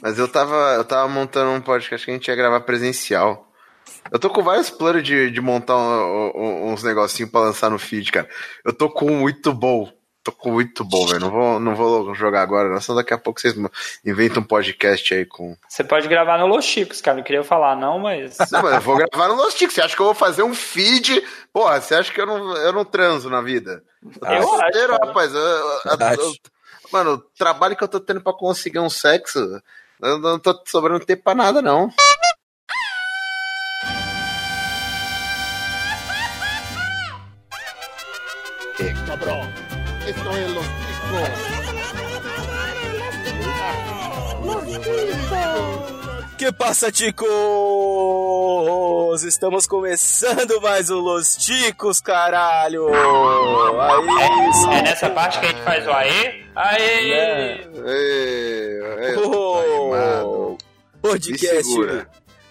Mas 0.00 0.18
eu 0.18 0.28
tava, 0.28 0.74
eu 0.74 0.84
tava 0.84 1.08
montando 1.08 1.50
um 1.50 1.60
podcast 1.60 2.04
que 2.04 2.10
a 2.10 2.14
gente 2.14 2.28
ia 2.28 2.36
gravar 2.36 2.60
presencial. 2.60 3.48
Eu 4.10 4.18
tô 4.18 4.30
com 4.30 4.42
vários 4.42 4.70
planos 4.70 5.02
de, 5.02 5.30
de 5.30 5.40
montar 5.40 5.76
um, 5.76 6.32
um, 6.34 6.72
uns 6.72 6.82
negocinhos 6.82 7.30
pra 7.30 7.40
lançar 7.40 7.70
no 7.70 7.78
feed, 7.78 8.10
cara. 8.12 8.28
Eu 8.64 8.72
tô 8.72 8.88
com 8.88 9.10
muito 9.10 9.52
bom. 9.52 9.90
Tô 10.22 10.32
com 10.32 10.52
muito 10.52 10.84
bom, 10.84 11.06
velho. 11.06 11.20
Não 11.20 11.30
vou, 11.30 11.60
não 11.60 11.74
vou 11.74 12.14
jogar 12.14 12.42
agora, 12.42 12.68
não. 12.68 12.80
Só 12.80 12.94
daqui 12.94 13.14
a 13.14 13.18
pouco 13.18 13.40
vocês 13.40 13.54
inventam 14.04 14.42
um 14.42 14.46
podcast 14.46 15.14
aí 15.14 15.24
com. 15.24 15.56
Você 15.66 15.84
pode 15.84 16.08
gravar 16.08 16.38
no 16.38 16.46
Los 16.46 16.64
Chicos, 16.64 17.00
cara. 17.00 17.16
Não 17.16 17.24
queria 17.24 17.44
falar, 17.44 17.76
não, 17.76 17.98
mas. 17.98 18.36
Não, 18.50 18.62
mas 18.62 18.74
eu 18.74 18.80
vou 18.80 18.96
gravar 18.96 19.28
no 19.28 19.34
Los 19.34 19.54
Chicos. 19.54 19.74
Você 19.74 19.80
acha 19.80 19.94
que 19.94 20.02
eu 20.02 20.06
vou 20.06 20.14
fazer 20.14 20.42
um 20.42 20.54
feed? 20.54 21.22
Porra, 21.52 21.80
você 21.80 21.94
acha 21.94 22.12
que 22.12 22.20
eu 22.20 22.26
não, 22.26 22.56
eu 22.56 22.72
não 22.72 22.84
transo 22.84 23.30
na 23.30 23.40
vida? 23.40 23.82
Eu, 24.22 24.28
eu 24.28 24.54
acho, 24.54 24.68
inteiro, 24.68 24.92
rapaz. 25.00 25.34
Eu, 25.34 25.40
eu, 25.40 26.32
mano, 26.92 27.12
o 27.14 27.18
trabalho 27.18 27.76
que 27.76 27.84
eu 27.84 27.88
tô 27.88 28.00
tendo 28.00 28.20
pra 28.20 28.32
conseguir 28.32 28.80
um 28.80 28.90
sexo, 28.90 29.62
eu 30.00 30.18
não 30.18 30.38
tô 30.38 30.60
sobrando 30.66 31.04
tempo 31.04 31.22
pra 31.24 31.34
nada, 31.34 31.60
não. 31.60 31.90
Eh, 38.80 38.94
cabrón. 39.06 39.52
Esto 40.06 40.30
es 40.36 40.50
los 40.50 40.66
ticos. 40.86 41.28
Los 44.44 44.64
ticos. 44.66 45.98
Que 46.38 46.52
passa, 46.52 46.92
ticos? 46.92 47.26
Estamos 49.24 49.66
começando 49.66 50.60
mais 50.60 50.88
o 50.88 51.00
Los 51.00 51.34
Ticos, 51.34 52.00
caralho! 52.00 52.86
Aí, 52.86 54.06
é, 54.72 54.78
é 54.78 54.82
nessa 54.82 55.10
parte 55.10 55.40
que 55.40 55.46
a 55.46 55.48
gente 55.48 55.62
faz 55.62 55.84
o 55.84 55.90
aê? 55.90 56.44
Aê! 56.54 57.10
É. 57.10 57.68
Aê, 57.84 59.16
oh, 59.16 59.57
podcast 61.00 62.06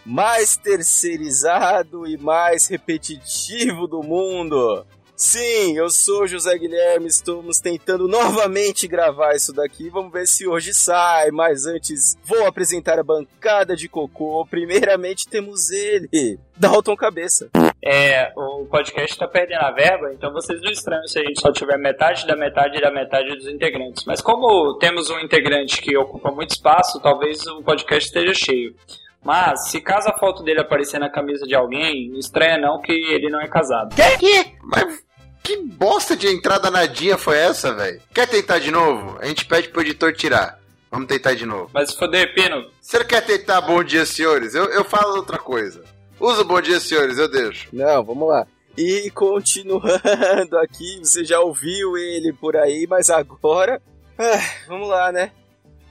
mais 0.06 0.56
terceirizado 0.56 2.08
e 2.08 2.18
mais 2.18 2.68
repetitivo 2.68 3.88
do 3.88 4.02
mundo. 4.02 4.86
Sim, 5.20 5.76
eu 5.76 5.90
sou 5.90 6.28
José 6.28 6.56
Guilherme, 6.60 7.08
estamos 7.08 7.60
tentando 7.60 8.08
novamente 8.08 8.88
gravar 8.88 9.34
isso 9.34 9.52
daqui. 9.52 9.90
Vamos 9.90 10.12
ver 10.12 10.28
se 10.28 10.48
hoje 10.48 10.76
sai, 10.76 11.32
mas 11.32 11.66
antes 11.66 12.16
vou 12.24 12.46
apresentar 12.46 13.00
a 13.00 13.04
bancada 13.04 13.76
de 13.76 13.90
cocô. 13.90 14.46
Primeiramente 14.48 15.28
temos 15.28 15.72
ele, 15.72 16.38
Dalton 16.56 16.96
Cabeça. 16.96 17.50
É, 17.84 18.32
o 18.36 18.68
podcast 18.68 19.18
tá 19.18 19.28
perdendo 19.28 19.62
a 19.64 19.72
verba, 19.72 20.14
então 20.14 20.32
vocês 20.32 20.62
não 20.62 20.70
estranham 20.70 21.08
se 21.08 21.18
a 21.18 21.24
gente 21.24 21.42
só 21.42 21.52
tiver 21.52 21.80
metade 21.80 22.28
da 22.28 22.36
metade 22.36 22.80
da 22.80 22.92
metade 22.92 23.36
dos 23.36 23.48
integrantes. 23.48 24.06
Mas 24.06 24.22
como 24.22 24.78
temos 24.78 25.10
um 25.10 25.20
integrante 25.20 25.82
que 25.82 25.98
ocupa 25.98 26.30
muito 26.30 26.52
espaço, 26.52 27.02
talvez 27.02 27.44
o 27.48 27.64
podcast 27.64 28.06
esteja 28.06 28.36
cheio. 28.36 28.76
Mas, 29.24 29.70
se 29.70 29.82
caso 29.82 30.10
a 30.10 30.18
foto 30.18 30.44
dele 30.44 30.62
aparecer 30.62 31.00
na 31.00 31.10
camisa 31.10 31.48
de 31.48 31.56
alguém, 31.56 32.08
não 32.12 32.20
estranha 32.20 32.60
não 32.60 32.80
que 32.80 32.92
ele 32.92 33.32
não 33.32 33.42
é 33.42 33.48
casado. 33.48 33.96
Que? 34.20 34.56
Mas 34.64 35.07
que 35.48 35.56
bosta 35.56 36.14
de 36.14 36.28
entrada 36.28 36.70
nadinha 36.70 37.18
foi 37.18 37.38
essa, 37.38 37.74
velho? 37.74 38.02
Quer 38.14 38.28
tentar 38.28 38.60
de 38.60 38.70
novo? 38.70 39.18
A 39.22 39.28
gente 39.28 39.46
pede 39.46 39.70
pro 39.70 39.80
editor 39.80 40.12
tirar. 40.14 40.60
Vamos 40.92 41.08
tentar 41.08 41.36
de 41.36 41.46
novo. 41.46 41.70
Mas 41.74 41.92
se 41.92 41.98
foder, 41.98 42.34
Pino. 42.34 42.70
Você 42.82 43.02
quer 43.06 43.22
tentar 43.26 43.62
bom 43.62 43.82
dia, 43.82 44.06
senhores? 44.06 44.54
Eu, 44.54 44.66
eu 44.66 44.84
falo 44.84 45.16
outra 45.16 45.38
coisa. 45.38 45.86
Usa 46.20 46.44
bom 46.44 46.60
dia, 46.60 46.82
senhores, 46.82 47.18
eu 47.18 47.30
deixo. 47.30 47.70
Não, 47.72 48.04
vamos 48.04 48.28
lá. 48.28 48.46
E 48.78 49.10
continuando 49.12 50.58
aqui, 50.62 51.00
você 51.02 51.24
já 51.24 51.40
ouviu 51.40 51.98
ele 51.98 52.34
por 52.34 52.58
aí, 52.58 52.86
mas 52.86 53.10
agora. 53.10 53.82
Ah, 54.20 54.66
vamos 54.68 54.90
lá, 54.90 55.14
né? 55.14 55.32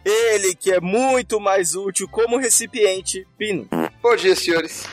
Ele 0.04 0.54
que 0.54 0.70
é 0.70 0.80
muito 0.80 1.40
mais 1.40 1.74
útil 1.74 2.06
como 2.10 2.36
recipiente, 2.36 3.26
Pino. 3.38 3.66
Bom 4.02 4.16
dia, 4.16 4.36
senhores. 4.36 4.86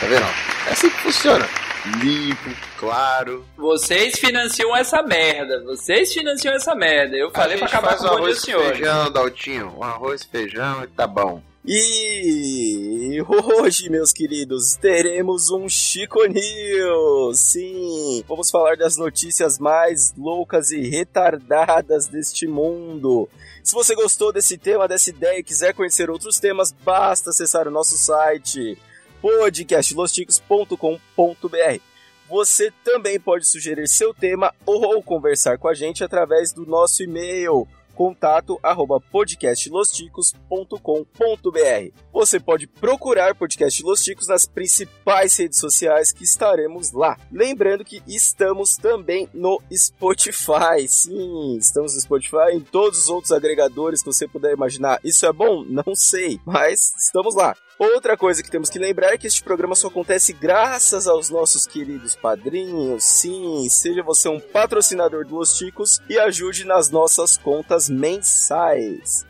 Tá 0.00 0.06
vendo? 0.06 0.24
É 0.68 0.72
assim 0.72 0.88
que 0.88 0.96
funciona 1.02 1.67
limpo, 2.00 2.50
claro. 2.78 3.44
Vocês 3.56 4.18
financiam 4.18 4.74
essa 4.76 5.02
merda. 5.02 5.62
Vocês 5.64 6.12
financiam 6.12 6.54
essa 6.54 6.74
merda. 6.74 7.16
Eu 7.16 7.30
falei 7.30 7.56
pra 7.56 7.66
acabar 7.66 7.96
com 7.96 8.04
o 8.04 8.08
arroz 8.08 8.42
e 8.42 8.52
feijão, 8.52 9.10
Daltinho. 9.10 9.74
Um 9.76 9.82
arroz, 9.82 10.24
feijão 10.24 10.84
e 10.84 10.86
tá 10.88 11.06
bom. 11.06 11.42
E 11.70 13.22
hoje, 13.28 13.90
meus 13.90 14.10
queridos, 14.10 14.74
teremos 14.76 15.50
um 15.50 15.68
Chico 15.68 16.24
News. 16.24 17.38
Sim, 17.38 18.24
vamos 18.26 18.50
falar 18.50 18.76
das 18.76 18.96
notícias 18.96 19.58
mais 19.58 20.14
loucas 20.16 20.70
e 20.70 20.88
retardadas 20.88 22.06
deste 22.06 22.46
mundo. 22.46 23.28
Se 23.62 23.74
você 23.74 23.94
gostou 23.94 24.32
desse 24.32 24.56
tema, 24.56 24.88
dessa 24.88 25.10
ideia 25.10 25.40
e 25.40 25.44
quiser 25.44 25.74
conhecer 25.74 26.08
outros 26.08 26.40
temas, 26.40 26.72
basta 26.72 27.28
acessar 27.28 27.68
o 27.68 27.70
nosso 27.70 27.98
site 27.98 28.78
podcastlosticos.com.br. 29.20 31.80
Você 32.28 32.70
também 32.84 33.18
pode 33.18 33.46
sugerir 33.46 33.88
seu 33.88 34.12
tema 34.12 34.54
ou 34.66 35.02
conversar 35.02 35.56
com 35.58 35.68
a 35.68 35.74
gente 35.74 36.04
através 36.04 36.52
do 36.52 36.66
nosso 36.66 37.02
e-mail 37.02 37.66
contato 37.98 38.60
arroba 38.62 39.00
podcastlosticos.com.br. 39.00 41.92
Você 42.12 42.38
pode 42.38 42.68
procurar 42.68 43.34
Podcast 43.34 43.82
Los 43.82 44.04
Ticos 44.04 44.28
nas 44.28 44.46
principais 44.46 45.36
redes 45.36 45.58
sociais 45.58 46.12
que 46.12 46.22
estaremos 46.22 46.92
lá. 46.92 47.18
Lembrando 47.32 47.84
que 47.84 48.00
estamos 48.06 48.76
também 48.76 49.28
no 49.34 49.60
Spotify. 49.72 50.86
Sim, 50.86 51.56
estamos 51.56 51.94
no 51.94 52.00
Spotify 52.00 52.52
em 52.52 52.60
todos 52.60 53.00
os 53.00 53.08
outros 53.08 53.32
agregadores 53.32 54.00
que 54.00 54.06
você 54.06 54.28
puder 54.28 54.52
imaginar. 54.52 55.00
Isso 55.02 55.26
é 55.26 55.32
bom? 55.32 55.64
Não 55.64 55.96
sei, 55.96 56.38
mas 56.46 56.94
estamos 56.96 57.34
lá. 57.34 57.56
Outra 57.78 58.16
coisa 58.16 58.42
que 58.42 58.50
temos 58.50 58.68
que 58.68 58.78
lembrar 58.78 59.14
é 59.14 59.18
que 59.18 59.28
este 59.28 59.40
programa 59.40 59.76
só 59.76 59.86
acontece 59.86 60.32
graças 60.32 61.06
aos 61.06 61.30
nossos 61.30 61.64
queridos 61.64 62.16
padrinhos. 62.16 63.04
Sim, 63.04 63.68
seja 63.70 64.02
você 64.02 64.28
um 64.28 64.40
patrocinador 64.40 65.24
do 65.24 65.36
Los 65.36 65.56
Ticos 65.56 66.00
e 66.08 66.18
ajude 66.18 66.64
nas 66.64 66.90
nossas 66.90 67.38
contas 67.38 67.88
mensais. 67.88 69.24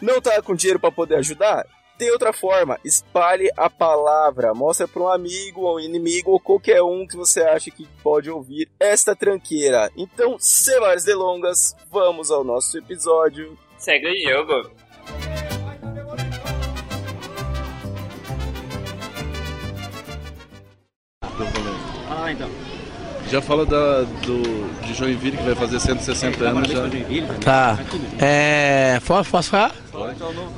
Não 0.00 0.20
tá 0.20 0.42
com 0.42 0.52
dinheiro 0.52 0.80
para 0.80 0.90
poder 0.90 1.14
ajudar? 1.16 1.64
Tem 1.96 2.10
outra 2.10 2.32
forma, 2.32 2.80
espalhe 2.84 3.48
a 3.56 3.70
palavra, 3.70 4.52
mostre 4.52 4.88
para 4.88 5.02
um 5.02 5.08
amigo 5.08 5.60
ou 5.60 5.76
um 5.76 5.80
inimigo 5.80 6.32
ou 6.32 6.40
qualquer 6.40 6.82
um 6.82 7.06
que 7.06 7.16
você 7.16 7.42
acha 7.42 7.70
que 7.70 7.86
pode 8.02 8.28
ouvir 8.28 8.68
esta 8.80 9.14
tranqueira. 9.14 9.88
Então, 9.96 10.36
sem 10.40 10.80
mais 10.80 11.04
delongas, 11.04 11.76
vamos 11.88 12.32
ao 12.32 12.42
nosso 12.42 12.76
episódio. 12.76 13.56
Segue 13.78 14.08
o 14.08 14.28
jogo. 14.28 14.70
Então. 22.32 22.48
Já 23.30 23.40
fala 23.40 23.64
da, 23.64 24.02
do, 24.02 24.82
de 24.84 24.94
Joinville, 24.94 25.36
que 25.36 25.42
vai 25.42 25.54
fazer 25.54 25.80
160 25.80 26.44
é, 26.44 26.48
anos 26.48 26.68
já. 26.68 26.82
Tá. 27.42 27.78
É, 28.18 29.00
posso, 29.06 29.30
posso 29.30 29.50
falar? 29.50 29.74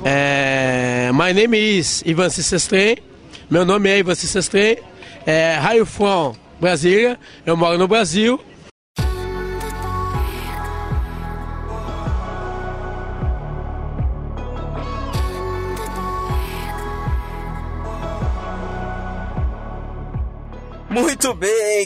É, 0.03 1.09
my 1.13 1.33
name 1.33 1.57
is 1.57 2.03
Ivan 2.05 2.29
Cistestren. 2.29 2.97
Meu 3.49 3.63
nome 3.63 3.89
é 3.89 3.99
Ivan 3.99 4.15
Cistestren. 4.15 4.77
É, 5.25 5.55
Raio 5.55 5.85
from 5.85 6.35
Brasília. 6.59 7.19
Eu 7.45 7.55
moro 7.55 7.77
no 7.77 7.87
Brasil. 7.87 8.41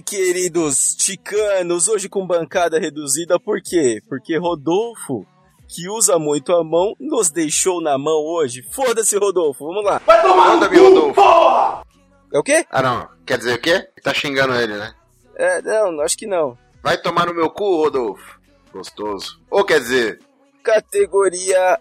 Queridos 0.09 0.95
ticanos, 0.95 1.87
hoje 1.87 2.09
com 2.09 2.25
bancada 2.25 2.79
reduzida, 2.79 3.39
por 3.39 3.61
quê? 3.61 4.01
Porque 4.09 4.35
Rodolfo, 4.39 5.23
que 5.67 5.87
usa 5.87 6.17
muito 6.17 6.51
a 6.51 6.63
mão, 6.63 6.95
nos 6.99 7.29
deixou 7.29 7.79
na 7.79 7.95
mão 7.95 8.25
hoje. 8.25 8.63
Foda-se, 8.71 9.15
Rodolfo, 9.15 9.67
vamos 9.67 9.83
lá. 9.83 10.01
Vai 10.03 10.19
tomar 10.23 10.55
Manda, 10.55 10.67
no 10.67 10.83
Rodolfo. 10.83 11.13
Porra! 11.13 11.83
É 12.33 12.39
o 12.39 12.43
quê? 12.43 12.65
Ah, 12.71 12.81
não. 12.81 13.07
Quer 13.23 13.37
dizer 13.37 13.53
o 13.53 13.61
quê? 13.61 13.87
Tá 14.01 14.11
xingando 14.11 14.55
ele, 14.55 14.75
né? 14.77 14.95
É, 15.35 15.61
não, 15.61 16.01
acho 16.01 16.17
que 16.17 16.25
não. 16.25 16.57
Vai 16.81 16.97
tomar 16.97 17.27
no 17.27 17.35
meu 17.35 17.51
cu, 17.51 17.83
Rodolfo. 17.83 18.39
Gostoso. 18.73 19.39
Ou 19.51 19.63
quer 19.63 19.79
dizer... 19.79 20.19
Categoria 20.63 21.79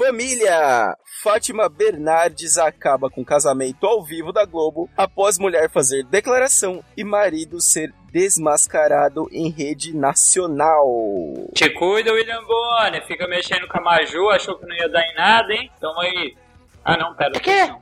Família. 0.00 0.96
Fátima 1.22 1.68
Bernardes 1.68 2.56
acaba 2.56 3.10
com 3.10 3.22
casamento 3.22 3.86
ao 3.86 4.02
vivo 4.02 4.32
da 4.32 4.46
Globo 4.46 4.88
após 4.96 5.38
mulher 5.38 5.68
fazer 5.70 6.04
declaração 6.04 6.82
e 6.96 7.04
marido 7.04 7.60
ser 7.60 7.92
desmascarado 8.10 9.28
em 9.30 9.50
rede 9.50 9.94
nacional. 9.94 10.86
Te 11.54 11.68
cuida, 11.68 12.14
William 12.14 12.42
Bonner. 12.44 13.06
Fica 13.06 13.28
mexendo 13.28 13.68
com 13.68 13.76
a 13.76 13.82
Maju, 13.82 14.30
achou 14.30 14.58
que 14.58 14.64
não 14.64 14.74
ia 14.74 14.88
dar 14.88 15.02
em 15.02 15.14
nada, 15.14 15.52
hein? 15.52 15.70
Toma 15.78 16.02
aí. 16.02 16.34
Ah, 16.82 16.96
não, 16.96 17.14
pera. 17.14 17.36
É 17.36 17.38
que? 17.38 17.74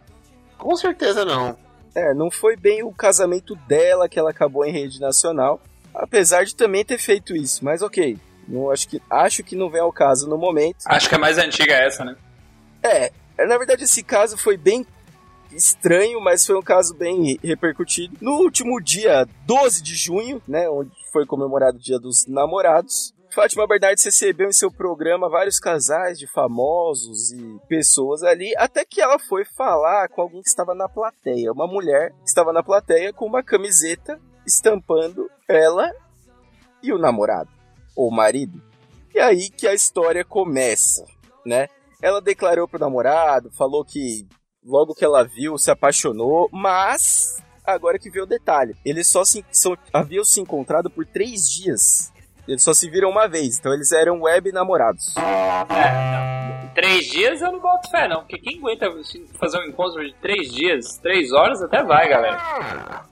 Com 0.59 0.75
certeza 0.75 1.25
não. 1.25 1.57
É, 1.95 2.13
não 2.15 2.33
foi 2.33 2.57
bem 2.57 2.83
o 2.83 2.91
casamento 2.91 3.55
dela 3.55 4.09
que 4.09 4.19
ela 4.19 4.31
acabou 4.31 4.65
em 4.65 4.73
rede 4.73 5.01
nacional, 5.01 5.61
apesar 5.95 6.45
de 6.45 6.57
também 6.57 6.85
ter 6.85 6.99
feito 6.99 7.37
isso, 7.37 7.65
mas 7.65 7.81
ok. 7.81 8.19
Não, 8.49 8.71
acho, 8.71 8.89
que, 8.89 9.03
acho 9.11 9.45
que 9.45 9.55
não 9.55 9.69
vem 9.69 9.81
ao 9.81 9.93
caso 9.93 10.29
no 10.29 10.39
momento. 10.39 10.79
Acho 10.87 11.09
que 11.09 11.15
é 11.15 11.19
mais 11.19 11.39
antiga 11.39 11.75
essa, 11.75 12.05
né? 12.05 12.17
É, 12.83 13.13
na 13.47 13.59
verdade 13.59 13.85
esse 13.85 14.03
caso 14.03 14.39
foi 14.39 14.57
bem 14.57 14.87
estranho, 15.53 16.21
mas 16.21 16.47
foi 16.47 16.57
um 16.57 16.63
caso 16.63 16.95
bem 16.95 17.39
repercutido. 17.43 18.17
No 18.21 18.33
último 18.37 18.81
dia 18.81 19.27
12 19.47 19.83
de 19.83 19.95
junho, 19.95 20.43
né, 20.47 20.69
onde 20.69 20.91
foi 21.13 21.27
comemorado 21.27 21.77
o 21.77 21.81
Dia 21.81 21.99
dos 21.99 22.27
Namorados, 22.27 23.15
Fátima 23.31 23.67
Bernardes 23.67 24.05
recebeu 24.05 24.49
em 24.49 24.53
seu 24.53 24.71
programa 24.71 25.29
vários 25.29 25.61
casais 25.61 26.19
de 26.19 26.27
famosos 26.27 27.31
e 27.31 27.61
pessoas 27.69 28.23
ali, 28.23 28.55
até 28.57 28.85
que 28.85 29.01
ela 29.01 29.19
foi 29.19 29.45
falar 29.45 30.09
com 30.09 30.23
alguém 30.23 30.43
que 30.43 30.49
estava 30.49 30.75
na 30.75 30.89
plateia, 30.89 31.53
uma 31.53 31.67
mulher 31.67 32.11
que 32.23 32.29
estava 32.29 32.53
na 32.53 32.63
plateia 32.63 33.13
com 33.13 33.27
uma 33.27 33.43
camiseta 33.43 34.19
estampando 34.47 35.31
ela 35.47 35.93
e 36.83 36.93
o 36.93 36.99
namorado, 36.99 37.51
ou 37.99 38.09
o 38.09 38.15
marido. 38.15 38.63
E 39.13 39.19
aí 39.19 39.51
que 39.51 39.67
a 39.67 39.75
história 39.75 40.25
começa, 40.25 41.05
né? 41.45 41.69
Ela 42.01 42.21
declarou 42.21 42.69
pro 42.69 42.79
namorado, 42.79 43.51
falou 43.51 43.85
que 43.85 44.25
logo 44.65 44.95
que 44.95 45.05
ela 45.05 45.25
viu, 45.25 45.59
se 45.59 45.69
apaixonou, 45.69 46.49
mas 46.53 47.43
agora 47.67 47.99
que 47.99 48.09
veio 48.09 48.25
o 48.25 48.29
detalhe. 48.29 48.77
Eles 48.85 49.09
só 49.09 49.25
se, 49.25 49.45
só, 49.51 49.77
haviam 49.93 50.23
se 50.23 50.41
encontrado 50.41 50.89
por 50.89 51.05
três 51.05 51.51
dias. 51.51 52.13
Eles 52.47 52.63
só 52.63 52.73
se 52.73 52.89
viram 52.89 53.11
uma 53.11 53.27
vez, 53.27 53.59
então 53.59 53.75
eles 53.75 53.91
eram 53.91 54.23
web 54.23 54.53
namorados. 54.53 55.17
É, 55.17 56.13
não. 56.13 56.75
Três 56.75 57.07
dias 57.07 57.43
eu 57.43 57.51
não 57.51 57.59
boto 57.59 57.91
fé, 57.91 58.07
não. 58.07 58.21
Porque 58.21 58.39
quem 58.39 58.59
aguenta 58.59 58.87
fazer 59.41 59.59
um 59.59 59.65
encontro 59.65 60.07
de 60.07 60.15
três 60.15 60.55
dias, 60.55 60.97
três 60.99 61.33
horas, 61.33 61.61
até 61.61 61.83
vai, 61.83 62.09
galera. 62.09 63.05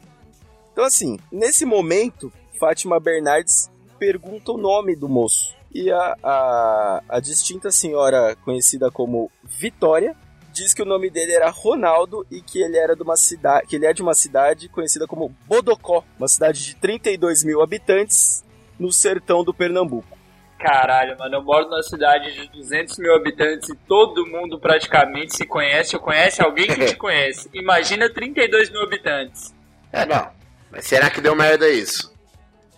Então, 0.73 0.85
assim, 0.85 1.19
nesse 1.33 1.67
momento, 1.67 2.33
Fátima 2.61 3.01
Bernardes 3.01 3.69
pergunta 3.99 4.53
o 4.53 4.59
nome 4.59 4.95
do 4.97 5.09
moço. 5.09 5.55
E 5.73 5.91
a, 5.91 6.17
a, 6.23 7.03
a 7.09 7.21
distinta 7.21 7.71
senhora 7.71 8.37
conhecida 8.45 8.91
como 8.91 9.31
Vitória 9.45 10.17
diz 10.53 10.73
que 10.73 10.81
o 10.81 10.87
nome 10.87 11.11
dele 11.11 11.33
era 11.33 11.51
Ronaldo 11.51 12.27
e 12.31 12.41
que 12.41 12.63
ele 12.63 12.79
era 12.79 12.97
de 12.97 13.03
uma 13.03 13.17
cidade, 13.17 13.67
que 13.67 13.77
ele 13.77 13.85
é 13.85 13.93
de 13.93 14.01
uma 14.01 14.15
cidade 14.15 14.69
conhecida 14.71 15.07
como 15.07 15.35
Bodocó, 15.47 16.03
uma 16.19 16.29
cidade 16.29 16.65
de 16.65 16.77
32 16.77 17.45
mil 17.45 17.61
habitantes 17.61 18.43
no 18.79 18.91
sertão 18.91 19.45
do 19.45 19.53
Pernambuco. 19.53 20.17
Caralho, 20.59 21.19
mano, 21.19 21.37
eu 21.37 21.43
moro 21.43 21.69
numa 21.69 21.83
cidade 21.83 22.33
de 22.33 22.49
200 22.49 22.99
mil 22.99 23.15
habitantes 23.15 23.69
e 23.69 23.77
todo 23.77 24.27
mundo 24.27 24.59
praticamente 24.59 25.37
se 25.37 25.45
conhece 25.45 25.95
ou 25.95 26.01
conhece 26.01 26.43
alguém 26.43 26.67
que 26.67 26.87
te 26.87 26.97
conhece. 26.97 27.51
Imagina 27.53 28.09
32 28.09 28.71
mil 28.71 28.83
habitantes. 28.83 29.55
É, 29.93 30.07
não. 30.07 30.31
Mas 30.71 30.87
será 30.87 31.11
que 31.11 31.21
deu 31.21 31.37
merda 31.37 31.69
isso? 31.69 32.16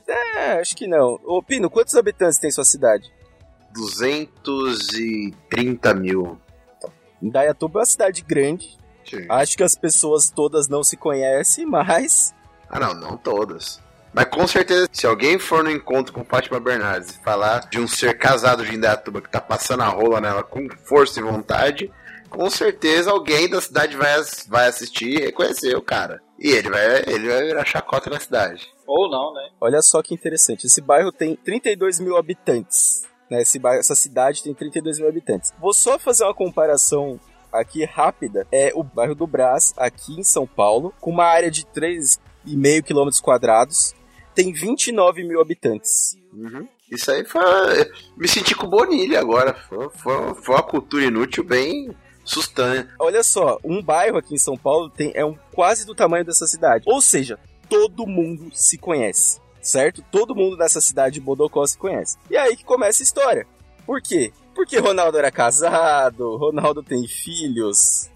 É, 0.09 0.61
acho 0.61 0.75
que 0.75 0.87
não. 0.87 1.21
Ô, 1.25 1.43
Pino, 1.43 1.69
quantos 1.69 1.95
habitantes 1.95 2.39
tem 2.39 2.51
sua 2.51 2.65
cidade? 2.65 3.13
230 3.73 5.95
mil. 5.95 6.41
Indaiatuba 7.23 7.79
é 7.79 7.81
uma 7.81 7.87
cidade 7.87 8.23
grande. 8.23 8.79
Sim. 9.09 9.27
Acho 9.29 9.57
que 9.57 9.63
as 9.63 9.77
pessoas 9.77 10.31
todas 10.31 10.69
não 10.69 10.83
se 10.83 10.97
conhecem, 10.97 11.65
mas. 11.71 12.35
Ah, 12.69 12.81
não, 12.81 12.95
não 12.95 13.17
todas. 13.17 13.81
Mas 14.13 14.25
com 14.27 14.47
certeza, 14.47 14.89
se 14.91 15.07
alguém 15.07 15.39
for 15.39 15.63
no 15.63 15.71
encontro 15.71 16.15
com 16.15 16.25
Fátima 16.25 16.59
Bernardes 16.59 17.11
e 17.11 17.23
falar 17.23 17.69
de 17.69 17.79
um 17.79 17.87
ser 17.87 18.17
casado 18.17 18.65
de 18.65 18.75
Indaiatuba 18.75 19.21
que 19.21 19.29
tá 19.29 19.39
passando 19.41 19.83
a 19.83 19.89
rola 19.89 20.21
nela 20.21 20.43
com 20.43 20.67
força 20.85 21.21
e 21.21 21.23
vontade, 21.23 21.93
com 22.31 22.49
certeza 22.49 23.11
alguém 23.11 23.49
da 23.49 23.61
cidade 23.61 23.97
vai, 23.97 24.17
vai 24.49 24.67
assistir 24.67 25.09
e 25.09 25.25
reconhecer 25.25 25.77
o 25.77 25.83
cara. 25.83 26.23
E 26.39 26.51
ele 26.51 26.71
vai, 26.71 27.03
ele 27.07 27.29
vai 27.29 27.45
virar 27.45 27.65
chacota 27.65 28.09
na 28.09 28.21
cidade. 28.21 28.69
Ou 28.87 29.11
não, 29.11 29.35
né? 29.35 29.51
Olha 29.61 29.83
só 29.83 30.03
que 30.03 30.15
interessante. 30.15 30.67
Esse 30.67 30.81
bairro 30.81 31.11
tem 31.11 31.35
32 31.37 31.99
mil 31.99 32.17
habitantes. 32.17 33.03
Né? 33.29 33.43
Esse 33.43 33.59
bairro, 33.59 33.81
essa 33.81 33.95
cidade 33.95 34.43
tem 34.43 34.55
32 34.55 34.99
mil 35.01 35.09
habitantes. 35.09 35.53
Vou 35.59 35.75
só 35.75 35.99
fazer 35.99 36.25
uma 36.25 36.35
comparação 36.35 37.19
aqui 37.53 37.85
rápida. 37.85 38.47
É 38.53 38.73
o 38.75 38.83
bairro 38.83 39.15
do 39.15 39.27
Brás, 39.27 39.75
aqui 39.77 40.19
em 40.19 40.25
São 40.25 40.47
Paulo, 40.47 40.95
com 41.01 41.11
uma 41.11 41.25
área 41.25 41.51
de 41.51 41.65
3,5 41.67 42.83
km 42.83 43.21
quadrados. 43.23 43.95
Tem 44.35 44.53
29 44.53 45.25
mil 45.25 45.41
habitantes. 45.41 46.17
Uhum. 46.33 46.69
Isso 46.91 47.11
aí 47.11 47.25
foi. 47.25 47.43
Me 48.17 48.29
senti 48.29 48.55
com 48.55 48.69
Bonilha 48.69 49.19
agora. 49.21 49.55
Foi, 49.55 49.91
foi, 49.91 50.35
foi 50.35 50.55
uma 50.55 50.63
cultura 50.63 51.05
inútil 51.05 51.43
bem 51.43 51.91
sustância. 52.29 52.89
Olha 52.99 53.23
só, 53.23 53.59
um 53.65 53.83
bairro 53.83 54.19
aqui 54.19 54.35
em 54.35 54.39
São 54.39 54.57
Paulo 54.57 54.91
tem, 54.91 55.13
é 55.15 55.25
um, 55.25 55.37
quase 55.53 55.87
do 55.87 55.95
tamanho 55.95 56.25
dessa 56.25 56.47
cidade. 56.47 56.85
Ou 56.87 57.01
seja, 57.01 57.39
todo 57.69 58.07
mundo 58.07 58.51
se 58.53 58.79
conhece, 58.79 59.41
certo? 59.61 60.03
Todo 60.11 60.35
mundo 60.35 60.57
nessa 60.57 60.81
cidade 60.81 61.15
de 61.15 61.21
Bodocó 61.21 61.67
se 61.67 61.79
conhece. 61.79 62.17
E 62.31 62.37
aí 62.37 62.57
que 62.57 62.65
começa 62.65 63.03
a 63.03 63.05
história. 63.05 63.47
Por 63.87 64.03
quê? 64.03 64.33
Porque 64.55 64.79
Ronaldo 64.79 65.19
era 65.19 65.31
casado, 65.31 66.37
Ronaldo 66.37 66.83
tem 66.83 67.07
filhos. 67.07 68.11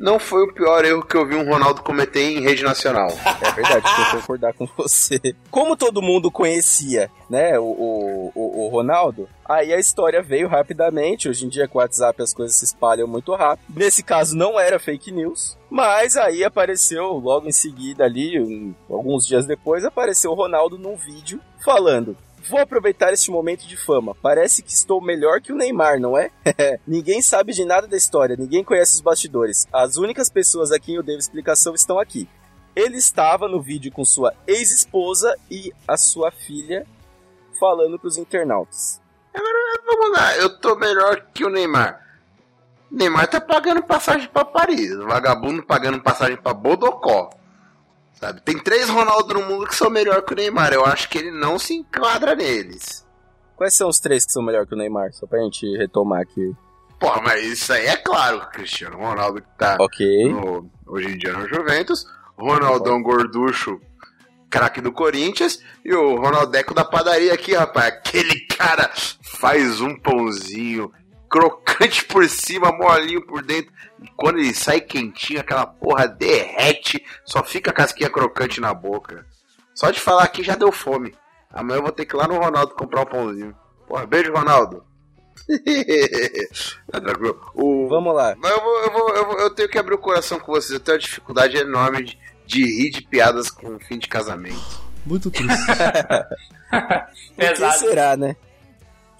Não 0.00 0.18
foi 0.18 0.44
o 0.44 0.52
pior 0.52 0.82
erro 0.82 1.04
que 1.04 1.14
eu 1.14 1.26
vi 1.26 1.34
um 1.34 1.46
Ronaldo 1.46 1.82
cometer 1.82 2.22
em 2.22 2.40
rede 2.40 2.62
nacional. 2.62 3.10
É 3.42 3.52
verdade, 3.52 3.84
vou 3.84 4.20
concordar 4.20 4.54
com 4.54 4.66
você. 4.74 5.20
Como 5.50 5.76
todo 5.76 6.00
mundo 6.00 6.30
conhecia, 6.30 7.10
né, 7.28 7.58
o, 7.58 8.30
o, 8.34 8.64
o, 8.64 8.68
Ronaldo, 8.68 9.28
aí 9.46 9.74
a 9.74 9.78
história 9.78 10.22
veio 10.22 10.48
rapidamente. 10.48 11.28
Hoje 11.28 11.44
em 11.44 11.50
dia 11.50 11.68
com 11.68 11.78
o 11.78 11.82
WhatsApp 11.82 12.22
as 12.22 12.32
coisas 12.32 12.56
se 12.56 12.64
espalham 12.64 13.06
muito 13.06 13.34
rápido. 13.34 13.66
Nesse 13.76 14.02
caso 14.02 14.34
não 14.34 14.58
era 14.58 14.78
fake 14.78 15.12
news, 15.12 15.58
mas 15.68 16.16
aí 16.16 16.42
apareceu 16.44 17.12
logo 17.18 17.46
em 17.46 17.52
seguida 17.52 18.04
ali, 18.04 18.74
alguns 18.88 19.26
dias 19.26 19.44
depois, 19.44 19.84
apareceu 19.84 20.30
o 20.30 20.34
Ronaldo 20.34 20.78
num 20.78 20.96
vídeo 20.96 21.38
falando 21.62 22.16
Vou 22.48 22.58
aproveitar 22.58 23.12
este 23.12 23.30
momento 23.30 23.66
de 23.66 23.76
fama. 23.76 24.14
Parece 24.14 24.62
que 24.62 24.72
estou 24.72 25.00
melhor 25.00 25.40
que 25.40 25.52
o 25.52 25.56
Neymar, 25.56 26.00
não 26.00 26.16
é? 26.16 26.30
ninguém 26.86 27.20
sabe 27.20 27.52
de 27.52 27.64
nada 27.64 27.86
da 27.86 27.96
história, 27.96 28.36
ninguém 28.36 28.64
conhece 28.64 28.94
os 28.94 29.00
bastidores. 29.00 29.66
As 29.72 29.96
únicas 29.96 30.30
pessoas 30.30 30.72
a 30.72 30.78
quem 30.78 30.96
eu 30.96 31.02
devo 31.02 31.18
explicação 31.18 31.74
estão 31.74 31.98
aqui. 31.98 32.28
Ele 32.74 32.96
estava 32.96 33.48
no 33.48 33.60
vídeo 33.60 33.92
com 33.92 34.04
sua 34.04 34.34
ex-esposa 34.46 35.36
e 35.50 35.72
a 35.86 35.96
sua 35.96 36.30
filha 36.30 36.86
falando 37.58 37.98
para 37.98 38.08
os 38.08 38.16
internautas. 38.16 39.00
Agora, 39.34 39.82
vamos 39.84 40.18
lá, 40.18 40.36
eu 40.36 40.58
tô 40.58 40.76
melhor 40.76 41.26
que 41.34 41.44
o 41.44 41.50
Neymar. 41.50 42.00
Neymar 42.90 43.28
tá 43.28 43.40
pagando 43.40 43.82
passagem 43.82 44.28
para 44.28 44.44
Paris, 44.44 44.96
vagabundo 44.96 45.62
pagando 45.62 46.00
passagem 46.00 46.36
para 46.36 46.54
Bodocó. 46.54 47.30
Sabe? 48.20 48.40
Tem 48.42 48.58
três 48.58 48.88
Ronaldo 48.88 49.32
no 49.34 49.46
mundo 49.46 49.66
que 49.66 49.74
são 49.74 49.88
melhor 49.88 50.22
que 50.22 50.32
o 50.32 50.36
Neymar. 50.36 50.72
Eu 50.72 50.84
acho 50.84 51.08
que 51.08 51.16
ele 51.18 51.30
não 51.30 51.58
se 51.58 51.74
enquadra 51.74 52.34
neles. 52.34 53.06
Quais 53.56 53.74
são 53.74 53.88
os 53.88 53.98
três 53.98 54.24
que 54.26 54.32
são 54.32 54.42
melhor 54.42 54.66
que 54.66 54.74
o 54.74 54.76
Neymar? 54.76 55.12
Só 55.12 55.26
pra 55.26 55.40
gente 55.40 55.66
retomar 55.76 56.20
aqui. 56.20 56.54
Pô, 56.98 57.18
mas 57.22 57.42
isso 57.44 57.72
aí 57.72 57.86
é 57.86 57.96
claro. 57.96 58.46
Cristiano 58.52 58.98
Ronaldo 58.98 59.40
que 59.40 59.48
tá 59.58 59.76
Ok. 59.80 60.28
no- 60.32 60.70
hoje 60.86 61.08
em 61.08 61.16
dia 61.18 61.32
no 61.32 61.48
Juventus. 61.48 62.04
Ronaldão 62.36 63.02
Gorducho, 63.02 63.80
craque 64.50 64.80
do 64.82 64.92
Corinthians. 64.92 65.58
E 65.84 65.94
o 65.94 66.16
Ronaldeco 66.16 66.74
da 66.74 66.84
padaria 66.84 67.32
aqui, 67.32 67.54
rapaz. 67.54 67.86
Aquele 67.94 68.40
cara 68.48 68.90
faz 69.22 69.80
um 69.80 69.94
pãozinho 69.98 70.92
crocante 71.30 72.04
por 72.04 72.28
cima, 72.28 72.72
molinho 72.72 73.24
por 73.24 73.42
dentro. 73.42 73.72
E 74.02 74.08
quando 74.16 74.38
ele 74.38 74.52
sai 74.54 74.80
quentinho, 74.80 75.40
aquela 75.40 75.64
porra 75.66 76.08
derrete. 76.08 77.02
Só 77.24 77.42
fica 77.44 77.70
a 77.70 77.74
casquinha 77.74 78.10
crocante 78.10 78.60
na 78.60 78.74
boca. 78.74 79.24
Só 79.74 79.90
de 79.90 80.00
falar 80.00 80.24
aqui 80.24 80.42
já 80.42 80.56
deu 80.56 80.72
fome. 80.72 81.14
Amanhã 81.52 81.78
eu 81.78 81.82
vou 81.82 81.92
ter 81.92 82.04
que 82.04 82.14
ir 82.14 82.18
lá 82.18 82.26
no 82.28 82.38
Ronaldo 82.38 82.74
comprar 82.74 83.02
um 83.02 83.06
pãozinho. 83.06 83.56
Porra, 83.86 84.06
beijo, 84.06 84.32
Ronaldo. 84.32 84.84
tá 86.90 87.00
tranquilo. 87.00 87.40
O... 87.54 87.88
Vamos 87.88 88.14
lá. 88.14 88.34
Mas 88.38 88.50
eu, 88.52 88.60
vou, 88.60 88.78
eu, 88.84 88.92
vou, 88.92 89.08
eu, 89.16 89.26
vou- 89.26 89.40
eu 89.40 89.50
tenho 89.50 89.68
que 89.68 89.78
abrir 89.78 89.94
o 89.94 89.98
coração 89.98 90.38
com 90.38 90.52
vocês. 90.52 90.72
Eu 90.72 90.80
tenho 90.80 90.96
uma 90.96 91.00
dificuldade 91.02 91.56
enorme 91.56 92.04
de, 92.04 92.18
de 92.46 92.64
rir 92.64 92.90
de 92.90 93.02
piadas 93.02 93.50
com 93.50 93.78
fim 93.80 93.98
de 93.98 94.06
casamento. 94.08 94.80
Muito 95.06 95.30
triste. 95.32 95.56
Pesado. 97.36 97.78
será, 97.78 98.16
né? 98.16 98.36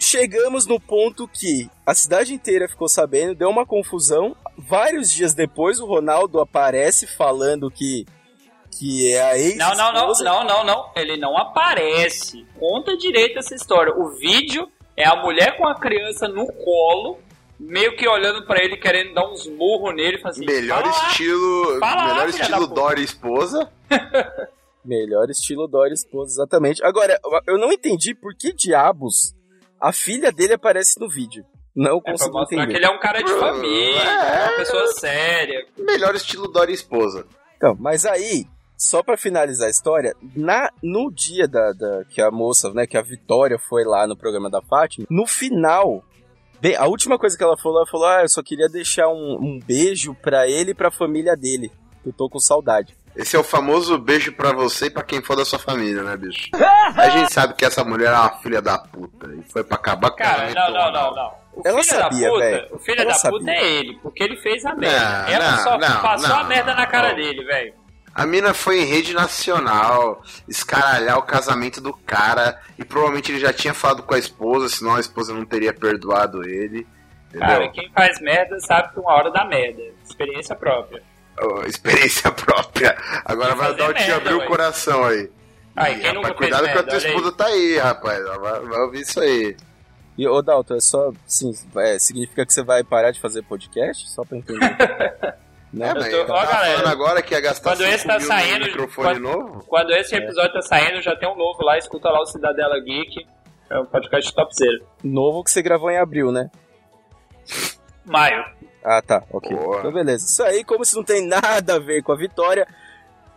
Chegamos 0.02 0.66
no 0.66 0.80
ponto 0.80 1.28
que 1.28 1.70
a 1.84 1.94
cidade 1.94 2.32
inteira 2.32 2.66
ficou 2.66 2.88
sabendo, 2.88 3.34
deu 3.34 3.50
uma 3.50 3.66
confusão. 3.66 4.34
Vários 4.56 5.12
dias 5.12 5.34
depois, 5.34 5.78
o 5.78 5.84
Ronaldo 5.84 6.40
aparece 6.40 7.06
falando 7.06 7.70
que, 7.70 8.06
que 8.70 9.12
é 9.12 9.20
a 9.22 9.38
ex 9.38 9.58
Não, 9.58 9.74
não, 9.76 9.92
não, 9.92 10.12
não, 10.12 10.44
não, 10.44 10.64
não. 10.64 10.90
Ele 10.96 11.18
não 11.18 11.36
aparece. 11.36 12.46
Conta 12.58 12.96
direito 12.96 13.38
essa 13.38 13.54
história. 13.54 13.92
O 13.94 14.16
vídeo 14.16 14.66
é 14.96 15.06
a 15.06 15.16
mulher 15.16 15.58
com 15.58 15.68
a 15.68 15.78
criança 15.78 16.26
no 16.26 16.50
colo, 16.50 17.18
meio 17.58 17.94
que 17.94 18.08
olhando 18.08 18.46
pra 18.46 18.64
ele, 18.64 18.78
querendo 18.78 19.12
dar 19.12 19.30
uns 19.30 19.46
murros 19.46 19.94
nele, 19.94 20.18
falando 20.18 20.36
assim, 20.36 20.46
melhor 20.46 20.82
estilo. 20.86 21.78
Lá, 21.78 22.08
melhor 22.08 22.28
estilo 22.30 22.98
e 22.98 23.04
esposa. 23.04 23.70
Melhor 24.82 25.28
estilo 25.28 25.68
Doris 25.68 26.00
Esposa, 26.00 26.32
exatamente. 26.32 26.82
Agora, 26.82 27.20
eu 27.46 27.58
não 27.58 27.70
entendi 27.70 28.14
por 28.14 28.34
que 28.34 28.50
diabos 28.50 29.34
a 29.80 29.92
filha 29.92 30.30
dele 30.32 30.54
aparece 30.54 30.98
no 31.00 31.08
vídeo. 31.08 31.44
Não 31.74 31.98
É 31.98 32.00
pra 32.00 32.12
consegui 32.12 32.32
mostrar 32.32 32.46
que 32.56 32.62
entender. 32.64 32.78
ele 32.78 32.86
é 32.86 32.90
um 32.90 32.98
cara 32.98 33.22
de 33.22 33.32
família, 33.38 34.02
É. 34.02 34.48
uma 34.48 34.56
pessoa 34.56 34.86
séria. 34.94 35.64
Melhor 35.78 36.14
estilo 36.14 36.48
Dora 36.48 36.70
e 36.70 36.74
esposa. 36.74 37.24
Então, 37.56 37.76
mas 37.78 38.04
aí, 38.04 38.46
só 38.76 39.02
pra 39.02 39.16
finalizar 39.16 39.68
a 39.68 39.70
história, 39.70 40.14
na, 40.34 40.70
no 40.82 41.10
dia 41.12 41.46
da, 41.46 41.72
da, 41.72 42.04
que 42.06 42.20
a 42.20 42.30
moça, 42.30 42.72
né, 42.72 42.86
que 42.86 42.96
a 42.96 43.02
Vitória 43.02 43.58
foi 43.58 43.84
lá 43.84 44.06
no 44.06 44.16
programa 44.16 44.50
da 44.50 44.60
Fátima, 44.60 45.06
no 45.08 45.26
final, 45.26 46.02
bem, 46.60 46.74
a 46.74 46.86
última 46.86 47.18
coisa 47.18 47.36
que 47.36 47.44
ela 47.44 47.56
falou, 47.56 47.78
ela 47.78 47.86
falou, 47.86 48.06
ah, 48.08 48.22
eu 48.22 48.28
só 48.28 48.42
queria 48.42 48.68
deixar 48.68 49.08
um, 49.08 49.36
um 49.40 49.60
beijo 49.64 50.14
pra 50.22 50.48
ele 50.48 50.72
e 50.72 50.74
pra 50.74 50.90
família 50.90 51.36
dele. 51.36 51.70
Eu 52.04 52.12
tô 52.12 52.28
com 52.30 52.40
saudade. 52.40 52.96
Esse 53.16 53.34
é 53.36 53.38
o 53.38 53.44
famoso 53.44 53.98
beijo 53.98 54.32
pra 54.32 54.52
você 54.52 54.86
e 54.86 54.90
pra 54.90 55.02
quem 55.02 55.20
for 55.20 55.36
da 55.36 55.44
sua 55.44 55.58
família, 55.58 56.02
né, 56.02 56.16
bicho? 56.16 56.48
A 56.96 57.08
gente 57.10 57.32
sabe 57.32 57.54
que 57.54 57.64
essa 57.64 57.84
mulher 57.84 58.12
é 58.12 58.16
uma 58.16 58.30
filha 58.38 58.62
da 58.62 58.78
puta 58.78 59.26
e 59.34 59.42
foi 59.50 59.64
pra 59.64 59.76
acabar 59.76 60.10
com 60.10 60.16
Cara, 60.16 60.44
ela. 60.50 60.54
não, 60.70 60.72
não, 60.72 60.92
não, 60.92 61.14
não. 61.16 61.40
O 61.52 61.62
Ela 61.66 61.82
filho 61.82 61.96
sabia, 61.98 62.26
da 62.28 62.32
puta, 62.32 62.44
velho. 62.44 62.68
o 62.70 62.78
filho 62.78 63.00
Ela 63.02 63.12
da 63.12 63.18
puta 63.30 63.44
sabia. 63.44 63.54
é 63.54 63.72
ele, 63.74 63.98
porque 64.02 64.22
ele 64.22 64.36
fez 64.36 64.64
a 64.64 64.74
merda. 64.74 65.00
Não, 65.22 65.28
Ela 65.28 65.50
não, 65.50 65.58
só 65.64 65.78
não, 65.78 66.00
passou 66.00 66.28
não, 66.28 66.38
a 66.38 66.44
merda 66.44 66.74
na 66.74 66.86
cara 66.86 67.08
não. 67.08 67.16
dele, 67.16 67.44
velho. 67.44 67.74
A 68.14 68.26
mina 68.26 68.54
foi 68.54 68.80
em 68.80 68.84
rede 68.86 69.12
nacional, 69.14 70.22
escaralhar 70.48 71.18
o 71.18 71.22
casamento 71.22 71.80
do 71.80 71.92
cara 71.92 72.60
e 72.78 72.84
provavelmente 72.84 73.30
ele 73.32 73.40
já 73.40 73.52
tinha 73.52 73.74
falado 73.74 74.02
com 74.02 74.14
a 74.14 74.18
esposa, 74.18 74.68
senão 74.68 74.94
a 74.96 75.00
esposa 75.00 75.34
não 75.34 75.44
teria 75.44 75.72
perdoado 75.72 76.44
ele. 76.48 76.86
Entendeu? 77.28 77.46
Cara, 77.48 77.68
quem 77.70 77.90
faz 77.92 78.20
merda 78.20 78.58
sabe 78.60 78.92
que 78.92 79.00
uma 79.00 79.12
hora 79.12 79.30
dá 79.30 79.44
merda. 79.44 79.82
Experiência 80.08 80.54
própria. 80.56 81.02
Oh, 81.42 81.62
experiência 81.62 82.30
própria. 82.32 82.96
Agora 83.24 83.54
vai 83.54 83.74
dar 83.74 83.90
o 83.90 83.94
te 83.94 84.10
abrir 84.12 84.34
o 84.34 84.46
coração 84.46 85.04
aí. 85.04 85.30
Aí, 85.76 85.94
Ih, 85.96 86.00
quem 86.00 86.14
rapaz, 86.14 86.34
cuidado 86.36 86.64
que 86.64 86.78
a 86.78 86.82
tua 86.82 86.98
esposa 86.98 87.32
tá 87.32 87.46
aí, 87.46 87.78
rapaz. 87.78 88.22
Vai, 88.24 88.60
vai 88.60 88.80
ouvir 88.80 89.00
isso 89.00 89.20
aí. 89.20 89.56
E, 90.18 90.26
ô 90.28 90.42
Dalton, 90.42 90.74
é 90.76 90.80
só, 90.80 91.12
sim, 91.26 91.52
é, 91.76 91.98
significa 91.98 92.44
que 92.44 92.52
você 92.52 92.62
vai 92.62 92.84
parar 92.84 93.10
de 93.10 93.20
fazer 93.20 93.42
podcast? 93.42 94.10
Só 94.10 94.22
pra 94.22 94.36
entender. 94.36 94.58
né? 95.72 95.88
É, 95.88 95.94
mas 95.94 96.08
tô- 96.10 96.20
ó, 96.22 96.24
tava 96.26 96.46
galera, 96.52 96.78
falando 96.78 96.92
agora 96.92 97.22
que 97.22 97.32
ia 97.32 97.40
gastar 97.40 97.70
quando 97.70 97.82
esse 97.82 97.98
5 98.02 98.08
tá 98.08 98.18
mil 98.18 98.26
saindo, 98.26 98.58
no 98.60 98.66
microfone 98.66 99.08
quando- 99.08 99.20
novo. 99.22 99.64
Quando 99.66 99.90
esse 99.92 100.14
episódio 100.14 100.52
tá 100.52 100.62
saindo, 100.62 101.00
já 101.00 101.16
tem 101.16 101.28
um 101.28 101.36
novo 101.36 101.62
lá. 101.62 101.78
Escuta 101.78 102.10
lá 102.10 102.20
o 102.20 102.26
Cidadela 102.26 102.78
Geek. 102.80 103.26
É 103.70 103.78
um 103.78 103.86
podcast 103.86 104.34
topzera. 104.34 104.80
Novo 105.02 105.42
que 105.44 105.50
você 105.50 105.62
gravou 105.62 105.90
em 105.90 105.96
abril, 105.96 106.30
né? 106.32 106.50
Maio. 108.04 108.44
Ah, 108.82 109.02
tá, 109.02 109.22
ok. 109.30 109.54
Boa. 109.56 109.78
Então, 109.78 109.92
beleza. 109.92 110.24
Isso 110.26 110.42
aí, 110.42 110.64
como 110.64 110.84
se 110.84 110.96
não 110.96 111.04
tem 111.04 111.26
nada 111.26 111.74
a 111.74 111.78
ver 111.78 112.02
com 112.02 112.12
a 112.12 112.16
vitória, 112.16 112.66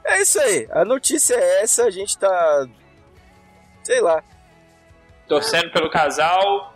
é 0.05 0.21
isso 0.21 0.39
aí. 0.39 0.67
A 0.71 0.85
notícia 0.85 1.35
é 1.35 1.62
essa, 1.63 1.83
a 1.85 1.89
gente 1.91 2.17
tá. 2.17 2.67
Sei 3.83 4.00
lá. 4.00 4.23
Torcendo 5.27 5.71
pelo 5.71 5.89
casal. 5.89 6.71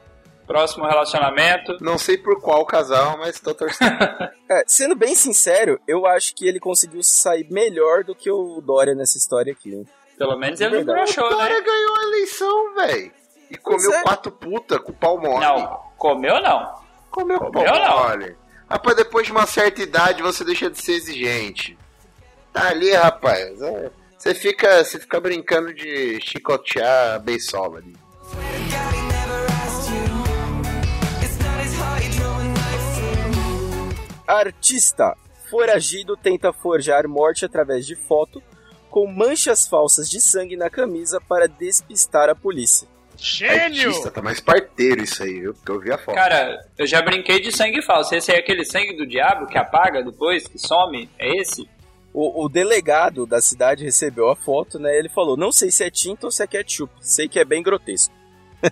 Próximo 0.45 0.85
relacionamento. 0.87 1.75
Não 1.81 1.97
sei 1.97 2.17
por 2.17 2.41
qual 2.41 2.65
casal, 2.65 3.17
mas 3.17 3.39
tô 3.39 3.53
torcendo. 3.53 3.97
É, 4.49 4.63
sendo 4.65 4.95
bem 4.95 5.13
sincero, 5.13 5.77
eu 5.85 6.05
acho 6.05 6.33
que 6.33 6.47
ele 6.47 6.57
conseguiu 6.57 7.03
sair 7.03 7.45
melhor 7.51 8.05
do 8.05 8.15
que 8.15 8.31
o 8.31 8.61
Dória 8.61 8.95
nessa 8.95 9.17
história 9.17 9.51
aqui. 9.51 9.73
hein? 9.73 9.85
Pelo 10.17 10.37
menos 10.37 10.61
ele 10.61 10.77
não 10.81 10.85
Verdade. 10.85 10.99
broxou, 11.13 11.25
o 11.25 11.29
né? 11.31 11.35
Dória 11.35 11.61
ganhou 11.61 11.95
a 11.97 12.03
eleição, 12.03 12.75
velho. 12.75 13.11
E 13.51 13.57
comeu 13.57 13.93
é. 13.93 14.03
quatro 14.03 14.31
puta 14.31 14.79
com 14.79 14.93
o 14.93 14.95
pau 14.95 15.19
mole. 15.19 15.41
Não, 15.43 15.81
comeu 15.97 16.41
não. 16.41 16.75
Comeu 17.11 17.39
com 17.39 17.47
o 17.47 17.51
pau 17.51 17.65
Comeu, 17.65 17.77
não. 17.77 18.07
mole. 18.07 18.37
Rapaz, 18.69 18.97
depois 18.97 19.25
de 19.25 19.31
uma 19.31 19.45
certa 19.45 19.81
idade 19.81 20.21
você 20.21 20.43
deixa 20.43 20.69
de 20.69 20.81
ser 20.81 20.93
exigente. 20.93 21.77
Tá 22.51 22.69
ali, 22.69 22.91
rapaz. 22.91 23.61
é, 23.61 23.91
Você 24.17 24.33
fica, 24.33 24.83
você 24.83 24.99
fica 24.99 25.19
brincando 25.19 25.73
de 25.73 26.19
chicotear 26.21 27.15
a 27.15 27.19
beisola 27.19 27.79
ali. 27.79 27.95
Artista 34.27 35.15
foragido 35.49 36.17
tenta 36.17 36.51
forjar 36.51 37.07
morte 37.07 37.45
através 37.45 37.85
de 37.85 37.95
foto 37.95 38.43
com 38.89 39.07
manchas 39.07 39.65
falsas 39.67 40.09
de 40.09 40.19
sangue 40.19 40.57
na 40.57 40.69
camisa 40.69 41.21
para 41.21 41.47
despistar 41.47 42.29
a 42.29 42.35
polícia. 42.35 42.87
Artista, 43.87 44.11
tá 44.11 44.21
mais 44.21 44.39
parteiro 44.39 45.03
isso 45.03 45.23
aí, 45.23 45.39
viu? 45.39 45.53
Porque 45.53 45.71
eu 45.71 45.79
vi 45.79 45.91
a 45.91 45.97
foto. 45.97 46.15
Cara, 46.15 46.65
eu 46.77 46.85
já 46.85 47.01
brinquei 47.01 47.39
de 47.41 47.51
sangue 47.51 47.81
falso. 47.81 48.13
Esse 48.15 48.31
aí 48.31 48.37
é 48.37 48.39
aquele 48.41 48.63
sangue 48.63 48.95
do 48.95 49.05
diabo 49.07 49.47
que 49.47 49.57
apaga 49.57 50.03
depois, 50.03 50.47
que 50.47 50.57
some? 50.59 51.09
É 51.17 51.35
esse? 51.41 51.67
O, 52.13 52.45
o 52.45 52.49
delegado 52.49 53.25
da 53.25 53.41
cidade 53.41 53.83
recebeu 53.83 54.29
a 54.29 54.35
foto, 54.35 54.79
né? 54.79 54.97
Ele 54.97 55.09
falou: 55.09 55.35
Não 55.37 55.51
sei 55.51 55.69
se 55.71 55.83
é 55.83 55.89
tinta 55.89 56.25
ou 56.27 56.31
se 56.31 56.41
é 56.43 56.47
ketchup. 56.47 56.91
Sei 57.01 57.27
que 57.27 57.39
é 57.39 57.45
bem 57.45 57.61
grotesco. 57.61 58.13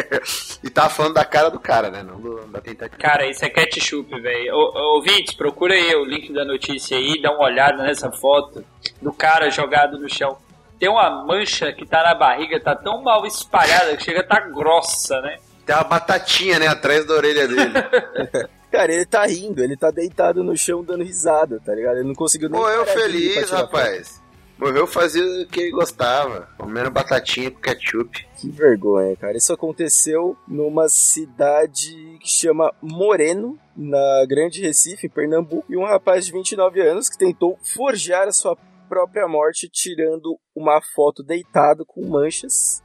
e 0.64 0.70
tava 0.70 0.88
falando 0.90 1.14
da 1.14 1.24
cara 1.24 1.50
do 1.50 1.60
cara, 1.60 1.90
né? 1.90 2.02
Não 2.02 2.20
do- 2.20 2.46
da 2.46 2.60
tentativa. 2.60 3.00
Cara, 3.00 3.28
isso 3.28 3.44
é 3.44 3.50
ketchup, 3.50 4.18
velho. 4.20 4.54
Ouvintes, 4.54 5.34
procura 5.34 5.74
aí 5.74 5.94
o 5.94 6.04
link 6.04 6.32
da 6.32 6.44
notícia 6.44 6.96
aí, 6.96 7.20
dá 7.20 7.30
uma 7.32 7.44
olhada 7.44 7.82
nessa 7.82 8.10
foto 8.10 8.64
do 9.00 9.12
cara 9.12 9.50
jogado 9.50 9.98
no 9.98 10.08
chão. 10.08 10.38
Tem 10.80 10.88
uma 10.88 11.24
mancha 11.26 11.74
que 11.74 11.84
tá 11.84 12.02
na 12.02 12.14
barriga, 12.14 12.58
tá 12.58 12.74
tão 12.74 13.02
mal 13.02 13.26
espalhada 13.26 13.94
que 13.98 14.02
chega 14.02 14.20
a 14.20 14.26
tá 14.26 14.40
grossa, 14.40 15.20
né? 15.20 15.36
Tem 15.66 15.76
uma 15.76 15.84
batatinha, 15.84 16.58
né? 16.58 16.68
Atrás 16.68 17.04
da 17.04 17.14
orelha 17.14 17.46
dele. 17.46 17.72
Cara, 18.72 18.94
ele 18.94 19.04
tá 19.04 19.26
rindo, 19.26 19.62
ele 19.62 19.76
tá 19.76 19.90
deitado 19.90 20.42
no 20.42 20.56
chão 20.56 20.82
dando 20.82 21.04
risada, 21.04 21.60
tá 21.62 21.74
ligado? 21.74 21.98
Ele 21.98 22.08
não 22.08 22.14
conseguiu 22.14 22.48
nem. 22.48 22.58
Morreu 22.58 22.86
feliz, 22.86 23.50
rapaz. 23.50 24.22
Morreu 24.56 24.86
fazendo 24.86 25.42
o 25.42 25.46
que 25.46 25.60
ele 25.60 25.70
gostava. 25.70 26.48
Comendo 26.56 26.90
batatinha 26.90 27.50
com 27.50 27.60
ketchup. 27.60 28.26
Que 28.36 28.48
vergonha, 28.48 29.16
cara. 29.16 29.36
Isso 29.36 29.52
aconteceu 29.52 30.36
numa 30.46 30.88
cidade 30.88 32.18
que 32.20 32.28
chama 32.28 32.72
Moreno, 32.80 33.58
na 33.76 34.24
Grande 34.26 34.62
Recife, 34.62 35.06
em 35.06 35.10
Pernambuco. 35.10 35.64
E 35.68 35.76
um 35.76 35.84
rapaz 35.84 36.26
de 36.26 36.32
29 36.32 36.80
anos 36.80 37.08
que 37.08 37.18
tentou 37.18 37.58
forjar 37.62 38.28
a 38.28 38.32
sua 38.32 38.56
própria 38.90 39.28
morte 39.28 39.68
tirando 39.72 40.36
uma 40.52 40.82
foto 40.82 41.22
deitado 41.22 41.86
com 41.86 42.04
manchas 42.08 42.82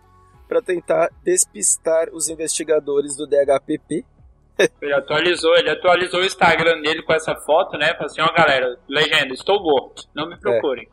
para 0.47 0.61
tentar 0.61 1.09
despistar 1.23 2.09
os 2.13 2.29
investigadores 2.29 3.17
do 3.17 3.25
DHPP. 3.25 4.05
Ele 4.79 4.93
atualizou, 4.93 5.55
ele 5.57 5.71
atualizou 5.71 6.21
o 6.21 6.23
Instagram 6.23 6.79
dele 6.81 7.01
com 7.01 7.11
essa 7.11 7.35
foto, 7.35 7.75
né? 7.75 7.93
Falou 7.93 8.05
assim, 8.05 8.21
ó 8.21 8.31
galera, 8.31 8.77
legenda, 8.87 9.33
estou 9.33 9.61
morto, 9.63 10.03
não 10.15 10.29
me 10.29 10.39
procurem. 10.39 10.87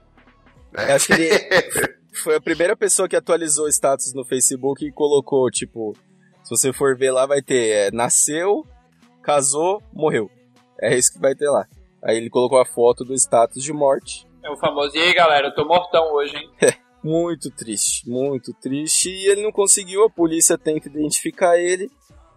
É. 0.75 0.95
Acho 0.95 1.09
que 1.09 1.13
ele 1.13 1.31
foi 2.25 2.37
a 2.37 2.41
primeira 2.41 2.75
pessoa 2.75 3.07
que 3.07 3.15
atualizou 3.15 3.67
o 3.67 3.69
status 3.69 4.15
no 4.15 4.25
Facebook 4.25 4.83
e 4.83 4.91
colocou, 4.91 5.51
tipo, 5.51 5.95
se 6.43 6.49
você 6.49 6.73
for 6.73 6.97
ver 6.97 7.11
lá, 7.11 7.27
vai 7.27 7.43
ter 7.43 7.69
é, 7.69 7.91
nasceu, 7.91 8.67
casou, 9.23 9.83
morreu. 9.93 10.31
É 10.81 10.97
isso 10.97 11.13
que 11.13 11.21
vai 11.21 11.35
ter 11.35 11.51
lá. 11.51 11.67
Aí 12.03 12.17
ele 12.17 12.31
colocou 12.31 12.59
a 12.59 12.65
foto 12.65 13.05
do 13.05 13.15
status 13.15 13.63
de 13.63 13.73
morte. 13.75 14.27
É 14.43 14.51
o 14.51 14.57
famoso, 14.57 14.97
e 14.97 15.01
aí 15.01 15.15
galera, 15.15 15.49
eu 15.49 15.55
tô 15.55 15.65
mortão 15.65 16.13
hoje, 16.13 16.37
hein? 16.37 16.51
Muito 17.05 17.51
triste, 17.51 18.09
muito 18.09 18.55
triste. 18.55 19.11
E 19.11 19.27
ele 19.27 19.43
não 19.43 19.51
conseguiu, 19.51 20.05
a 20.05 20.11
polícia 20.11 20.57
tenta 20.57 20.89
identificar 20.89 21.59
ele. 21.59 21.91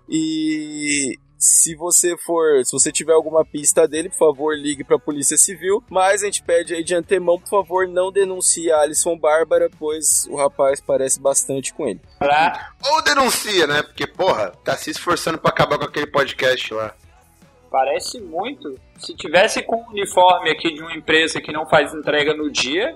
E 0.09 1.19
se 1.37 1.75
você 1.75 2.17
for, 2.17 2.65
se 2.65 2.71
você 2.71 2.91
tiver 2.91 3.13
alguma 3.13 3.45
pista 3.45 3.87
dele, 3.87 4.09
por 4.09 4.17
favor, 4.17 4.57
ligue 4.57 4.83
pra 4.83 4.97
Polícia 4.97 5.37
Civil. 5.37 5.83
Mas 5.89 6.23
a 6.23 6.25
gente 6.25 6.41
pede 6.41 6.73
aí 6.73 6.83
de 6.83 6.95
antemão, 6.95 7.39
por 7.39 7.47
favor, 7.47 7.87
não 7.87 8.11
denuncie 8.11 8.71
a 8.71 8.81
Alisson 8.81 9.15
Bárbara, 9.17 9.69
pois 9.77 10.25
o 10.29 10.35
rapaz 10.35 10.81
parece 10.81 11.19
bastante 11.19 11.71
com 11.73 11.87
ele. 11.87 12.01
Pra... 12.17 12.71
Ou 12.91 13.03
denuncia, 13.03 13.67
né? 13.67 13.83
Porque, 13.83 14.07
porra, 14.07 14.51
tá 14.63 14.75
se 14.75 14.89
esforçando 14.89 15.37
pra 15.37 15.51
acabar 15.51 15.77
com 15.77 15.85
aquele 15.85 16.07
podcast 16.07 16.73
lá. 16.73 16.95
Parece 17.75 18.21
muito. 18.21 18.79
Se 18.97 19.13
tivesse 19.13 19.61
com 19.61 19.75
um 19.75 19.89
uniforme 19.89 20.49
aqui 20.49 20.73
de 20.73 20.79
uma 20.81 20.95
empresa 20.95 21.41
que 21.41 21.51
não 21.51 21.65
faz 21.65 21.93
entrega 21.93 22.33
no 22.33 22.49
dia, 22.49 22.95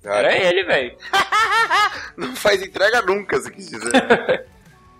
era 0.00 0.32
ele, 0.38 0.62
velho. 0.62 0.96
Não 2.16 2.36
faz 2.36 2.62
entrega 2.62 3.02
nunca, 3.02 3.40
se 3.40 3.50
quis 3.50 3.68
dizer. 3.68 4.46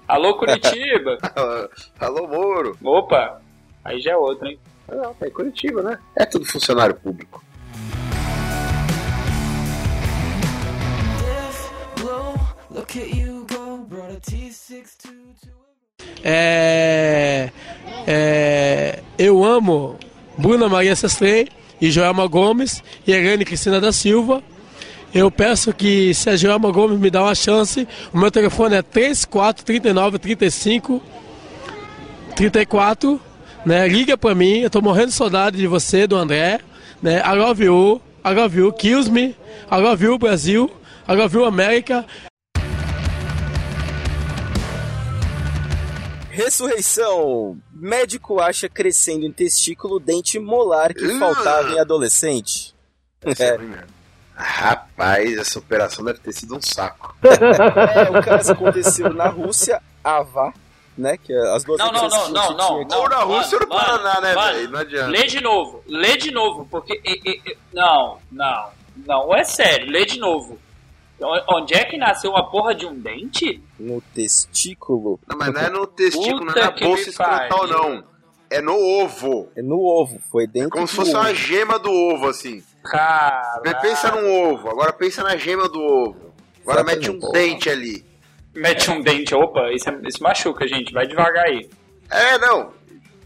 Alô, 0.08 0.36
Curitiba. 0.36 1.18
Alô, 2.00 2.26
Moro. 2.26 2.76
Opa, 2.82 3.40
aí 3.84 4.00
já 4.00 4.10
é 4.10 4.16
outro, 4.16 4.48
hein? 4.48 4.58
Não, 4.88 5.14
tá 5.14 5.28
em 5.28 5.30
Curitiba, 5.30 5.82
né? 5.82 6.00
É 6.16 6.24
tudo 6.24 6.44
funcionário 6.44 6.96
público. 6.96 7.44
Look 12.70 12.96
at 12.96 13.14
you 13.14 13.46
go, 13.46 13.84
brought 13.84 14.16
a 14.16 14.20
T6 14.20 14.96
to, 14.96 15.08
to 15.42 15.61
É, 16.24 17.50
é, 18.06 19.00
eu 19.18 19.44
amo 19.44 19.96
Bruna 20.38 20.68
Maria 20.68 20.94
Sestrem 20.94 21.48
e 21.80 21.90
Joelma 21.90 22.26
Gomes 22.26 22.82
e 23.06 23.12
Helene 23.12 23.44
Cristina 23.44 23.80
da 23.80 23.92
Silva. 23.92 24.42
Eu 25.14 25.30
peço 25.30 25.74
que 25.74 26.14
se 26.14 26.30
a 26.30 26.36
Joelma 26.36 26.70
Gomes 26.70 26.98
me 26.98 27.10
dá 27.10 27.22
uma 27.22 27.34
chance, 27.34 27.86
o 28.12 28.18
meu 28.18 28.30
telefone 28.30 28.76
é 28.76 28.82
34 28.82 29.64
39 29.64 30.18
35 30.18 31.02
34, 32.34 33.20
né? 33.66 33.86
Liga 33.86 34.16
pra 34.16 34.34
mim, 34.34 34.60
eu 34.60 34.70
tô 34.70 34.80
morrendo 34.80 35.08
de 35.08 35.12
saudade 35.14 35.58
de 35.58 35.66
você, 35.66 36.06
do 36.06 36.16
André, 36.16 36.60
né? 37.02 37.22
I 37.24 37.36
love 37.36 37.62
you, 37.62 38.00
I 38.24 38.32
love 38.32 38.58
you, 38.58 38.72
kills 38.72 39.10
me, 39.10 39.36
I 39.70 39.76
love 39.76 40.02
you 40.02 40.18
Brasil, 40.18 40.70
I 41.06 41.14
love 41.14 41.36
you 41.36 41.44
América. 41.44 42.06
Ressurreição! 46.32 47.58
Médico 47.72 48.40
acha 48.40 48.68
crescendo 48.68 49.26
em 49.26 49.32
testículo 49.32 50.00
dente 50.00 50.38
molar 50.38 50.94
que 50.94 51.04
Uh. 51.06 51.18
faltava 51.18 51.70
em 51.70 51.78
adolescente. 51.78 52.74
Essa 53.24 53.44
é 53.44 53.48
É. 53.54 53.58
mesmo. 53.58 53.86
Rapaz, 54.34 55.36
essa 55.38 55.58
operação 55.58 56.04
deve 56.04 56.18
ter 56.20 56.32
sido 56.32 56.56
um 56.56 56.60
saco. 56.62 57.14
É, 57.22 58.10
o 58.18 58.22
caso 58.22 58.52
aconteceu 58.52 59.12
na 59.12 59.28
Rússia, 59.28 59.80
Ava, 60.02 60.52
né? 60.96 61.16
Que 61.18 61.32
é 61.32 61.54
as 61.54 61.62
duas 61.64 61.78
Não, 61.78 61.92
não, 61.92 62.08
não, 62.08 62.30
não, 62.30 62.56
não, 62.56 62.80
aqui. 62.80 62.94
Ou 62.94 63.08
na 63.08 63.18
Rússia 63.18 63.58
ou 63.58 63.64
no 63.66 63.68
Mano, 63.68 63.84
Paraná, 64.00 64.20
né, 64.20 64.34
velho? 64.34 64.70
Não 64.70 64.78
adianta. 64.80 65.10
Lê 65.10 65.26
de 65.26 65.40
novo, 65.40 65.84
lê 65.86 66.16
de 66.16 66.30
novo, 66.30 66.66
porque. 66.70 67.00
e- 67.04 67.20
e- 67.24 67.42
e- 67.52 67.56
não, 67.72 68.18
não, 68.32 68.68
não, 69.06 69.34
é 69.36 69.44
sério, 69.44 69.90
lê 69.90 70.04
de 70.06 70.18
novo. 70.18 70.58
Onde 71.48 71.74
é 71.74 71.84
que 71.84 71.96
nasceu 71.96 72.30
uma 72.30 72.50
porra 72.50 72.74
de 72.74 72.84
um 72.86 72.94
dente? 72.98 73.62
No 73.78 74.00
testículo. 74.14 75.20
Não, 75.28 75.36
mas 75.38 75.52
não 75.52 75.60
é 75.60 75.70
no 75.70 75.86
testículo, 75.86 76.40
não 76.44 76.46
Puta 76.54 76.60
é 76.60 76.64
na 76.64 76.70
bolsa 76.72 77.10
escrotal, 77.10 77.66
não. 77.68 78.04
É 78.50 78.60
no 78.60 78.76
ovo. 78.76 79.48
É 79.56 79.62
no 79.62 79.80
ovo. 79.80 80.20
Foi 80.30 80.46
dentro 80.46 80.70
Como 80.70 80.84
do 80.84 80.88
se 80.90 80.96
fosse 80.96 81.10
ovo. 81.10 81.20
uma 81.20 81.34
gema 81.34 81.78
do 81.78 81.90
ovo, 81.90 82.28
assim. 82.28 82.62
Cara. 82.84 83.62
Pensa 83.80 84.10
num 84.10 84.50
ovo, 84.52 84.68
agora 84.68 84.92
pensa 84.92 85.22
na 85.22 85.36
gema 85.36 85.68
do 85.68 85.80
ovo. 85.80 86.32
Agora 86.62 86.82
mete 86.84 87.10
um 87.10 87.18
dente 87.18 87.70
ali. 87.70 88.04
Mete 88.54 88.90
um 88.90 89.00
dente, 89.00 89.34
opa, 89.34 89.72
isso, 89.72 89.88
é- 89.88 90.00
isso 90.06 90.22
machuca, 90.22 90.66
gente, 90.68 90.92
vai 90.92 91.06
devagar 91.06 91.46
aí. 91.46 91.68
É, 92.10 92.36
não. 92.38 92.72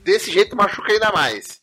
Desse 0.04 0.30
jeito 0.30 0.54
machuca 0.54 0.92
ainda 0.92 1.10
mais. 1.10 1.60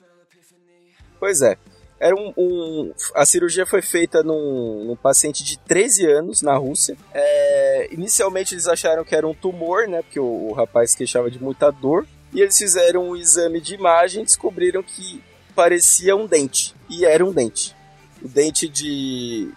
Pois 1.19 1.41
é. 1.41 1.57
Era 2.05 2.15
um, 2.15 2.33
um- 2.37 2.93
a 3.15 3.25
cirurgia 3.25 3.65
foi 3.65 3.81
feita 3.81 4.21
num, 4.23 4.83
num 4.87 4.95
paciente 4.95 5.43
de 5.43 5.57
13 5.59 6.05
anos 6.05 6.41
na 6.41 6.55
Rússia. 6.57 6.97
É, 7.13 7.87
inicialmente 7.91 8.53
eles 8.53 8.67
acharam 8.67 9.05
que 9.05 9.15
era 9.15 9.25
um 9.27 9.33
tumor, 9.33 9.87
né? 9.87 10.01
Porque 10.01 10.19
o, 10.19 10.49
o 10.49 10.53
rapaz 10.53 10.93
queixava 10.95 11.31
de 11.31 11.41
muita 11.41 11.71
dor. 11.71 12.05
E 12.33 12.41
eles 12.41 12.57
fizeram 12.57 13.09
um 13.09 13.15
exame 13.15 13.61
de 13.61 13.75
imagem 13.75 14.23
e 14.23 14.25
descobriram 14.25 14.83
que 14.83 15.23
parecia 15.55 16.15
um 16.15 16.25
dente. 16.27 16.75
E 16.89 17.05
era 17.05 17.23
um 17.23 17.31
dente. 17.31 17.73
O 18.21 18.27
dente 18.27 18.67
de, 18.67 19.49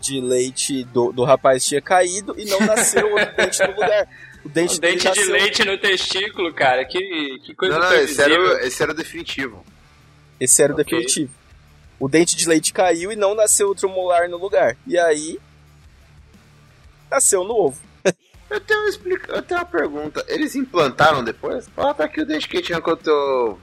de 0.00 0.20
leite 0.20 0.84
do, 0.84 1.10
do 1.12 1.24
rapaz 1.24 1.64
tinha 1.64 1.80
caído 1.80 2.34
e 2.36 2.44
não 2.44 2.60
nasceu 2.60 3.08
outro 3.12 3.32
dente 3.36 3.60
no 3.62 3.68
lugar. 3.72 4.08
O 4.44 4.48
dente, 4.50 4.78
dele 4.78 4.96
dente 4.98 5.10
de 5.12 5.24
leite 5.24 5.64
no 5.64 5.78
testículo, 5.78 6.52
cara, 6.52 6.84
que, 6.84 6.98
que 7.46 7.54
coisa 7.54 7.78
Não, 7.78 7.88
não, 7.88 7.96
esse 7.96 8.20
era, 8.20 8.38
o- 8.38 8.58
esse 8.58 8.82
era 8.82 8.92
o 8.92 8.94
definitivo. 8.94 9.64
Esse 10.38 10.62
era 10.62 10.72
o 10.72 10.74
Ok. 10.74 10.84
definitivo. 10.84 11.32
O 11.98 12.08
dente 12.08 12.36
de 12.36 12.48
leite 12.48 12.72
caiu 12.72 13.12
e 13.12 13.16
não 13.16 13.34
nasceu 13.34 13.68
outro 13.68 13.88
molar 13.88 14.28
no 14.28 14.36
lugar. 14.36 14.76
E 14.86 14.98
aí. 14.98 15.38
Nasceu 17.10 17.44
no 17.44 17.54
ovo. 17.54 17.80
Eu 18.50 18.60
tenho, 18.60 18.80
uma 18.80 18.88
explica... 18.88 19.32
eu 19.32 19.42
tenho 19.42 19.60
uma 19.60 19.66
pergunta. 19.66 20.24
Eles 20.28 20.54
implantaram 20.54 21.24
depois? 21.24 21.68
Ó, 21.76 21.92
tá 21.94 22.04
aqui 22.04 22.20
o 22.20 22.26
dente 22.26 22.48
que 22.48 22.62
tinha 22.62 22.80
com 22.80 22.90
o 22.92 22.96
teu... 22.96 23.58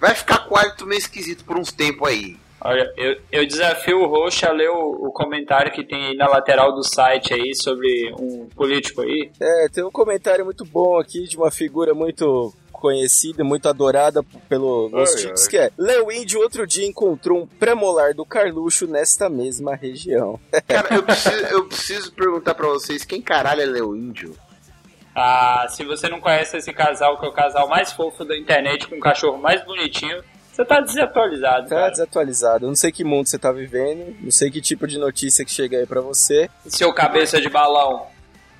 Vai 0.00 0.14
ficar 0.14 0.46
com 0.46 0.54
o 0.54 0.58
hálito 0.58 0.86
meio 0.86 0.98
esquisito 0.98 1.44
por 1.44 1.56
uns 1.56 1.72
tempos 1.72 2.08
aí. 2.08 2.36
Olha, 2.60 2.92
eu, 2.96 3.20
eu 3.30 3.46
desafio 3.46 4.00
o 4.00 4.06
Roxo 4.06 4.44
a 4.46 4.52
ler 4.52 4.68
o, 4.68 5.06
o 5.06 5.12
comentário 5.12 5.72
que 5.72 5.84
tem 5.84 6.06
aí 6.06 6.16
na 6.16 6.28
lateral 6.28 6.74
do 6.74 6.82
site 6.82 7.32
aí 7.32 7.54
sobre 7.54 8.12
um 8.18 8.48
político 8.48 9.00
aí. 9.00 9.30
É, 9.40 9.68
tem 9.68 9.84
um 9.84 9.90
comentário 9.90 10.44
muito 10.44 10.64
bom 10.64 10.98
aqui 10.98 11.24
de 11.24 11.36
uma 11.36 11.50
figura 11.50 11.94
muito 11.94 12.52
conhecida, 12.78 13.42
muito 13.44 13.68
adorada 13.68 14.22
pelo 14.48 14.90
Ai, 14.94 15.04
ai. 15.26 15.48
que 15.50 15.56
é 15.58 15.70
Leo 15.76 16.10
Índio 16.12 16.40
outro 16.40 16.66
dia 16.66 16.86
encontrou 16.86 17.42
um 17.42 17.46
premolar 17.46 18.14
do 18.14 18.24
Carluxo 18.24 18.86
nesta 18.86 19.28
mesma 19.28 19.74
região. 19.74 20.38
Cara, 20.66 20.94
eu 20.94 21.02
preciso, 21.02 21.46
eu 21.46 21.64
preciso 21.66 22.12
perguntar 22.12 22.54
pra 22.54 22.68
vocês, 22.68 23.04
quem 23.04 23.20
caralho 23.20 23.62
é 23.62 23.66
Leo 23.66 23.96
Índio? 23.96 24.34
Ah, 25.14 25.66
se 25.68 25.84
você 25.84 26.08
não 26.08 26.20
conhece 26.20 26.56
esse 26.56 26.72
casal, 26.72 27.18
que 27.18 27.26
é 27.26 27.28
o 27.28 27.32
casal 27.32 27.68
mais 27.68 27.92
fofo 27.92 28.24
da 28.24 28.36
internet, 28.38 28.86
com 28.86 28.96
o 28.96 29.00
cachorro 29.00 29.36
mais 29.36 29.64
bonitinho, 29.64 30.22
você 30.52 30.64
tá 30.64 30.80
desatualizado, 30.80 31.68
Tá 31.68 31.74
cara. 31.76 31.90
desatualizado. 31.90 32.64
Eu 32.64 32.68
não 32.68 32.76
sei 32.76 32.92
que 32.92 33.02
mundo 33.04 33.26
você 33.26 33.38
tá 33.38 33.50
vivendo, 33.50 34.16
não 34.20 34.30
sei 34.30 34.50
que 34.50 34.60
tipo 34.60 34.86
de 34.86 34.98
notícia 34.98 35.44
que 35.44 35.50
chega 35.52 35.78
aí 35.78 35.86
pra 35.86 36.00
você. 36.00 36.48
Seu 36.66 36.92
cabeça 36.92 37.40
de 37.40 37.48
balão. 37.48 38.06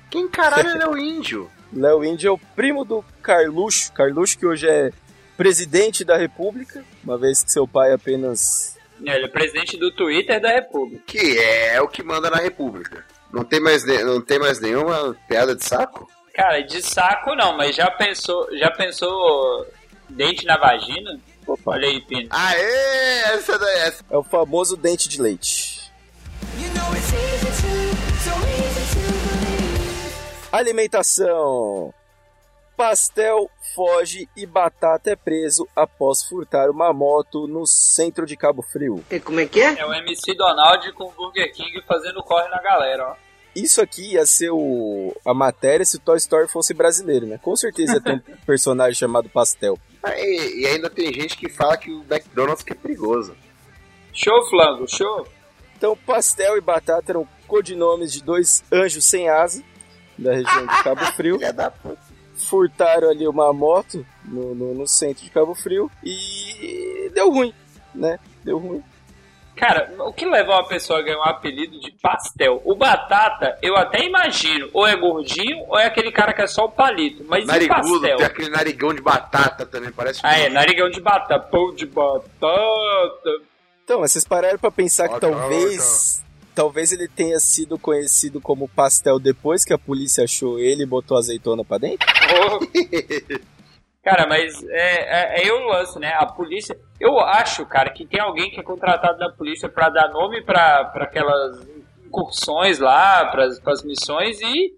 Quem 0.09 0.27
caralho 0.27 0.69
é 0.69 0.73
Leo 0.75 0.97
Índio? 0.97 1.49
Léo 1.73 2.03
Índio 2.03 2.29
é 2.29 2.31
o 2.31 2.37
primo 2.37 2.83
do 2.83 3.03
Carluxo, 3.21 3.91
Carluxo 3.93 4.37
que 4.37 4.45
hoje 4.45 4.67
é 4.67 4.91
presidente 5.37 6.03
da 6.03 6.17
República, 6.17 6.83
uma 7.03 7.17
vez 7.17 7.43
que 7.43 7.51
seu 7.51 7.67
pai 7.67 7.93
apenas 7.93 8.75
Ele 9.01 9.25
é 9.25 9.27
presidente 9.27 9.77
do 9.77 9.91
Twitter 9.91 10.41
da 10.41 10.49
República. 10.49 11.03
Que 11.05 11.37
é 11.37 11.81
o 11.81 11.87
que 11.87 12.03
manda 12.03 12.29
na 12.29 12.37
República. 12.37 13.05
Não 13.31 13.43
tem 13.43 13.59
mais, 13.59 13.85
não 13.85 14.21
tem 14.21 14.39
mais 14.39 14.59
nenhuma 14.59 15.15
piada 15.27 15.55
de 15.55 15.63
saco? 15.63 16.09
Cara, 16.33 16.61
de 16.61 16.81
saco 16.81 17.35
não, 17.35 17.55
mas 17.55 17.75
já 17.75 17.89
pensou, 17.91 18.47
já 18.57 18.71
pensou 18.71 19.67
dente 20.09 20.45
na 20.45 20.57
vagina? 20.57 21.19
Opa. 21.45 21.71
Olha 21.71 21.87
aí, 21.87 22.01
Pino. 22.01 22.27
Aê, 22.29 23.21
essa 23.33 23.57
daí, 23.57 23.77
essa. 23.79 24.03
é 24.09 24.17
o 24.17 24.23
famoso 24.23 24.75
dente 24.75 25.07
de 25.07 25.21
leite. 25.21 25.91
You 26.57 26.73
know 26.73 27.28
Alimentação. 30.51 31.93
Pastel 32.75 33.51
foge 33.75 34.27
e 34.35 34.45
Batata 34.47 35.11
é 35.11 35.15
preso 35.15 35.67
após 35.75 36.23
furtar 36.23 36.71
uma 36.71 36.91
moto 36.91 37.45
no 37.47 37.67
centro 37.67 38.25
de 38.25 38.35
Cabo 38.35 38.63
Frio. 38.63 39.03
É 39.77 39.85
o 39.85 39.93
MC 39.93 40.33
Donald 40.33 40.91
com 40.93 41.05
o 41.05 41.11
Burger 41.11 41.53
King 41.53 41.83
fazendo 41.85 42.23
corre 42.23 42.47
na 42.47 42.59
galera, 42.61 43.09
ó. 43.09 43.15
Isso 43.55 43.81
aqui 43.81 44.13
ia 44.13 44.25
ser 44.25 44.49
o, 44.51 45.15
a 45.25 45.33
matéria 45.33 45.85
se 45.85 45.97
o 45.97 45.99
Toy 45.99 46.17
Story 46.17 46.47
fosse 46.47 46.73
brasileiro, 46.73 47.27
né? 47.27 47.37
Com 47.37 47.55
certeza 47.55 47.95
ia 47.95 48.01
ter 48.01 48.13
um 48.13 48.19
personagem 48.45 48.95
chamado 48.95 49.29
Pastel. 49.29 49.77
Ah, 50.01 50.17
E, 50.17 50.61
e 50.61 50.67
ainda 50.67 50.89
tem 50.89 51.13
gente 51.13 51.35
que 51.35 51.49
fala 51.49 51.77
que 51.77 51.91
o 51.91 52.03
McDonald's 52.09 52.63
que 52.63 52.71
é 52.71 52.75
perigoso. 52.75 53.35
Show, 54.13 54.49
Flango, 54.49 54.87
show. 54.87 55.27
Então, 55.77 55.95
Pastel 55.95 56.57
e 56.57 56.61
Batata 56.61 57.11
eram 57.11 57.27
codinomes 57.47 58.11
de 58.13 58.23
dois 58.23 58.63
anjos 58.71 59.05
sem 59.05 59.29
asa 59.29 59.63
da 60.23 60.33
região 60.33 60.65
de 60.67 60.83
Cabo 60.83 61.05
Frio. 61.13 61.37
Filha 61.37 61.53
da 61.53 61.71
puta. 61.71 61.97
Furtaram 62.35 63.09
ali 63.09 63.27
uma 63.27 63.51
moto 63.51 64.05
no, 64.25 64.55
no, 64.55 64.73
no 64.73 64.87
centro 64.87 65.23
de 65.23 65.29
Cabo 65.29 65.53
Frio 65.53 65.91
e 66.03 67.11
deu 67.13 67.29
ruim, 67.31 67.53
né? 67.93 68.17
Deu 68.43 68.57
ruim. 68.57 68.81
Cara, 69.57 69.93
o 69.99 70.13
que 70.13 70.25
leva 70.25 70.53
uma 70.53 70.65
pessoa 70.65 70.99
a 70.99 71.01
ganhar 71.01 71.17
um 71.19 71.25
apelido 71.25 71.77
de 71.81 71.91
pastel? 72.01 72.61
O 72.63 72.75
Batata, 72.75 73.57
eu 73.61 73.75
até 73.75 74.05
imagino, 74.05 74.69
ou 74.71 74.87
é 74.87 74.95
gordinho, 74.95 75.65
ou 75.67 75.77
é 75.77 75.85
aquele 75.85 76.13
cara 76.13 76.31
que 76.31 76.41
é 76.41 76.47
só 76.47 76.63
o 76.63 76.71
palito. 76.71 77.25
Mas 77.27 77.43
e 77.43 77.47
Narigudo, 77.47 77.99
pastel? 77.99 78.17
tem 78.19 78.25
aquele 78.25 78.49
narigão 78.49 78.93
de 78.93 79.01
batata 79.01 79.65
também, 79.65 79.91
parece 79.91 80.21
Ah, 80.23 80.37
é, 80.39 80.47
narigão 80.47 80.89
de 80.89 81.01
batata, 81.01 81.37
pão 81.45 81.75
de 81.75 81.85
batata. 81.85 83.29
Então, 83.83 83.99
mas 83.99 84.13
vocês 84.13 84.23
pararam 84.23 84.57
pra 84.57 84.71
pensar 84.71 85.09
que 85.09 85.15
Ó, 85.15 85.19
talvez. 85.19 86.23
Talvez 86.59 86.91
ele 86.91 87.07
tenha 87.07 87.39
sido 87.39 87.79
conhecido 87.79 88.41
como 88.41 88.67
pastel 88.67 89.17
depois 89.17 89.63
que 89.63 89.71
a 89.71 89.77
polícia 89.77 90.25
achou 90.25 90.59
ele 90.59 90.83
e 90.83 90.85
botou 90.85 91.17
azeitona 91.17 91.63
pra 91.63 91.77
dentro? 91.77 92.05
Oh. 92.35 93.39
Cara, 94.03 94.27
mas 94.27 94.61
é, 94.67 95.37
é, 95.39 95.47
é 95.47 95.53
o 95.53 95.69
lance, 95.69 95.97
né? 95.97 96.11
A 96.17 96.25
polícia. 96.25 96.77
Eu 96.99 97.17
acho, 97.17 97.65
cara, 97.65 97.89
que 97.91 98.05
tem 98.05 98.19
alguém 98.19 98.51
que 98.51 98.59
é 98.59 98.63
contratado 98.63 99.17
da 99.17 99.29
polícia 99.31 99.69
pra 99.69 99.87
dar 99.89 100.09
nome 100.09 100.43
pra, 100.43 100.83
pra 100.83 101.05
aquelas 101.05 101.65
incursões 102.05 102.77
lá, 102.77 103.27
pras, 103.27 103.57
pras 103.61 103.81
missões 103.81 104.37
e 104.41 104.73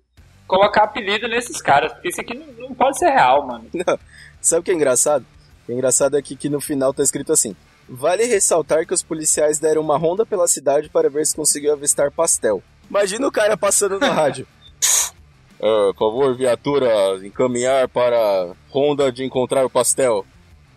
colocar 0.45 0.83
apelido 0.83 1.27
nesses 1.27 1.59
caras. 1.63 1.93
Porque 1.93 2.09
isso 2.09 2.21
aqui 2.21 2.37
não, 2.37 2.45
não 2.67 2.75
pode 2.75 2.99
ser 2.99 3.09
real, 3.09 3.47
mano. 3.47 3.65
Sabe 4.39 4.59
o 4.59 4.63
que 4.63 4.69
é 4.69 4.75
engraçado? 4.75 5.23
O 5.23 5.65
que 5.65 5.71
é 5.71 5.75
engraçado 5.75 6.13
aqui 6.15 6.35
que 6.35 6.47
no 6.47 6.61
final 6.61 6.93
tá 6.93 7.01
escrito 7.01 7.31
assim: 7.31 7.55
Vale 7.93 8.23
ressaltar 8.23 8.87
que 8.87 8.93
os 8.93 9.03
policiais 9.03 9.59
deram 9.59 9.81
uma 9.81 9.97
ronda 9.97 10.25
pela 10.25 10.47
cidade 10.47 10.87
para 10.87 11.09
ver 11.09 11.25
se 11.25 11.35
conseguiu 11.35 11.73
avistar 11.73 12.09
pastel. 12.09 12.63
Imagina 12.89 13.27
o 13.27 13.31
cara 13.31 13.57
passando 13.57 13.99
no 13.99 14.07
rádio. 14.07 14.47
Por 15.59 15.95
favor, 15.99 16.35
viatura, 16.37 16.89
encaminhar 17.21 17.89
para 17.89 18.53
ronda 18.69 19.11
de 19.11 19.25
encontrar 19.25 19.65
o 19.65 19.69
pastel. 19.69 20.25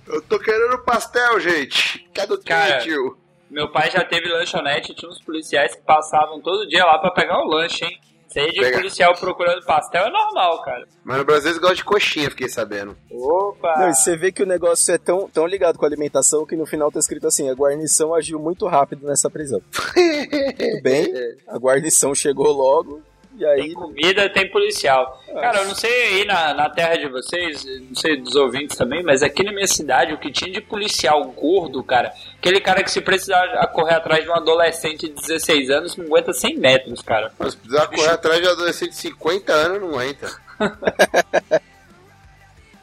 Eu 0.08 0.20
tô 0.22 0.40
querendo 0.40 0.76
pastel, 0.80 1.38
gente. 1.38 2.04
Cadê 2.12 2.34
o 2.34 2.42
Cara, 2.42 2.80
tio? 2.80 3.16
Meu 3.48 3.70
pai 3.70 3.92
já 3.92 4.04
teve 4.04 4.28
lanchonete 4.28 4.90
e 4.90 4.94
tinha 4.96 5.08
uns 5.08 5.22
policiais 5.22 5.72
que 5.72 5.82
passavam 5.82 6.40
todo 6.40 6.66
dia 6.66 6.84
lá 6.84 6.98
pra 6.98 7.12
pegar 7.12 7.38
o 7.38 7.48
lanche, 7.48 7.84
hein? 7.84 7.98
De 8.42 8.60
Pega. 8.60 8.78
policial 8.78 9.14
procurando 9.14 9.64
pastel 9.64 10.06
é 10.06 10.10
normal, 10.10 10.62
cara. 10.62 10.86
Mas 11.04 11.18
no 11.18 11.24
Brasil 11.24 11.50
eles 11.50 11.58
gostam 11.60 11.76
de 11.76 11.84
coxinha, 11.84 12.30
fiquei 12.30 12.48
sabendo. 12.48 12.96
Opa! 13.10 13.74
Não, 13.78 13.90
e 13.90 13.94
você 13.94 14.16
vê 14.16 14.32
que 14.32 14.42
o 14.42 14.46
negócio 14.46 14.92
é 14.92 14.98
tão, 14.98 15.28
tão 15.28 15.46
ligado 15.46 15.78
com 15.78 15.84
a 15.84 15.88
alimentação 15.88 16.44
que 16.44 16.56
no 16.56 16.66
final 16.66 16.90
tá 16.90 16.98
escrito 16.98 17.26
assim: 17.26 17.48
a 17.48 17.54
guarnição 17.54 18.14
agiu 18.14 18.38
muito 18.38 18.66
rápido 18.66 19.06
nessa 19.06 19.30
prisão. 19.30 19.60
Tudo 19.72 20.82
bem, 20.82 21.12
a 21.48 21.58
guarnição 21.58 22.14
chegou 22.14 22.50
logo, 22.52 23.02
e 23.36 23.44
aí. 23.44 23.60
Tem 23.62 23.72
comida, 23.74 24.28
tem 24.30 24.50
policial. 24.50 25.22
Cara, 25.32 25.60
eu 25.60 25.66
não 25.66 25.74
sei 25.74 25.90
aí 25.90 26.24
na, 26.24 26.54
na 26.54 26.70
terra 26.70 26.96
de 26.96 27.08
vocês, 27.08 27.64
não 27.88 27.94
sei 27.94 28.16
dos 28.20 28.34
ouvintes 28.36 28.76
também, 28.76 29.02
mas 29.02 29.22
aqui 29.22 29.42
na 29.42 29.52
minha 29.52 29.66
cidade, 29.66 30.12
o 30.12 30.18
que 30.18 30.30
tinha 30.30 30.52
de 30.52 30.60
policial 30.60 31.24
gordo, 31.32 31.82
cara, 31.82 32.12
aquele 32.38 32.60
cara 32.60 32.82
que 32.84 32.90
se 32.90 33.00
precisar 33.00 33.42
a- 33.58 33.66
correr 33.66 33.94
atrás 33.94 34.22
de 34.24 34.30
um 34.30 34.34
adolescente 34.34 35.08
de 35.08 35.14
16 35.14 35.70
anos, 35.70 35.96
não 35.96 36.06
aguenta 36.06 36.32
100 36.32 36.56
metros, 36.58 37.02
cara. 37.02 37.32
Mas 37.38 37.54
precisar 37.54 37.86
correr 37.88 38.10
atrás 38.10 38.40
de 38.40 38.46
um 38.46 38.50
adolescente 38.52 38.90
de 38.90 38.96
50 38.96 39.52
anos, 39.52 39.80
não 39.80 40.00
entra. 40.02 40.30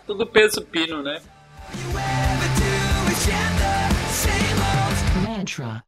Tudo 0.06 0.28
peso 0.28 0.62
pino, 0.64 1.02
né? 1.02 1.22
Mantra. 5.24 5.84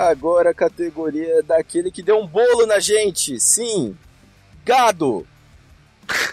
Agora 0.00 0.48
a 0.48 0.54
categoria 0.54 1.42
daquele 1.42 1.90
que 1.90 2.02
deu 2.02 2.18
um 2.18 2.26
bolo 2.26 2.64
na 2.64 2.80
gente. 2.80 3.38
Sim, 3.38 3.94
gado. 4.64 5.26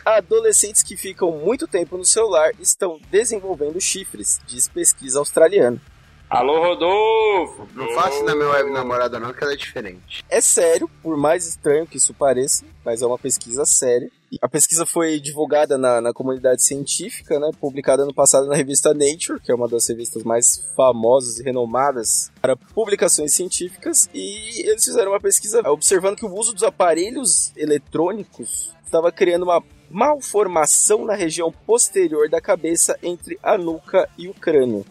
Adolescentes 0.05 0.81
que 0.81 0.95
ficam 0.95 1.33
muito 1.33 1.67
tempo 1.67 1.97
no 1.97 2.05
celular 2.05 2.51
estão 2.61 2.97
desenvolvendo 3.11 3.81
chifres, 3.81 4.39
diz 4.47 4.69
pesquisa 4.69 5.19
australiana. 5.19 5.81
Alô, 6.29 6.61
Rodolfo! 6.61 7.67
Não 7.75 7.89
faça 7.93 8.23
na 8.23 8.35
minha 8.35 8.47
web 8.49 8.71
namorada 8.71 9.19
não, 9.19 9.33
que 9.33 9.43
ela 9.43 9.51
é 9.51 9.57
diferente. 9.57 10.23
É 10.29 10.39
sério, 10.39 10.89
por 11.03 11.17
mais 11.17 11.45
estranho 11.45 11.85
que 11.85 11.97
isso 11.97 12.13
pareça, 12.13 12.63
mas 12.85 13.01
é 13.01 13.05
uma 13.05 13.17
pesquisa 13.17 13.65
séria. 13.65 14.09
A 14.41 14.49
pesquisa 14.49 14.85
foi 14.85 15.21
divulgada 15.21 15.77
na, 15.77 16.01
na 16.01 16.13
comunidade 16.13 16.61
científica, 16.61 17.39
né, 17.39 17.49
publicada 17.59 18.03
ano 18.03 18.13
passado 18.13 18.45
na 18.47 18.55
revista 18.55 18.93
Nature, 18.93 19.39
que 19.39 19.51
é 19.51 19.55
uma 19.55 19.69
das 19.69 19.87
revistas 19.87 20.23
mais 20.23 20.69
famosas 20.75 21.39
e 21.39 21.43
renomadas 21.43 22.29
para 22.41 22.55
publicações 22.55 23.33
científicas, 23.33 24.09
e 24.13 24.67
eles 24.69 24.83
fizeram 24.83 25.11
uma 25.11 25.19
pesquisa 25.19 25.61
observando 25.69 26.17
que 26.17 26.25
o 26.25 26.33
uso 26.33 26.53
dos 26.53 26.63
aparelhos 26.63 27.53
eletrônicos 27.55 28.75
estava 28.83 29.11
criando 29.13 29.43
uma 29.43 29.63
malformação 29.89 31.05
na 31.05 31.15
região 31.15 31.49
posterior 31.49 32.29
da 32.29 32.41
cabeça 32.41 32.97
entre 33.01 33.39
a 33.41 33.57
nuca 33.57 34.09
e 34.17 34.27
o 34.27 34.33
crânio. 34.33 34.85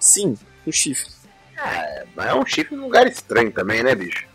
Sim, 0.00 0.38
um 0.66 0.72
chifre. 0.72 1.12
Mas 2.16 2.26
é 2.26 2.34
um 2.34 2.46
chifre 2.46 2.76
num 2.76 2.84
lugar 2.84 3.06
estranho 3.06 3.52
também, 3.52 3.82
né, 3.82 3.94
bicho? 3.94 4.26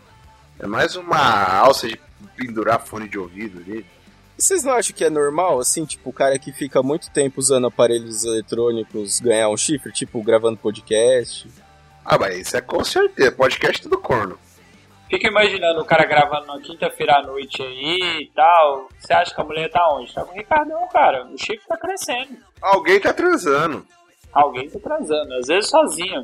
É 0.60 0.66
mais 0.66 0.94
uma 0.94 1.58
alça 1.58 1.88
de 1.88 1.98
pendurar 2.36 2.84
fone 2.84 3.08
de 3.08 3.18
ouvido 3.18 3.58
ali. 3.58 3.84
Vocês 4.36 4.64
não 4.64 4.72
acham 4.72 4.94
que 4.94 5.04
é 5.04 5.10
normal, 5.10 5.60
assim, 5.60 5.84
tipo, 5.84 6.10
o 6.10 6.12
cara 6.12 6.38
que 6.38 6.52
fica 6.52 6.82
muito 6.82 7.10
tempo 7.10 7.38
usando 7.38 7.68
aparelhos 7.68 8.24
eletrônicos 8.24 9.20
ganhar 9.20 9.48
um 9.48 9.56
chifre, 9.56 9.92
tipo, 9.92 10.22
gravando 10.22 10.56
podcast? 10.56 11.48
Ah, 12.04 12.18
mas 12.18 12.38
isso 12.38 12.56
é 12.56 12.60
com 12.60 12.82
certeza. 12.84 13.32
Podcast 13.32 13.88
do 13.88 13.96
corno. 13.96 14.38
Fica 15.08 15.28
imaginando 15.28 15.80
o 15.80 15.84
cara 15.84 16.04
gravando 16.04 16.46
na 16.46 16.60
quinta-feira 16.60 17.18
à 17.18 17.22
noite 17.22 17.62
aí 17.62 18.22
e 18.22 18.30
tal. 18.34 18.88
Você 18.98 19.12
acha 19.12 19.34
que 19.34 19.40
a 19.40 19.44
mulher 19.44 19.70
tá 19.70 19.88
onde? 19.94 20.12
Tá 20.12 20.24
com 20.24 20.32
o 20.32 20.34
Ricardão, 20.34 20.88
cara. 20.88 21.26
O 21.26 21.38
chifre 21.38 21.66
tá 21.68 21.76
crescendo. 21.76 22.36
Alguém 22.60 22.98
tá 22.98 23.12
transando. 23.12 23.86
Alguém 24.32 24.68
tá 24.68 24.80
transando, 24.80 25.32
às 25.34 25.46
vezes 25.46 25.70
sozinho. 25.70 26.22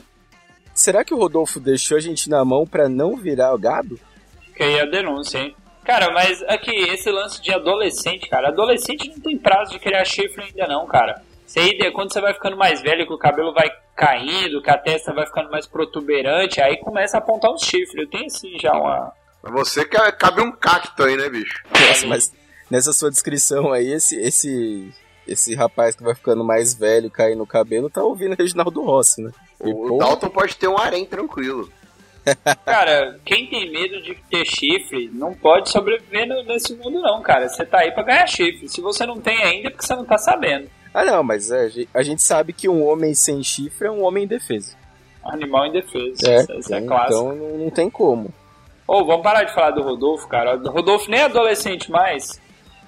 Será 0.74 1.04
que 1.04 1.14
o 1.14 1.18
Rodolfo 1.18 1.60
deixou 1.60 1.96
a 1.96 2.00
gente 2.00 2.28
na 2.28 2.44
mão 2.44 2.66
pra 2.66 2.88
não 2.88 3.16
virar 3.16 3.54
o 3.54 3.58
gado? 3.58 4.00
Fica 4.46 4.64
aí 4.64 4.80
a 4.80 4.86
denúncia, 4.86 5.38
hein? 5.38 5.54
Cara, 5.90 6.12
mas 6.12 6.40
aqui, 6.42 6.70
esse 6.70 7.10
lance 7.10 7.42
de 7.42 7.52
adolescente, 7.52 8.28
cara. 8.28 8.46
Adolescente 8.46 9.08
não 9.08 9.18
tem 9.18 9.36
prazo 9.36 9.72
de 9.72 9.80
criar 9.80 10.04
chifre 10.04 10.44
ainda 10.44 10.68
não, 10.68 10.86
cara. 10.86 11.20
Você 11.44 11.58
aí, 11.58 11.90
quando 11.92 12.12
você 12.12 12.20
vai 12.20 12.32
ficando 12.32 12.56
mais 12.56 12.80
velho, 12.80 13.04
que 13.04 13.12
o 13.12 13.18
cabelo 13.18 13.52
vai 13.52 13.68
caindo, 13.96 14.62
que 14.62 14.70
a 14.70 14.78
testa 14.78 15.12
vai 15.12 15.26
ficando 15.26 15.50
mais 15.50 15.66
protuberante, 15.66 16.60
aí 16.60 16.76
começa 16.76 17.16
a 17.16 17.18
apontar 17.18 17.50
os 17.50 17.62
chifres. 17.62 18.04
Eu 18.04 18.08
tenho 18.08 18.26
assim 18.26 18.56
já 18.60 18.72
uma. 18.72 19.12
Mas 19.42 19.52
você 19.52 19.84
que 19.84 19.96
cabe 20.12 20.40
um 20.40 20.52
cacto 20.52 21.02
aí, 21.02 21.16
né, 21.16 21.28
bicho? 21.28 21.60
Nossa, 21.72 22.06
mas 22.06 22.32
nessa 22.70 22.92
sua 22.92 23.10
descrição 23.10 23.72
aí, 23.72 23.90
esse, 23.90 24.14
esse, 24.14 24.94
esse 25.26 25.56
rapaz 25.56 25.96
que 25.96 26.04
vai 26.04 26.14
ficando 26.14 26.44
mais 26.44 26.72
velho, 26.72 27.10
caindo 27.10 27.38
no 27.38 27.46
cabelo, 27.48 27.90
tá 27.90 28.00
ouvindo 28.00 28.36
Reginaldo 28.36 28.80
Rossi, 28.80 29.22
né? 29.22 29.32
E, 29.64 29.72
O 29.72 29.88
pô, 29.88 29.98
Dalton 29.98 30.28
pode 30.28 30.56
ter 30.56 30.68
um 30.68 30.78
harém 30.78 31.04
tranquilo. 31.04 31.68
Cara, 32.64 33.18
quem 33.24 33.46
tem 33.48 33.70
medo 33.70 34.00
de 34.02 34.14
ter 34.30 34.44
chifre 34.44 35.10
não 35.12 35.32
pode 35.34 35.70
sobreviver 35.70 36.26
nesse 36.46 36.74
mundo, 36.74 37.00
não, 37.00 37.20
cara. 37.22 37.48
Você 37.48 37.64
tá 37.64 37.78
aí 37.80 37.90
pra 37.92 38.02
ganhar 38.02 38.26
chifre. 38.26 38.68
Se 38.68 38.80
você 38.80 39.04
não 39.06 39.20
tem 39.20 39.42
ainda, 39.42 39.68
é 39.68 39.70
porque 39.70 39.86
você 39.86 39.94
não 39.94 40.04
tá 40.04 40.18
sabendo. 40.18 40.68
Ah, 40.92 41.04
não, 41.04 41.22
mas 41.22 41.50
é, 41.50 41.60
a 41.64 41.68
gen- 41.68 41.88
a 41.94 42.02
gente 42.02 42.22
sabe 42.22 42.52
que 42.52 42.68
um 42.68 42.84
homem 42.86 43.14
sem 43.14 43.42
chifre 43.42 43.86
é 43.86 43.90
um 43.90 44.02
homem 44.04 44.24
indefeso. 44.24 44.76
Animal 45.24 45.66
indefeso. 45.66 46.26
É, 46.28 46.40
isso, 46.40 46.52
isso 46.54 46.74
é 46.74 46.78
então, 46.78 46.88
clássico. 46.96 47.32
então 47.32 47.36
não, 47.36 47.58
não 47.58 47.70
tem 47.70 47.88
como. 47.90 48.32
Ô, 48.88 49.04
vamos 49.04 49.22
parar 49.22 49.44
de 49.44 49.54
falar 49.54 49.70
do 49.70 49.82
Rodolfo, 49.82 50.26
cara. 50.26 50.56
O 50.56 50.70
Rodolfo 50.70 51.08
nem 51.10 51.20
é 51.20 51.24
adolescente 51.24 51.90
mais. 51.90 52.39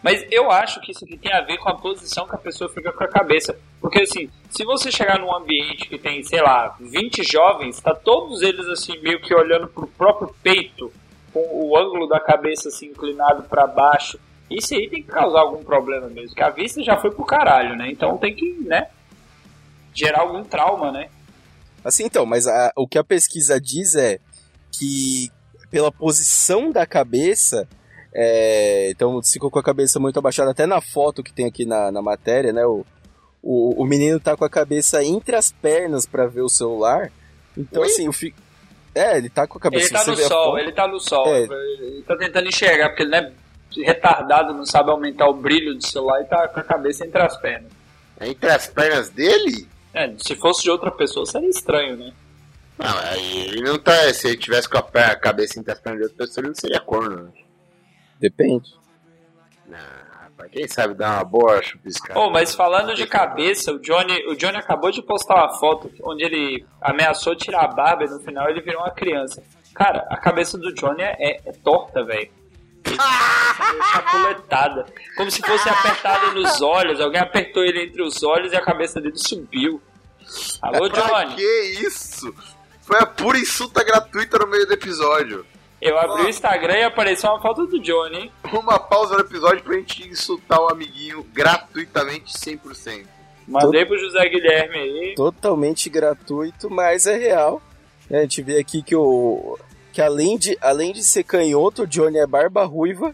Mas 0.02 0.24
eu 0.30 0.50
acho 0.50 0.80
que 0.80 0.90
isso 0.90 1.04
aqui 1.04 1.16
tem 1.16 1.32
a 1.32 1.40
ver 1.42 1.58
com 1.58 1.68
a 1.68 1.76
posição 1.76 2.26
que 2.26 2.34
a 2.34 2.38
pessoa 2.38 2.68
fica 2.72 2.92
com 2.92 3.04
a 3.04 3.08
cabeça. 3.08 3.56
Porque 3.80 4.02
assim, 4.02 4.28
se 4.50 4.64
você 4.64 4.90
chegar 4.90 5.18
num 5.18 5.32
ambiente 5.34 5.88
que 5.88 5.98
tem, 5.98 6.22
sei 6.24 6.42
lá, 6.42 6.76
20 6.80 7.22
jovens, 7.22 7.80
tá 7.80 7.94
todos 7.94 8.42
eles 8.42 8.66
assim, 8.66 8.98
meio 9.00 9.20
que 9.20 9.32
olhando 9.34 9.68
pro 9.68 9.86
próprio 9.86 10.34
peito, 10.42 10.92
com 11.32 11.40
o 11.40 11.76
ângulo 11.78 12.08
da 12.08 12.18
cabeça 12.20 12.68
assim 12.68 12.86
inclinado 12.86 13.44
pra 13.44 13.66
baixo. 13.66 14.18
Isso 14.50 14.74
aí 14.74 14.90
tem 14.90 15.02
que 15.02 15.08
causar 15.08 15.40
algum 15.40 15.62
problema 15.62 16.08
mesmo. 16.08 16.34
Que 16.34 16.42
a 16.42 16.50
vista 16.50 16.82
já 16.82 16.96
foi 16.96 17.10
pro 17.10 17.24
caralho, 17.24 17.76
né? 17.76 17.88
Então 17.90 18.18
tem 18.18 18.34
que, 18.34 18.52
né? 18.66 18.88
Gerar 19.94 20.20
algum 20.22 20.42
trauma, 20.42 20.90
né? 20.90 21.08
Assim, 21.84 22.04
então, 22.04 22.26
mas 22.26 22.46
a- 22.46 22.72
o 22.76 22.86
que 22.88 22.98
a 22.98 23.04
pesquisa 23.04 23.60
diz 23.60 23.94
é 23.94 24.18
que 24.70 25.30
pela 25.70 25.90
posição 25.92 26.70
da 26.70 26.86
cabeça, 26.86 27.68
é, 28.14 28.90
então 28.90 29.22
se 29.22 29.34
ficou 29.34 29.50
com 29.50 29.58
a 29.58 29.62
cabeça 29.62 29.98
muito 29.98 30.18
abaixada, 30.18 30.50
até 30.50 30.66
na 30.66 30.80
foto 30.80 31.22
que 31.22 31.32
tem 31.32 31.46
aqui 31.46 31.64
na, 31.64 31.90
na 31.90 32.02
matéria, 32.02 32.52
né? 32.52 32.64
O, 32.66 32.84
o, 33.42 33.82
o 33.82 33.84
menino 33.84 34.20
tá 34.20 34.36
com 34.36 34.44
a 34.44 34.50
cabeça 34.50 35.02
entre 35.02 35.34
as 35.34 35.50
pernas 35.50 36.06
pra 36.06 36.26
ver 36.26 36.42
o 36.42 36.48
celular. 36.48 37.10
Então, 37.56 37.82
Oi? 37.82 37.88
assim, 37.88 38.08
o 38.08 38.12
fi... 38.12 38.34
É, 38.94 39.16
ele 39.16 39.30
tá 39.30 39.46
com 39.46 39.56
a 39.56 39.60
cabeça 39.60 39.86
Ele 39.86 39.92
tá 40.04 40.10
no 40.10 40.16
sol, 40.16 40.28
foto- 40.28 40.58
ele 40.58 40.72
tá 40.72 40.86
no 40.88 41.00
sol. 41.00 41.26
É. 41.26 41.42
Ele 41.42 42.02
tá 42.06 42.16
tentando 42.16 42.48
enxergar, 42.48 42.90
porque 42.90 43.02
ele 43.02 43.10
não 43.10 43.18
é 43.18 43.32
retardado, 43.84 44.52
não 44.52 44.66
sabe 44.66 44.90
aumentar 44.90 45.28
o 45.28 45.34
brilho 45.34 45.74
do 45.74 45.86
celular 45.86 46.20
e 46.20 46.24
tá 46.26 46.46
com 46.48 46.60
a 46.60 46.62
cabeça 46.62 47.06
entre 47.06 47.22
as 47.22 47.36
pernas. 47.38 47.72
É 48.20 48.28
entre 48.28 48.50
as 48.50 48.66
pernas 48.66 49.08
dele? 49.08 49.66
É, 49.94 50.12
se 50.18 50.36
fosse 50.36 50.62
de 50.62 50.70
outra 50.70 50.90
pessoa 50.90 51.24
seria 51.26 51.48
estranho, 51.48 51.96
né? 51.96 52.12
Não, 52.78 52.98
aí 52.98 53.46
ele 53.48 53.62
não 53.62 53.78
tá. 53.78 54.12
Se 54.12 54.28
ele 54.28 54.36
tivesse 54.36 54.68
com 54.68 54.76
a 54.78 55.16
cabeça 55.16 55.58
entre 55.58 55.72
as 55.72 55.80
pernas 55.80 56.00
de 56.00 56.04
outra 56.04 56.26
pessoa, 56.26 56.42
ele 56.42 56.48
não 56.48 56.54
seria 56.54 56.80
corno, 56.80 57.24
né? 57.24 57.30
Depende. 58.22 58.70
Ah, 59.72 60.22
rapaz, 60.24 60.50
quem 60.52 60.68
sabe 60.68 60.94
dar 60.94 61.16
uma 61.16 61.24
boa 61.24 61.60
chupiscada. 61.60 62.18
Oh, 62.20 62.30
mas 62.30 62.54
falando 62.54 62.94
de 62.94 63.06
cabeça, 63.06 63.72
o 63.72 63.80
Johnny, 63.80 64.24
o 64.28 64.36
Johnny 64.36 64.56
acabou 64.56 64.90
de 64.92 65.02
postar 65.02 65.34
uma 65.34 65.58
foto 65.58 65.90
onde 66.04 66.22
ele 66.24 66.64
ameaçou 66.80 67.34
tirar 67.34 67.64
a 67.64 67.68
barba 67.68 68.04
e 68.04 68.08
no 68.08 68.20
final 68.20 68.48
ele 68.48 68.60
virou 68.60 68.80
uma 68.82 68.90
criança. 68.92 69.42
Cara, 69.74 70.06
a 70.08 70.16
cabeça 70.16 70.56
do 70.56 70.72
Johnny 70.72 71.02
é, 71.02 71.16
é- 71.18 71.40
é 71.46 71.52
torta, 71.64 72.04
velho. 72.04 72.30
Tá 72.84 73.84
chapuletada. 73.92 74.86
Como 75.16 75.30
se 75.30 75.40
fosse 75.42 75.68
apertada 75.68 76.30
nos 76.32 76.60
olhos. 76.60 77.00
Alguém 77.00 77.20
apertou 77.20 77.64
ele 77.64 77.84
entre 77.84 78.02
os 78.02 78.22
olhos 78.22 78.52
e 78.52 78.56
a 78.56 78.60
cabeça 78.60 79.00
dele 79.00 79.16
subiu. 79.16 79.80
Alô, 80.60 80.88
Pra 80.90 81.02
Johnny? 81.24 81.36
que 81.36 81.62
isso? 81.86 82.34
Foi 82.82 82.98
a 82.98 83.06
pura 83.06 83.38
insulta 83.38 83.82
gratuita 83.84 84.38
no 84.38 84.46
meio 84.46 84.66
do 84.66 84.72
episódio. 84.74 85.46
Eu 85.82 85.98
abri 85.98 86.22
o 86.22 86.28
Instagram 86.28 86.78
e 86.78 86.82
apareceu 86.84 87.28
uma 87.28 87.40
foto 87.40 87.66
do 87.66 87.80
Johnny, 87.80 88.16
hein? 88.16 88.32
Uma 88.52 88.78
pausa 88.78 89.14
no 89.14 89.20
episódio 89.22 89.64
pra 89.64 89.74
gente 89.74 90.08
insultar 90.08 90.60
o 90.60 90.68
amiguinho 90.68 91.24
gratuitamente 91.32 92.32
100%. 92.32 93.04
Mandei 93.48 93.84
pro 93.84 93.98
José 93.98 94.28
Guilherme 94.28 94.78
aí. 94.78 95.14
Totalmente 95.16 95.90
gratuito, 95.90 96.70
mas 96.70 97.08
é 97.08 97.16
real. 97.16 97.60
A 98.08 98.20
gente 98.20 98.42
vê 98.42 98.60
aqui 98.60 98.80
que 98.80 98.94
o. 98.94 99.58
Que 99.92 100.00
além 100.00 100.38
de, 100.38 100.56
além 100.60 100.92
de 100.92 101.02
ser 101.02 101.24
canhoto, 101.24 101.82
o 101.82 101.86
Johnny 101.86 102.18
é 102.18 102.26
barba 102.28 102.62
ruiva. 102.64 103.12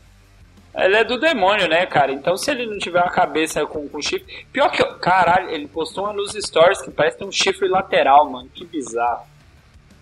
Ele 0.75 0.95
é 0.95 1.05
do 1.05 1.19
demônio, 1.19 1.69
né, 1.69 1.87
cara? 1.87 2.13
Então 2.13 2.37
se 2.37 2.51
ele 2.51 2.67
não 2.67 2.79
tiver 2.79 3.01
uma 3.01 3.11
cabeça 3.11 3.65
com, 3.65 3.89
com 3.89 4.03
chifre. 4.03 4.47
Pior 4.53 4.71
que. 4.71 4.85
Caralho, 4.99 5.49
ele 5.49 5.67
postou 5.67 6.05
uma 6.05 6.13
nos 6.13 6.33
stories 6.33 6.83
que 6.83 6.91
parece 6.91 7.17
ter 7.17 7.25
um 7.25 7.33
chifre 7.33 7.67
lateral, 7.67 8.29
mano. 8.29 8.51
Que 8.53 8.67
bizarro. 8.67 9.27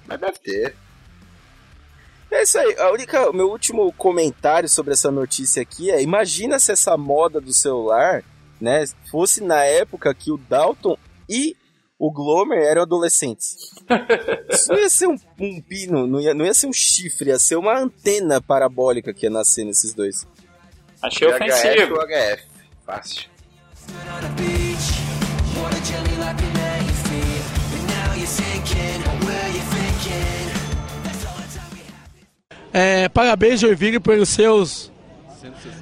Mas 0.08 0.18
deve 0.18 0.38
ter. 0.40 0.85
É 2.36 2.42
isso 2.42 2.58
aí. 2.58 2.76
A 2.78 2.92
única, 2.92 3.30
o 3.30 3.32
meu 3.32 3.48
último 3.50 3.90
comentário 3.94 4.68
sobre 4.68 4.92
essa 4.92 5.10
notícia 5.10 5.62
aqui 5.62 5.90
é: 5.90 6.02
imagina 6.02 6.58
se 6.58 6.70
essa 6.70 6.96
moda 6.96 7.40
do 7.40 7.52
celular, 7.52 8.22
né, 8.60 8.84
fosse 9.10 9.42
na 9.42 9.64
época 9.64 10.14
que 10.14 10.30
o 10.30 10.36
Dalton 10.36 10.98
e 11.28 11.56
o 11.98 12.12
Glomer 12.12 12.62
eram 12.62 12.82
adolescentes. 12.82 13.56
Isso 14.50 14.68
não 14.70 14.78
ia 14.78 14.90
ser 14.90 15.06
um, 15.06 15.16
um 15.40 15.62
pino, 15.62 16.06
não 16.06 16.20
ia, 16.20 16.34
não 16.34 16.44
ia 16.44 16.52
ser 16.52 16.66
um 16.66 16.72
chifre, 16.72 17.30
ia 17.30 17.38
ser 17.38 17.56
uma 17.56 17.78
antena 17.78 18.38
parabólica 18.40 19.14
que 19.14 19.24
ia 19.24 19.30
nascer 19.30 19.64
nesses 19.64 19.94
dois. 19.94 20.26
Achei 21.02 21.26
ofensivo. 21.26 21.94
ou 21.94 22.06
HF. 22.06 22.42
Fácil. 22.84 23.30
É, 32.78 33.08
parabéns, 33.08 33.60
Joinville, 33.60 33.98
pelos 33.98 34.28
seus 34.28 34.92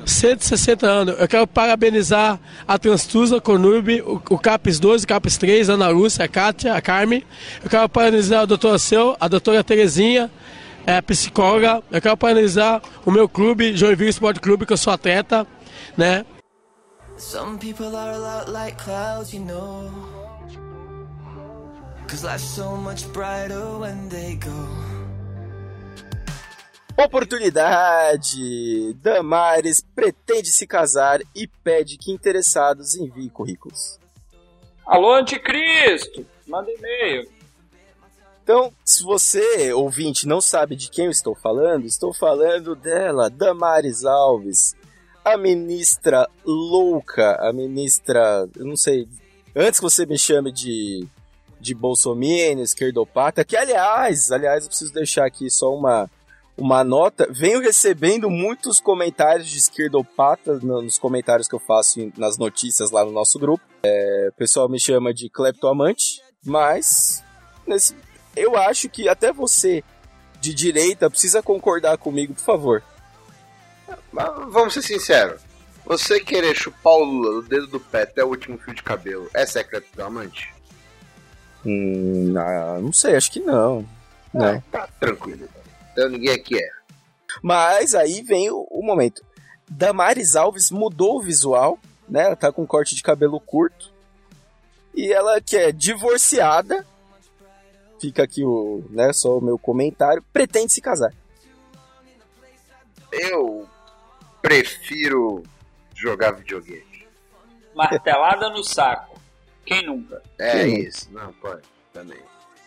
160 0.07 0.87
anos. 0.87 1.17
Eu 1.19 1.27
quero 1.27 1.45
parabenizar 1.45 2.39
a 2.69 2.79
Transtusa, 2.79 3.41
Conurb, 3.41 4.01
o, 4.03 4.23
o 4.31 4.39
CAPES 4.39 4.79
12, 4.79 5.05
CAPES 5.05 5.37
3, 5.37 5.71
a 5.71 5.73
Ana 5.73 5.89
Lúcia, 5.89 6.25
a 6.25 6.29
Kátia, 6.29 6.73
a 6.73 6.81
Carmen. 6.81 7.25
Eu 7.65 7.69
quero 7.69 7.89
parabenizar 7.89 8.43
a 8.43 8.45
doutora 8.45 8.79
Seu, 8.79 9.17
a 9.19 9.27
doutora 9.27 9.65
Terezinha, 9.65 10.31
é, 10.87 11.01
psicóloga. 11.01 11.83
Eu 11.91 12.01
quero 12.01 12.17
parabenizar 12.17 12.81
o 13.05 13.11
meu 13.11 13.29
clube, 13.29 13.77
Joinville 13.77 14.11
Sport 14.11 14.39
Clube, 14.39 14.65
que 14.65 14.73
eu 14.73 14.77
sou 14.77 14.93
atleta, 14.93 15.45
né? 15.97 16.25
Some 17.17 17.59
people 17.59 17.97
are 17.97 18.13
a 18.13 18.19
lot 18.19 18.53
like 18.53 18.77
clouds, 18.81 19.35
you 19.35 19.41
know. 19.41 19.91
Cause 22.07 22.23
life's 22.23 22.45
so 22.45 22.77
much 22.77 23.05
brighter 23.13 23.81
when 23.81 24.09
they 24.09 24.37
go. 24.37 24.94
Oportunidade! 26.97 28.95
Damares 28.95 29.85
pretende 29.95 30.49
se 30.53 30.67
casar 30.67 31.21
e 31.35 31.47
pede 31.47 31.99
que 31.99 32.13
interessados 32.13 32.95
enviem 32.95 33.29
currículos. 33.29 33.99
Alô, 34.87 35.15
anticristo! 35.15 36.25
Manda 36.47 36.71
e-mail. 36.71 37.29
Então, 38.45 38.73
se 38.85 39.03
você, 39.03 39.73
ouvinte, 39.73 40.29
não 40.29 40.41
sabe 40.41 40.77
de 40.77 40.91
quem 40.91 41.07
eu 41.07 41.11
estou 41.11 41.35
falando, 41.35 41.87
estou 41.87 42.13
falando 42.13 42.77
dela, 42.77 43.31
Damares 43.31 44.05
Alves, 44.05 44.77
a 45.25 45.37
ministra 45.39 46.29
louca, 46.45 47.37
a 47.41 47.53
ministra, 47.53 48.47
eu 48.55 48.67
não 48.67 48.77
sei, 48.77 49.09
antes 49.57 49.81
que 49.81 49.85
você 49.85 50.05
me 50.05 50.19
chame 50.19 50.53
de, 50.53 51.07
de 51.59 51.75
bolsominion, 51.75 52.63
esquerdopata, 52.63 53.45
que 53.47 53.57
aliás, 53.57 54.31
aliás, 54.31 54.65
eu 54.65 54.69
preciso 54.69 54.93
deixar 54.93 55.25
aqui 55.25 55.49
só 55.49 55.75
uma, 55.75 56.11
uma 56.57 56.85
nota, 56.85 57.27
venho 57.31 57.61
recebendo 57.61 58.31
muitos 58.31 58.79
comentários 58.81 59.49
de 59.49 59.59
esquerdopata 59.59 60.59
no- 60.62 60.83
nos 60.83 60.99
comentários 60.99 61.49
que 61.49 61.55
eu 61.55 61.59
faço 61.59 62.12
nas 62.17 62.38
notícias 62.38 62.90
lá 62.90 63.05
no 63.05 63.11
nosso 63.11 63.38
grupo. 63.38 63.64
É, 63.83 64.29
o 64.31 64.37
pessoal 64.37 64.69
me 64.69 64.79
chama 64.79 65.12
de 65.12 65.29
cleptoamante, 65.29 66.23
mas 66.45 67.23
nesse- 67.67 67.95
eu 68.37 68.57
acho 68.57 68.88
que 68.88 69.09
até 69.09 69.33
você 69.33 69.83
de 70.40 70.55
direita 70.55 71.11
precisa 71.11 71.43
concordar 71.43 71.99
comigo, 71.99 72.35
por 72.35 72.43
favor. 72.43 72.83
Mas 74.12 74.29
vamos 74.49 74.75
ser 74.75 74.83
sinceros. 74.83 75.40
Você 75.85 76.21
querer 76.21 76.55
chupar 76.55 76.95
o 76.95 77.05
Lula 77.05 77.43
do 77.43 77.49
dedo 77.49 77.67
do 77.67 77.81
pé 77.81 78.03
até 78.03 78.25
o 78.25 78.29
último 78.29 78.57
fio 78.59 78.73
de 78.75 78.83
cabelo 78.83 79.29
é 79.35 79.45
secreto 79.45 79.87
do 79.95 80.03
amante? 80.03 80.53
Hum, 81.67 82.35
ah, 82.38 82.79
não 82.81 82.93
sei, 82.93 83.17
acho 83.17 83.31
que 83.31 83.40
não. 83.40 83.85
Não. 84.33 84.61
Tá 84.71 84.88
tranquilo. 85.01 85.49
Então 85.95 86.09
ninguém 86.09 86.35
aqui 86.35 86.59
é. 86.59 86.69
Mas 87.41 87.95
aí 87.95 88.21
vem 88.21 88.51
o, 88.51 88.67
o 88.69 88.85
momento. 88.85 89.25
Damares 89.71 90.35
Alves 90.35 90.73
mudou 90.73 91.19
o 91.19 91.23
visual, 91.23 91.79
né? 92.09 92.25
Ela 92.25 92.37
tá 92.37 92.51
com 92.51 92.67
corte 92.67 92.97
de 92.97 93.03
cabelo 93.03 93.39
curto. 93.39 93.93
E 94.93 95.13
ela 95.13 95.41
que 95.41 95.57
é 95.57 95.71
divorciada. 95.71 96.85
Fica 98.01 98.25
aqui 98.25 98.45
o, 98.45 98.85
né, 98.91 99.13
só 99.13 99.39
o 99.39 99.41
meu 99.41 99.57
comentário. 99.57 100.23
Pretende 100.33 100.73
se 100.73 100.81
casar. 100.81 101.15
Eu 103.13 103.69
prefiro 104.43 105.45
jogar 105.95 106.33
videogame. 106.33 107.07
Martelada 107.75 108.51
no 108.51 108.65
saco. 108.65 109.19
Quem 109.65 109.87
nunca? 109.87 110.23
É 110.39 110.63
Sim. 110.63 110.75
isso. 110.81 111.13
Não, 111.13 111.33
pode. 111.35 111.63
Também. 111.93 112.21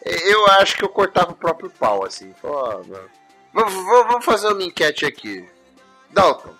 Eu 0.07 0.45
acho 0.47 0.77
que 0.77 0.83
eu 0.83 0.89
cortava 0.89 1.31
o 1.31 1.35
próprio 1.35 1.69
pau, 1.69 2.05
assim. 2.05 2.33
Mano. 2.43 3.09
Vamos, 3.53 4.23
fazer 4.23 4.47
uma 4.47 4.63
enquete 4.63 5.05
aqui. 5.05 5.47
Dalton, 6.11 6.53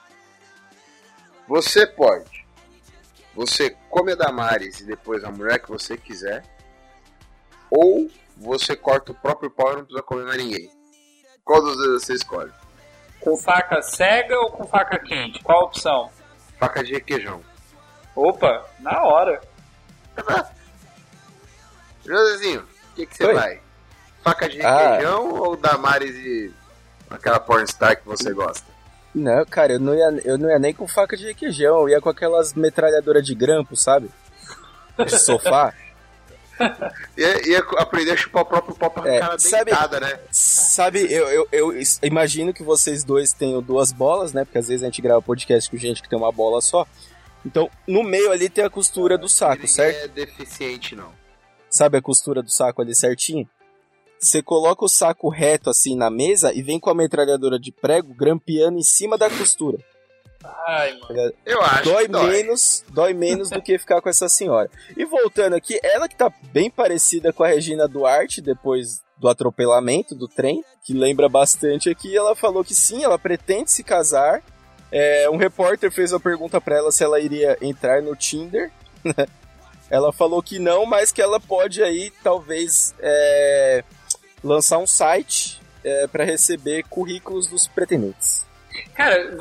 você 1.47 1.85
pode. 1.85 2.45
Você 3.35 3.69
come 3.89 4.13
a 4.13 4.15
Damares 4.15 4.79
e 4.79 4.85
depois 4.85 5.23
a 5.23 5.31
mulher 5.31 5.59
que 5.59 5.69
você 5.69 5.95
quiser. 5.97 6.43
Ou 7.69 8.09
você 8.35 8.75
corta 8.75 9.11
o 9.11 9.15
próprio 9.15 9.49
pau 9.49 9.73
e 9.73 9.75
não 9.75 9.83
precisa 9.83 10.03
comer 10.03 10.25
mais 10.25 10.43
ninguém. 10.43 10.71
Qual 11.43 11.61
dos 11.61 11.77
dois 11.77 12.03
você 12.03 12.13
escolhe? 12.13 12.51
Com 13.21 13.37
faca 13.37 13.81
cega 13.81 14.37
ou 14.39 14.51
com 14.51 14.67
faca 14.67 14.99
quente? 14.99 15.41
Qual 15.43 15.61
a 15.61 15.65
opção? 15.65 16.11
Faca 16.59 16.83
de 16.83 16.93
requeijão. 16.93 17.41
Opa, 18.15 18.65
na 18.79 19.03
hora. 19.03 19.41
Josézinho, 22.03 22.67
que, 22.97 23.05
que 23.05 23.15
você 23.17 23.25
Oi. 23.25 23.33
vai? 23.33 23.59
Faca 24.23 24.49
de 24.49 24.61
Ah. 24.61 24.77
requeijão 24.91 25.33
ou 25.35 25.55
Damares 25.55 26.15
e 26.15 26.51
aquela 27.09 27.39
pornstar 27.39 27.95
que 27.97 28.05
você 28.05 28.33
gosta? 28.33 28.65
Não, 29.15 29.45
cara, 29.45 29.73
eu 29.73 29.79
não 29.79 29.95
ia, 29.95 30.21
eu 30.25 30.37
não 30.37 30.49
ia 30.49 30.59
nem 30.59 30.73
com 30.73 30.87
faca 30.87 31.15
de 31.15 31.25
requeijão. 31.25 31.81
Eu 31.81 31.89
ia 31.89 32.01
com 32.01 32.09
aquelas 32.09 32.53
metralhadoras 32.53 33.25
de 33.25 33.33
grampo, 33.33 33.75
sabe? 33.75 34.09
De 35.05 35.17
sofá. 35.17 35.73
Ia, 37.15 37.47
ia 37.47 37.59
aprender 37.77 38.11
a 38.13 38.17
chupar 38.17 38.41
o 38.41 38.45
próprio 38.45 38.75
pau 38.75 38.89
pra 38.89 39.07
É, 39.13 39.19
cara 39.19 39.37
sabe- 39.37 39.65
deitada, 39.65 39.99
né? 39.99 40.19
Sabe, 40.31 41.01
eu, 41.13 41.27
eu, 41.29 41.47
eu 41.51 41.73
imagino 42.01 42.51
que 42.51 42.63
vocês 42.63 43.03
dois 43.03 43.31
tenham 43.31 43.61
duas 43.61 43.91
bolas, 43.91 44.33
né? 44.33 44.43
Porque 44.43 44.57
às 44.57 44.67
vezes 44.67 44.81
a 44.81 44.87
gente 44.87 44.99
grava 44.99 45.21
podcast 45.21 45.69
com 45.69 45.77
gente 45.77 46.01
que 46.01 46.09
tem 46.09 46.17
uma 46.17 46.31
bola 46.31 46.59
só. 46.59 46.87
Então, 47.45 47.69
no 47.87 48.01
meio 48.03 48.31
ali 48.31 48.49
tem 48.49 48.63
a 48.65 48.71
costura 48.71 49.19
do 49.19 49.29
saco, 49.29 49.67
certo? 49.67 50.05
é 50.05 50.07
deficiente, 50.07 50.95
não. 50.95 51.11
Sabe 51.69 51.97
a 51.97 52.01
costura 52.01 52.41
do 52.41 52.49
saco 52.49 52.81
ali 52.81 52.95
certinho? 52.95 53.47
Você 54.19 54.41
coloca 54.41 54.83
o 54.83 54.89
saco 54.89 55.29
reto 55.29 55.69
assim 55.69 55.95
na 55.95 56.09
mesa 56.09 56.53
e 56.53 56.61
vem 56.63 56.79
com 56.79 56.89
a 56.89 56.95
metralhadora 56.95 57.59
de 57.59 57.71
prego 57.71 58.13
grampeando 58.13 58.79
em 58.79 58.83
cima 58.83 59.17
da 59.17 59.29
costura. 59.29 59.77
Ai, 60.67 60.97
mano. 60.99 61.33
Eu 61.45 61.61
acho 61.61 61.83
Dói 61.83 62.05
que 62.05 62.11
dói. 62.11 62.31
menos, 62.31 62.85
dói 62.89 63.13
menos 63.13 63.49
do 63.49 63.61
que 63.61 63.77
ficar 63.77 64.01
com 64.01 64.09
essa 64.09 64.29
senhora. 64.29 64.69
E 64.95 65.05
voltando 65.05 65.55
aqui, 65.55 65.79
ela 65.83 66.07
que 66.07 66.15
tá 66.15 66.31
bem 66.51 66.69
parecida 66.69 67.31
com 67.31 67.43
a 67.43 67.47
Regina 67.47 67.87
Duarte 67.87 68.41
depois 68.41 69.01
do 69.17 69.27
atropelamento 69.27 70.13
do 70.13 70.27
trem, 70.27 70.63
que 70.83 70.93
lembra 70.93 71.27
bastante 71.27 71.89
aqui, 71.89 72.15
ela 72.15 72.35
falou 72.35 72.63
que 72.63 72.75
sim, 72.75 73.03
ela 73.03 73.17
pretende 73.17 73.71
se 73.71 73.83
casar. 73.83 74.43
É, 74.91 75.29
um 75.29 75.37
repórter 75.37 75.91
fez 75.91 76.13
uma 76.13 76.19
pergunta 76.19 76.61
pra 76.61 76.77
ela 76.77 76.91
se 76.91 77.03
ela 77.03 77.19
iria 77.19 77.57
entrar 77.61 78.01
no 78.01 78.15
Tinder. 78.15 78.71
ela 79.89 80.11
falou 80.11 80.41
que 80.43 80.59
não, 80.59 80.85
mas 80.85 81.11
que 81.11 81.21
ela 81.21 81.39
pode 81.39 81.81
aí 81.81 82.11
talvez 82.23 82.93
é, 82.99 83.83
lançar 84.43 84.77
um 84.77 84.87
site 84.87 85.61
é, 85.83 86.07
para 86.07 86.23
receber 86.23 86.83
currículos 86.89 87.47
dos 87.47 87.67
pretendentes. 87.67 88.45
Cara, 88.93 89.35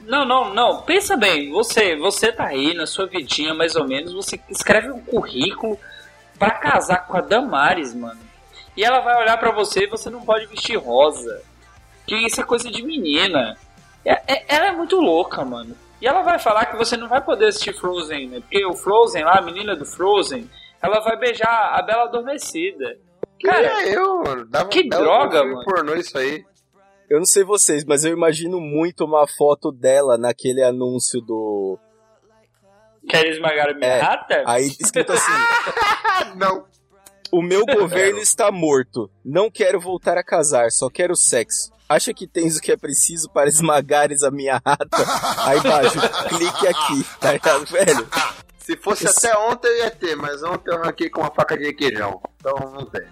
não, 0.00 0.24
não, 0.24 0.52
não. 0.54 0.82
Pensa 0.82 1.16
bem, 1.16 1.50
você, 1.50 1.96
você 1.96 2.32
tá 2.32 2.46
aí 2.46 2.74
na 2.74 2.86
sua 2.86 3.06
vidinha, 3.06 3.54
mais 3.54 3.76
ou 3.76 3.86
menos, 3.86 4.12
você 4.12 4.38
escreve 4.50 4.90
um 4.90 5.00
currículo 5.00 5.78
pra 6.38 6.50
casar 6.50 7.06
com 7.06 7.16
a 7.16 7.20
Damares, 7.20 7.94
mano. 7.94 8.20
E 8.76 8.84
ela 8.84 9.00
vai 9.00 9.16
olhar 9.22 9.38
pra 9.38 9.52
você 9.52 9.84
e 9.84 9.88
você 9.88 10.10
não 10.10 10.22
pode 10.22 10.46
vestir 10.46 10.76
rosa. 10.76 11.42
Que 12.06 12.16
isso 12.26 12.40
é 12.40 12.44
coisa 12.44 12.70
de 12.70 12.82
menina. 12.82 13.56
É- 14.04 14.20
é- 14.26 14.44
ela 14.48 14.66
é 14.66 14.72
muito 14.72 14.96
louca, 14.96 15.44
mano. 15.44 15.76
E 16.00 16.06
ela 16.06 16.22
vai 16.22 16.38
falar 16.38 16.66
que 16.66 16.76
você 16.76 16.96
não 16.96 17.08
vai 17.08 17.22
poder 17.24 17.46
assistir 17.48 17.72
Frozen, 17.74 18.28
né? 18.28 18.40
Porque 18.40 18.64
o 18.66 18.74
Frozen 18.74 19.24
lá, 19.24 19.38
a 19.38 19.42
menina 19.42 19.74
do 19.74 19.84
Frozen, 19.86 20.50
ela 20.82 21.00
vai 21.00 21.16
beijar 21.18 21.72
a 21.78 21.82
Bela 21.82 22.04
Adormecida. 22.04 22.98
Cara, 23.42 23.82
é 23.84 23.96
eu. 23.96 24.44
Dava 24.46 24.68
que 24.68 24.80
um 24.80 24.88
belo 24.88 25.02
droga, 25.04 25.44
mano. 25.44 25.64
pornô 25.64 25.94
isso 25.96 26.16
aí. 26.18 26.44
Eu 27.08 27.18
não 27.18 27.26
sei 27.26 27.44
vocês, 27.44 27.84
mas 27.84 28.04
eu 28.04 28.12
imagino 28.12 28.60
muito 28.60 29.04
uma 29.04 29.26
foto 29.26 29.70
dela 29.70 30.16
naquele 30.18 30.62
anúncio 30.62 31.20
do. 31.20 31.78
quer 33.08 33.26
esmagar 33.26 33.70
a 33.70 33.74
minha 33.74 33.86
É. 33.90 34.00
rata? 34.00 34.42
Aí 34.46 34.66
escrito 34.80 35.12
assim: 35.12 35.32
não. 36.36 36.64
O 37.30 37.42
meu 37.42 37.64
governo 37.66 38.18
está 38.18 38.50
morto. 38.50 39.10
Não 39.24 39.50
quero 39.50 39.80
voltar 39.80 40.16
a 40.16 40.24
casar, 40.24 40.70
só 40.70 40.88
quero 40.88 41.14
sexo. 41.16 41.72
Acha 41.88 42.14
que 42.14 42.26
tens 42.26 42.56
o 42.56 42.60
que 42.60 42.72
é 42.72 42.76
preciso 42.76 43.28
para 43.28 43.48
esmagares 43.48 44.22
a 44.22 44.30
minha 44.30 44.60
rata? 44.64 44.96
Aí 45.46 45.58
embaixo, 45.58 45.98
clique 46.28 46.66
aqui, 46.66 47.04
tá 47.20 47.32
ligado, 47.32 47.66
velho? 47.66 48.08
Se 48.58 48.76
fosse 48.78 49.04
Isso. 49.04 49.18
até 49.18 49.36
ontem 49.38 49.68
eu 49.68 49.76
ia 49.78 49.90
ter, 49.90 50.16
mas 50.16 50.42
ontem 50.42 50.70
eu 50.72 50.80
ranquei 50.82 51.10
com 51.10 51.20
uma 51.20 51.30
faca 51.30 51.56
de 51.58 51.64
requeijão. 51.64 52.20
Então 52.40 52.54
não 52.72 52.86
tem. 52.86 53.02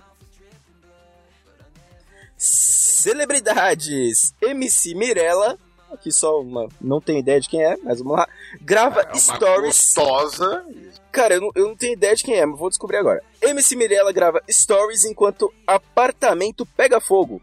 Celebridades. 2.93 4.35
MC 4.41 4.95
Mirella, 4.95 5.59
aqui 5.93 6.11
só 6.11 6.41
uma. 6.41 6.69
Não 6.81 7.01
tenho 7.01 7.19
ideia 7.19 7.41
de 7.41 7.49
quem 7.49 7.63
é, 7.63 7.77
mas 7.83 7.99
vamos 7.99 8.17
lá. 8.17 8.27
Grava 8.61 9.03
É 9.13 9.15
stories. 9.19 9.95
gostosa. 9.95 10.65
Cara, 11.11 11.35
eu 11.35 11.41
não, 11.43 11.51
eu 11.55 11.69
não 11.69 11.77
tenho 11.77 11.93
ideia 11.93 12.17
de 12.17 12.25
quem 12.25 12.37
é, 12.37 12.47
mas 12.47 12.59
vou 12.59 12.71
descobrir 12.71 12.97
agora. 12.97 13.23
MC 13.43 13.77
Mirella 13.77 14.13
grava 14.13 14.41
stories 14.51 15.05
enquanto 15.05 15.53
apartamento 15.67 16.65
pega 16.65 17.01
fogo. 17.01 17.41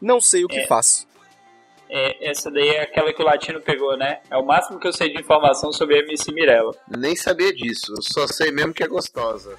Não 0.00 0.20
sei 0.20 0.44
o 0.44 0.48
que 0.48 0.58
É. 0.60 0.66
faço. 0.66 1.06
É, 1.92 2.30
essa 2.30 2.50
daí 2.50 2.68
é 2.68 2.82
aquela 2.82 3.12
que 3.12 3.20
o 3.20 3.24
Latino 3.24 3.60
pegou, 3.60 3.96
né? 3.96 4.20
É 4.30 4.36
o 4.36 4.46
máximo 4.46 4.78
que 4.78 4.86
eu 4.86 4.92
sei 4.92 5.12
de 5.12 5.20
informação 5.20 5.72
sobre 5.72 5.96
a 5.96 5.98
MC 6.00 6.30
Mirella. 6.32 6.72
Nem 6.88 7.16
sabia 7.16 7.52
disso. 7.52 7.92
Eu 7.96 8.02
só 8.02 8.26
sei 8.28 8.52
mesmo 8.52 8.72
que 8.72 8.82
é 8.84 8.86
gostosa. 8.86 9.56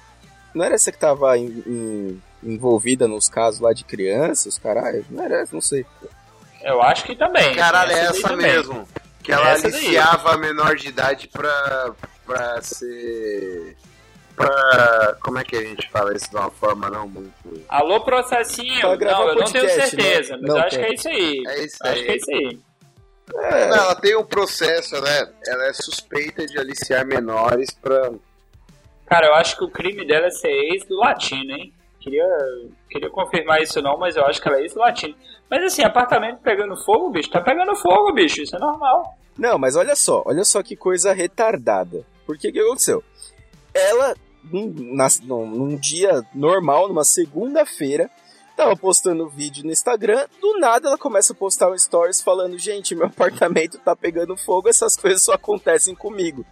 Não 0.54 0.64
era 0.64 0.74
essa 0.74 0.90
que 0.90 0.98
tava 0.98 1.36
em- 1.36 1.62
em- 1.66 2.22
envolvida 2.42 3.06
nos 3.06 3.28
casos 3.28 3.60
lá 3.60 3.72
de 3.74 3.84
crianças, 3.84 4.56
caralho? 4.58 5.04
Não 5.10 5.22
era 5.24 5.42
essa, 5.42 5.52
não 5.54 5.60
sei. 5.60 5.84
Eu 6.62 6.80
acho 6.82 7.04
que 7.04 7.14
também. 7.14 7.54
Caralho, 7.54 7.90
é 7.92 7.94
daí 7.96 8.04
essa 8.06 8.28
também. 8.28 8.46
mesmo. 8.46 8.88
Que 9.22 9.30
ela 9.30 9.50
Essa 9.50 9.70
daí. 9.70 9.80
aliciava 9.80 10.32
a 10.32 10.36
menor 10.38 10.74
de 10.74 10.88
idade 10.88 11.28
pra, 11.28 11.92
pra 12.26 12.62
ser. 12.62 13.76
Pra. 14.42 15.16
Como 15.20 15.38
é 15.38 15.44
que 15.44 15.56
a 15.56 15.62
gente 15.62 15.88
fala 15.90 16.14
isso 16.16 16.28
de 16.28 16.36
uma 16.36 16.50
forma 16.50 16.90
não 16.90 17.06
muito. 17.08 17.32
Alô, 17.68 18.00
processinho. 18.00 18.82
Não, 18.82 19.28
eu 19.28 19.34
não 19.36 19.44
tenho 19.44 19.64
podcast, 19.64 19.90
certeza, 19.90 20.36
né? 20.36 20.38
mas 20.42 20.48
Não 20.48 20.56
eu 20.56 20.62
acho 20.64 20.78
que 20.78 20.84
é 20.84 20.94
isso 20.94 21.08
aí. 21.08 21.42
É 21.46 21.64
isso 21.64 21.76
Acho 21.82 21.92
aí. 21.92 22.04
que 22.04 22.10
é 22.10 22.16
isso 22.16 22.30
aí. 22.30 22.58
Não, 23.34 23.76
ela 23.76 23.94
tem 23.94 24.16
um 24.16 24.24
processo, 24.24 25.00
né? 25.00 25.32
Ela 25.46 25.66
é 25.68 25.72
suspeita 25.72 26.44
de 26.44 26.58
aliciar 26.58 27.06
menores 27.06 27.70
pra. 27.70 28.10
Cara, 29.06 29.26
eu 29.28 29.34
acho 29.34 29.56
que 29.56 29.64
o 29.64 29.70
crime 29.70 30.06
dela 30.06 30.26
é 30.26 30.30
ser 30.30 30.48
ex 30.48 30.84
do 30.86 30.96
Latino, 30.96 31.52
hein? 31.52 31.72
Queria, 32.00 32.26
queria 32.90 33.08
confirmar 33.10 33.62
isso 33.62 33.80
não, 33.80 33.96
mas 33.96 34.16
eu 34.16 34.26
acho 34.26 34.42
que 34.42 34.48
ela 34.48 34.58
é 34.58 34.62
ex-latina. 34.62 35.14
Mas 35.48 35.62
assim, 35.62 35.84
apartamento 35.84 36.40
pegando 36.40 36.76
fogo, 36.84 37.10
bicho, 37.10 37.30
tá 37.30 37.40
pegando 37.40 37.76
fogo, 37.76 38.12
bicho, 38.12 38.42
isso 38.42 38.56
é 38.56 38.58
normal. 38.58 39.16
Não, 39.38 39.56
mas 39.56 39.76
olha 39.76 39.94
só, 39.94 40.22
olha 40.26 40.44
só 40.44 40.62
que 40.62 40.74
coisa 40.74 41.12
retardada. 41.12 42.04
Por 42.26 42.36
que 42.36 42.50
que 42.50 42.58
aconteceu? 42.58 43.04
Ela, 43.72 44.16
num, 44.44 44.72
nas- 44.94 45.20
num- 45.20 45.46
num 45.46 45.76
dia 45.76 46.24
normal, 46.34 46.88
numa 46.88 47.04
segunda-feira, 47.04 48.10
tava 48.56 48.76
postando 48.76 49.28
vídeo 49.28 49.64
no 49.64 49.70
Instagram, 49.72 50.26
do 50.40 50.58
nada 50.58 50.88
ela 50.88 50.98
começa 50.98 51.32
a 51.32 51.36
postar 51.36 51.70
um 51.70 51.78
stories 51.78 52.20
falando, 52.20 52.58
gente, 52.58 52.94
meu 52.94 53.06
apartamento 53.08 53.78
tá 53.78 53.94
pegando 53.96 54.36
fogo, 54.36 54.68
essas 54.68 54.96
coisas 54.96 55.22
só 55.22 55.32
acontecem 55.32 55.94
comigo. 55.94 56.44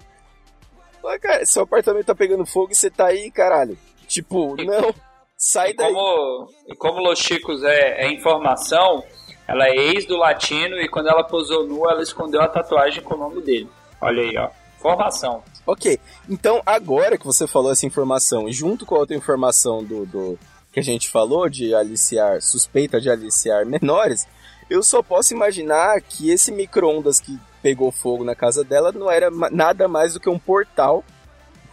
Mas, 1.03 1.21
cara, 1.21 1.47
seu 1.47 1.63
apartamento 1.63 2.07
tá 2.07 2.15
pegando 2.15 2.45
fogo 2.45 2.73
e 2.73 2.75
você 2.75 2.91
tá 2.91 3.07
aí, 3.07 3.31
caralho. 3.31 3.79
Tipo, 4.07 4.55
não, 4.63 4.93
sai 5.37 5.71
E 5.71 5.75
daí. 5.75 5.93
como, 5.93 6.49
e 6.69 6.75
como 6.77 7.01
Los 7.01 7.19
Chicos 7.19 7.63
é, 7.63 8.05
é 8.07 8.13
informação, 8.13 9.03
ela 9.49 9.67
é 9.67 9.75
ex 9.77 10.05
do 10.05 10.17
latino 10.17 10.77
e 10.79 10.89
quando 10.89 11.09
ela 11.09 11.25
posou 11.25 11.67
nua, 11.67 11.93
ela 11.93 12.03
escondeu 12.03 12.43
a 12.43 12.49
tatuagem 12.49 13.03
com 13.03 13.15
o 13.15 13.19
nome 13.19 13.41
dele. 13.41 13.69
Olha 14.01 14.23
aí, 14.23 14.37
ó. 14.37 14.51
Informação. 14.81 15.43
Ok, 15.67 16.01
então 16.29 16.63
agora 16.65 17.19
que 17.19 17.27
você 17.27 17.47
falou 17.47 17.71
essa 17.71 17.85
informação, 17.85 18.51
junto 18.51 18.87
com 18.87 18.95
a 18.95 19.01
outra 19.01 19.15
informação 19.15 19.85
do, 19.85 20.07
do 20.07 20.39
que 20.73 20.81
a 20.81 20.83
gente 20.83 21.11
falou 21.11 21.49
de 21.51 21.75
aliciar, 21.75 22.41
suspeita 22.41 22.99
de 22.99 23.11
aliciar 23.11 23.67
menores, 23.67 24.27
eu 24.71 24.83
só 24.83 25.03
posso 25.03 25.35
imaginar 25.35 26.01
que 26.01 26.31
esse 26.31 26.51
micro-ondas 26.51 27.21
que 27.21 27.39
pegou 27.63 27.93
fogo 27.93 28.25
na 28.25 28.35
casa 28.35 28.65
dela 28.65 28.91
não 28.91 29.11
era 29.11 29.31
nada 29.51 29.87
mais 29.87 30.15
do 30.15 30.21
que 30.21 30.31
um 30.31 30.39
portal, 30.39 31.05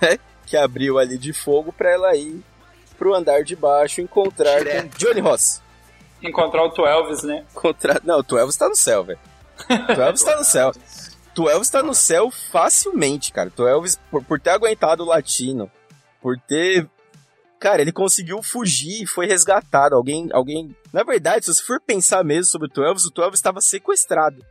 né, 0.02 0.20
que 0.46 0.58
abriu 0.58 1.00
ali 1.00 1.18
de 1.18 1.32
fogo 1.32 1.72
para 1.72 1.90
ela 1.90 2.14
ir 2.16 2.44
pro 2.98 3.16
andar 3.16 3.44
de 3.44 3.56
baixo 3.56 4.02
encontrar 4.02 4.60
Johnny 4.98 5.22
Ross. 5.22 5.62
Encontrar 6.22 6.64
o 6.66 6.72
Twelves, 6.72 7.24
né? 7.24 7.46
Encontrar... 7.52 8.02
Não, 8.04 8.20
o 8.28 8.38
Elvis 8.38 8.58
tá 8.58 8.68
no 8.68 8.76
céu, 8.76 9.04
velho. 9.04 9.20
O 9.70 10.02
Elvis 10.02 10.24
tá 10.24 10.36
no 10.36 10.44
céu. 10.44 10.72
Tu 11.38 11.48
Elvis 11.48 11.70
tá 11.70 11.84
no 11.84 11.94
céu 11.94 12.32
facilmente, 12.32 13.32
cara. 13.32 13.52
Tu 13.56 13.68
Elvis, 13.68 13.96
por, 14.10 14.24
por 14.24 14.40
ter 14.40 14.50
aguentado 14.50 15.04
o 15.04 15.06
latino, 15.06 15.70
por 16.20 16.36
ter. 16.36 16.90
Cara, 17.60 17.80
ele 17.80 17.92
conseguiu 17.92 18.42
fugir 18.42 19.04
e 19.04 19.06
foi 19.06 19.28
resgatado. 19.28 19.94
Alguém. 19.94 20.30
alguém... 20.34 20.76
Na 20.92 21.04
verdade, 21.04 21.46
se 21.46 21.54
você 21.54 21.64
for 21.64 21.80
pensar 21.80 22.24
mesmo 22.24 22.46
sobre 22.46 22.68
o 22.76 22.84
Elvis, 22.84 23.06
o 23.06 23.12
Tu 23.12 23.22
Elvis 23.22 23.38
estava 23.38 23.62
sequestrado. 23.62 24.44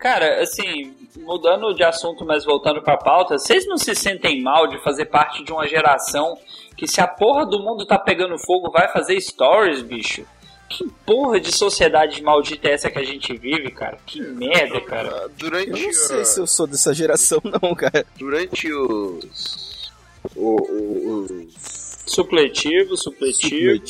Cara, 0.00 0.42
assim, 0.42 0.92
mudando 1.18 1.72
de 1.74 1.84
assunto, 1.84 2.24
mas 2.24 2.44
voltando 2.44 2.82
pra 2.82 2.96
pauta, 2.96 3.38
vocês 3.38 3.64
não 3.68 3.78
se 3.78 3.94
sentem 3.94 4.42
mal 4.42 4.66
de 4.66 4.82
fazer 4.82 5.04
parte 5.04 5.44
de 5.44 5.52
uma 5.52 5.68
geração 5.68 6.36
que 6.76 6.88
se 6.88 7.00
a 7.00 7.06
porra 7.06 7.46
do 7.46 7.60
mundo 7.60 7.86
tá 7.86 7.96
pegando 7.96 8.36
fogo 8.36 8.68
vai 8.72 8.88
fazer 8.88 9.20
stories, 9.20 9.80
bicho? 9.80 10.26
Que 10.70 10.88
porra 11.04 11.40
de 11.40 11.50
sociedade 11.52 12.22
maldita 12.22 12.68
é 12.68 12.74
essa 12.74 12.88
que 12.90 12.98
a 12.98 13.04
gente 13.04 13.36
vive, 13.36 13.72
cara? 13.72 13.98
Que 14.06 14.20
merda, 14.20 14.80
cara. 14.82 15.28
Durante, 15.36 15.68
Eu 15.68 15.76
não 15.86 15.92
sei 15.92 16.20
o- 16.20 16.24
se 16.24 16.40
eu 16.40 16.46
sou 16.46 16.66
dessa 16.66 16.94
geração, 16.94 17.40
não, 17.44 17.74
cara. 17.74 18.06
durante 18.16 18.72
os, 18.72 19.90
o- 20.36 20.62
o- 20.62 21.24
os, 21.24 22.00
Supletivo, 22.06 22.96
supletivo. 22.96 23.82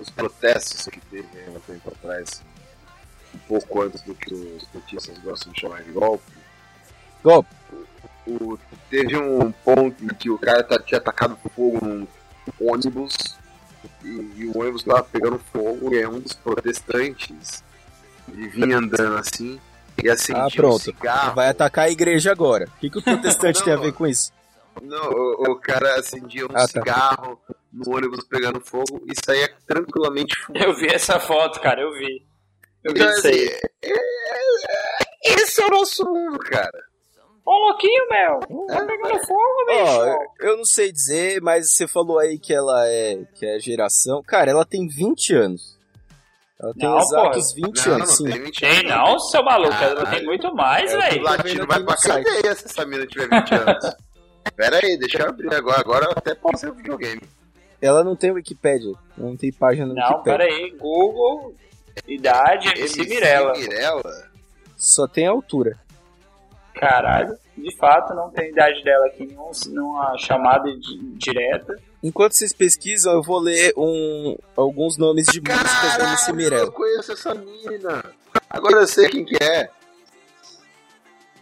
os 0.00 0.08
protestos 0.10 0.86
que 0.86 1.00
teve 1.10 1.28
há 1.46 1.50
um 1.50 1.60
tempo 1.60 1.88
atrás, 1.90 2.42
um 3.34 3.38
pouco 3.46 3.82
antes 3.82 4.00
do 4.02 4.14
que 4.14 4.32
os 4.32 4.64
petistas 4.64 5.18
gostam 5.18 5.52
de 5.52 5.60
chamar 5.60 5.82
de 5.82 5.92
golpe, 5.92 6.24
Golpe. 7.22 7.54
o- 8.26 8.58
teve 8.90 9.16
um 9.18 9.52
ponto 9.52 10.02
em 10.02 10.08
que 10.08 10.30
o 10.30 10.38
cara 10.38 10.62
tá- 10.64 10.78
tinha 10.78 10.98
atacado 10.98 11.36
fogo 11.54 11.78
num 11.86 12.06
ônibus 12.60 13.14
e, 14.04 14.08
e 14.38 14.46
o 14.46 14.58
ônibus 14.58 14.82
tava 14.82 15.02
pegando 15.04 15.38
fogo 15.52 15.94
e 15.94 15.98
é 16.00 16.08
um 16.08 16.20
dos 16.20 16.32
protestantes 16.34 17.62
ele 18.28 18.48
vinha 18.48 18.78
andando 18.78 19.16
assim 19.18 19.60
e 20.02 20.08
acendia 20.08 20.44
Ah, 20.44 20.48
pronto. 20.54 20.76
um 20.76 20.78
cigarro. 20.78 21.34
Vai 21.34 21.48
atacar 21.48 21.84
a 21.86 21.90
igreja 21.90 22.30
agora. 22.32 22.66
O 22.66 22.80
que, 22.80 22.88
que 22.90 22.98
o 22.98 23.02
protestante 23.02 23.58
Não, 23.58 23.64
tem 23.64 23.74
a 23.74 23.76
ver 23.76 23.92
com 23.92 24.06
isso? 24.06 24.32
Não, 24.80 25.10
o, 25.10 25.52
o 25.52 25.56
cara 25.56 25.96
acendia 25.98 26.44
um 26.46 26.50
Ah, 26.50 26.60
tá. 26.60 26.68
cigarro 26.68 27.38
no 27.72 27.94
ônibus 27.94 28.24
pegando 28.26 28.60
fogo 28.60 29.02
e 29.06 29.12
saía 29.24 29.52
tranquilamente 29.66 30.34
fumando. 30.36 30.64
Eu 30.64 30.74
vi 30.74 30.86
essa 30.86 31.18
foto, 31.20 31.60
cara, 31.60 31.80
eu 31.82 31.92
vi. 31.92 32.24
Eu 32.84 32.92
vi 32.94 33.00
Então, 33.00 33.10
isso 33.10 33.18
assim, 33.28 33.28
aí. 33.38 33.48
é- 33.84 33.90
é- 33.92 35.34
esse 35.42 35.62
é 35.62 35.66
o 35.66 35.70
nosso 35.70 36.04
mundo, 36.04 36.38
cara. 36.38 36.82
Ô, 37.44 37.50
louquinho, 37.68 38.08
meu! 38.08 38.66
Tá 38.68 38.84
pegando 38.86 39.26
fogo, 39.26 39.66
bicho! 39.66 39.82
Ó, 40.00 40.16
eu- 40.46 40.56
não 40.56 40.64
sei 40.64 40.92
dizer, 40.92 41.40
mas 41.42 41.72
você 41.72 41.88
falou 41.88 42.18
aí 42.18 42.38
que 42.38 42.54
ela 42.54 42.86
é 42.88 43.18
que 43.34 43.44
é 43.44 43.58
geração. 43.58 44.22
Cara, 44.22 44.50
ela 44.52 44.64
tem 44.64 44.86
20 44.86 45.34
anos. 45.34 45.76
Ela 46.60 46.72
tem 46.74 46.88
Não, 46.88 46.98
exatos 46.98 47.52
porra. 47.52 47.66
20 47.66 47.86
Não, 47.88 47.94
anos, 47.96 48.08
não 48.08 48.16
sim. 48.16 48.24
tem 48.30 48.40
mentira. 48.40 48.70
Tem 48.72 48.88
não, 48.88 49.18
seu 49.18 49.42
maluco, 49.42 49.74
ela 49.74 49.94
Caralho. 49.96 50.10
tem 50.16 50.24
muito 50.24 50.54
mais, 50.54 50.92
É, 50.92 50.96
velho. 50.96 51.20
O 51.20 51.24
latino 51.24 51.66
vai 51.66 51.82
pra 51.82 51.96
cadeia 51.96 52.54
se 52.54 52.66
essa 52.66 52.86
mina 52.86 53.04
tiver 53.06 53.28
20 53.28 53.54
anos. 53.54 53.96
Pera 54.54 54.76
aí, 54.80 54.96
deixa 54.96 55.18
eu 55.22 55.28
abrir 55.28 55.52
agora. 55.52 55.80
Agora 55.80 56.04
eu 56.06 56.12
até 56.12 56.34
posso 56.36 56.58
ser 56.60 56.70
o 56.70 56.74
videogame. 56.74 57.22
Ela 57.80 58.04
não 58.04 58.14
tem 58.14 58.30
Wikipédia. 58.30 58.92
Não 59.18 59.36
tem 59.36 59.50
página 59.52 59.86
no 59.86 59.94
Não, 59.94 60.02
Wikipédia. 60.18 60.38
pera 60.38 60.44
aí, 60.44 60.70
Google, 60.78 61.54
idade, 62.06 62.68
MC 62.68 63.00
Mirella. 63.08 63.52
Mirella? 63.54 64.30
Só 64.76 65.08
tem 65.08 65.26
altura. 65.26 65.76
Caralho, 66.74 67.38
de 67.56 67.76
fato 67.76 68.14
não 68.14 68.30
tem 68.30 68.50
idade 68.50 68.82
dela 68.82 69.06
aqui, 69.06 69.26
nenhum, 69.26 69.50
numa 69.68 70.16
chamada 70.18 70.64
di- 70.76 70.98
direta. 71.16 71.76
Enquanto 72.02 72.32
vocês 72.32 72.52
pesquisam, 72.52 73.12
eu 73.12 73.22
vou 73.22 73.38
ler 73.38 73.72
um, 73.76 74.36
alguns 74.56 74.96
nomes 74.96 75.26
de 75.26 75.40
músicas 75.40 75.96
da 75.98 76.04
MC 76.08 76.32
Mirella. 76.32 76.64
eu 76.64 76.72
conheço 76.72 77.12
essa 77.12 77.34
mina. 77.34 78.04
Agora 78.50 78.80
eu 78.80 78.86
sei 78.86 79.08
quem 79.08 79.24
que 79.24 79.36
é. 79.42 79.70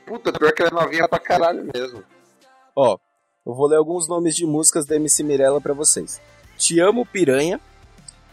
Puta, 0.06 0.32
pior 0.32 0.52
que 0.52 0.62
ela 0.62 0.70
é 0.70 0.74
novinha 0.84 1.08
pra 1.08 1.18
caralho 1.18 1.68
mesmo. 1.72 2.02
Ó, 2.74 2.98
eu 3.46 3.54
vou 3.54 3.66
ler 3.68 3.76
alguns 3.76 4.08
nomes 4.08 4.34
de 4.34 4.44
músicas 4.44 4.84
da 4.84 4.96
MC 4.96 5.22
Mirella 5.22 5.60
pra 5.60 5.72
vocês. 5.72 6.20
Te 6.58 6.78
amo, 6.80 7.06
piranha. 7.06 7.60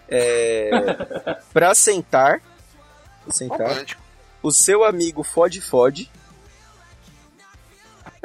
É... 0.10 0.70
pra 1.54 1.74
sentar. 1.76 2.42
Sentar. 3.30 3.70
Romântico. 3.70 4.02
O 4.42 4.52
seu 4.52 4.84
amigo 4.84 5.24
Fode 5.24 5.62
Fode. 5.62 6.10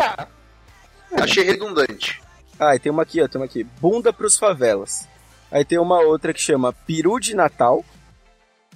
Achei 1.13 1.45
redundante. 1.45 2.21
Ah, 2.59 2.75
e 2.75 2.79
tem 2.79 2.91
uma 2.93 3.03
aqui, 3.03 3.21
ó, 3.21 3.29
tem 3.29 3.41
uma 3.41 3.45
aqui. 3.47 3.65
Bunda 3.81 4.13
pros 4.13 4.37
favelas. 4.39 5.07
Aí 5.51 5.65
tem 5.65 5.79
uma 5.79 6.01
outra 6.01 6.33
que 6.33 6.41
chama 6.41 6.73
Peru 6.73 7.19
de 7.21 7.35
Natal. 7.35 7.85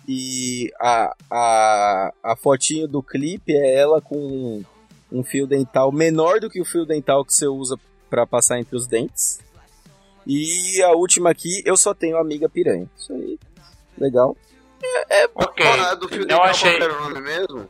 E 0.08 0.72
a, 0.80 1.14
a, 1.30 2.12
a 2.22 2.36
fotinho 2.36 2.86
do 2.86 3.02
clipe 3.02 3.52
é 3.52 3.74
ela 3.74 4.00
com 4.00 4.16
um, 4.16 4.64
um 5.10 5.24
fio 5.24 5.46
dental 5.46 5.90
menor 5.90 6.38
do 6.40 6.48
que 6.50 6.60
o 6.60 6.64
fio 6.64 6.86
dental 6.86 7.24
que 7.24 7.32
você 7.34 7.46
usa 7.46 7.76
pra 8.08 8.26
passar 8.26 8.58
entre 8.60 8.76
os 8.76 8.86
dentes. 8.86 9.40
E 10.26 10.80
a 10.82 10.90
última 10.92 11.30
aqui, 11.30 11.62
eu 11.64 11.76
só 11.76 11.92
tenho 11.94 12.16
amiga 12.18 12.48
piranha. 12.48 12.88
Isso 12.96 13.12
aí, 13.12 13.38
legal. 13.98 14.36
Ok, 15.34 15.66
Ah, 15.66 15.94
do 15.94 16.08
fio 16.08 16.18
não 16.20 16.26
dental, 16.26 16.42
achei. 16.44 16.78
qual 16.78 16.82
era 16.90 16.98
o 16.98 17.08
nome 17.08 17.20
mesmo? 17.20 17.68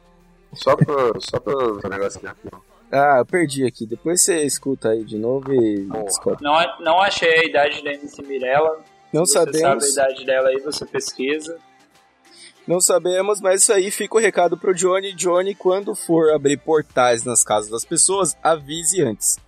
Só 0.55 0.77
pra, 0.77 0.95
só 1.21 1.39
pra 1.41 1.55
o 1.57 1.89
negócio 1.89 2.21
aqui. 2.27 2.49
Ah, 2.91 3.17
eu 3.19 3.27
perdi 3.27 3.65
aqui. 3.67 3.87
Depois 3.87 4.23
você 4.23 4.43
escuta 4.45 4.91
aí 4.91 5.05
de 5.05 5.19
novo 5.19 5.53
e 5.53 5.89
descobre. 6.05 6.39
Não, 6.43 6.55
não 6.81 7.01
achei 7.01 7.41
a 7.41 7.45
idade 7.45 7.83
da 7.83 7.93
MC 7.93 8.23
Mirella. 8.23 8.79
Não 9.13 9.25
Se 9.27 9.33
você 9.33 9.39
sabemos. 9.45 9.93
sabe 9.93 10.09
a 10.09 10.11
idade 10.13 10.27
dela 10.27 10.49
aí, 10.49 10.61
você 10.61 10.87
pesquisa. 10.87 11.59
Não 12.67 12.81
sabemos, 12.81 13.41
mas 13.41 13.63
isso 13.63 13.73
aí 13.73 13.91
fica 13.91 14.17
o 14.17 14.21
recado 14.21 14.57
pro 14.57 14.75
Johnny. 14.75 15.13
Johnny, 15.15 15.55
quando 15.55 15.95
for 15.95 16.33
abrir 16.33 16.57
portais 16.59 17.25
nas 17.25 17.45
casas 17.45 17.71
das 17.71 17.85
pessoas, 17.85 18.37
avise 18.43 19.03
antes. 19.03 19.39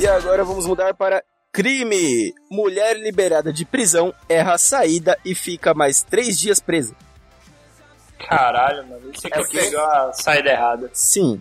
E 0.00 0.06
agora 0.06 0.42
vamos 0.44 0.66
mudar 0.66 0.94
para 0.94 1.22
crime. 1.52 2.34
Mulher 2.50 2.98
liberada 2.98 3.52
de 3.52 3.64
prisão 3.64 4.12
erra 4.28 4.54
a 4.54 4.58
saída 4.58 5.16
e 5.24 5.32
fica 5.34 5.72
mais 5.74 6.02
três 6.02 6.38
dias 6.38 6.58
presa. 6.58 6.94
Caralho, 8.28 8.86
mano, 8.86 9.10
isso 9.12 9.26
aqui 9.26 9.38
É 9.38 9.40
o 9.42 9.46
quê? 9.48 9.58
pegou 9.58 9.80
a 9.84 10.12
saída 10.12 10.50
errada. 10.50 10.90
Sim, 10.92 11.40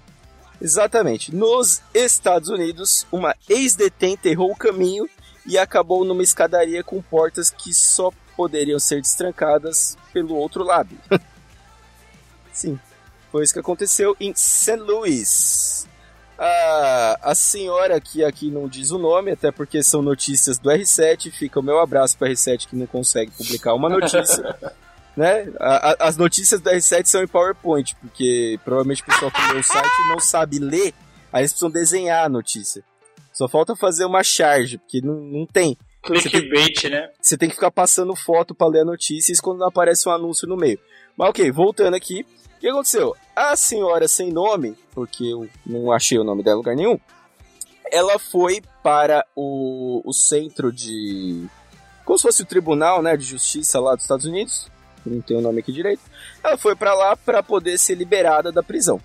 exatamente. 0.62 1.34
Nos 1.34 1.82
Estados 1.94 2.50
Unidos, 2.50 3.06
uma 3.12 3.36
ex-detenta 3.50 4.30
errou 4.30 4.52
o 4.52 4.56
caminho 4.56 5.10
e 5.46 5.58
acabou 5.58 6.04
numa 6.06 6.24
escadaria 6.24 6.84
com 6.84 7.02
portas 7.02 7.50
que 7.50 7.74
só 7.74 8.12
poderiam 8.36 8.80
ser 8.80 9.02
destrancadas 9.02 9.98
pelo 10.14 10.36
outro 10.36 10.64
lado. 10.64 10.96
Sim, 12.52 12.80
foi 13.32 13.44
isso 13.44 13.54
que 13.54 13.60
aconteceu 13.60 14.16
em 14.20 14.34
St. 14.36 14.76
Louis. 14.78 15.88
A, 16.38 17.20
a 17.22 17.36
senhora 17.36 18.02
que 18.02 18.24
aqui 18.24 18.50
não 18.50 18.68
diz 18.68 18.90
o 18.90 18.98
nome, 18.98 19.32
até 19.32 19.52
porque 19.52 19.84
são 19.84 20.02
notícias 20.02 20.58
do 20.58 20.72
R7, 20.72 21.32
fica 21.32 21.60
o 21.60 21.64
meu 21.64 21.80
abraço 21.80 22.18
para 22.18 22.30
R7 22.30 22.68
que 22.68 22.76
não 22.76 22.88
consegue 22.88 23.30
publicar 23.32 23.76
uma 23.76 23.88
notícia. 23.88 24.58
né? 25.16 25.52
A- 25.60 25.92
a- 25.92 25.98
as 26.08 26.18
notícias 26.18 26.62
do 26.62 26.70
R7 26.70 27.06
são 27.06 27.22
em 27.24 27.28
PowerPoint, 27.28 27.96
porque 27.98 28.60
provavelmente 28.64 29.02
o 29.02 29.06
pessoal 29.06 29.32
que 29.32 29.54
lê 29.54 29.60
o 29.60 29.64
site 29.64 30.08
não 30.10 30.20
sabe 30.20 30.60
ler, 30.60 30.94
aí 31.32 31.42
eles 31.42 31.52
precisam 31.52 31.70
desenhar 31.70 32.26
a 32.26 32.30
notícia. 32.30 32.84
Só 33.34 33.48
falta 33.48 33.76
fazer 33.76 34.06
uma 34.06 34.24
charge, 34.24 34.78
porque 34.78 35.02
não, 35.02 35.16
não 35.16 35.46
tem. 35.46 35.78
Clickbait, 36.04 36.90
né? 36.90 37.10
Você 37.22 37.38
tem 37.38 37.48
que 37.48 37.56
ficar 37.56 37.72
passando 37.72 38.16
foto 38.16 38.56
pra 38.56 38.68
ler 38.68 38.82
a 38.82 38.86
notícia 38.86 39.32
isso 39.32 39.42
quando 39.42 39.60
não 39.60 39.68
aparece 39.68 40.10
um 40.10 40.12
anúncio 40.12 40.48
no 40.48 40.58
meio. 40.58 40.80
Mas 41.16 41.30
ok, 41.30 41.52
voltando 41.52 41.94
aqui. 41.96 42.26
O 42.58 42.60
que 42.62 42.68
aconteceu? 42.68 43.16
A 43.36 43.56
senhora 43.56 44.08
sem 44.08 44.32
nome, 44.32 44.76
porque 44.94 45.24
eu 45.26 45.48
não 45.66 45.92
achei 45.92 46.18
o 46.20 46.24
nome 46.24 46.44
dela 46.44 46.56
em 46.56 46.58
lugar 46.58 46.76
nenhum, 46.76 47.00
ela 47.92 48.18
foi 48.20 48.62
para 48.84 49.26
o, 49.36 50.02
o 50.06 50.14
centro 50.14 50.72
de. 50.72 51.46
Como 52.06 52.18
se 52.18 52.24
fosse 52.24 52.42
o 52.42 52.46
tribunal 52.46 53.02
né, 53.02 53.16
de 53.18 53.24
justiça 53.26 53.80
lá 53.80 53.94
dos 53.96 54.04
Estados 54.04 54.26
Unidos. 54.26 54.68
Não 55.06 55.22
tem 55.22 55.38
o 55.38 55.42
nome 55.42 55.60
aqui 55.60 55.72
direito. 55.72 56.02
Ela 56.44 56.58
foi 56.58 56.76
para 56.76 56.94
lá 56.94 57.16
para 57.16 57.42
poder 57.42 57.78
ser 57.78 57.96
liberada 57.96 58.52
da 58.52 58.62
prisão. 58.62 59.02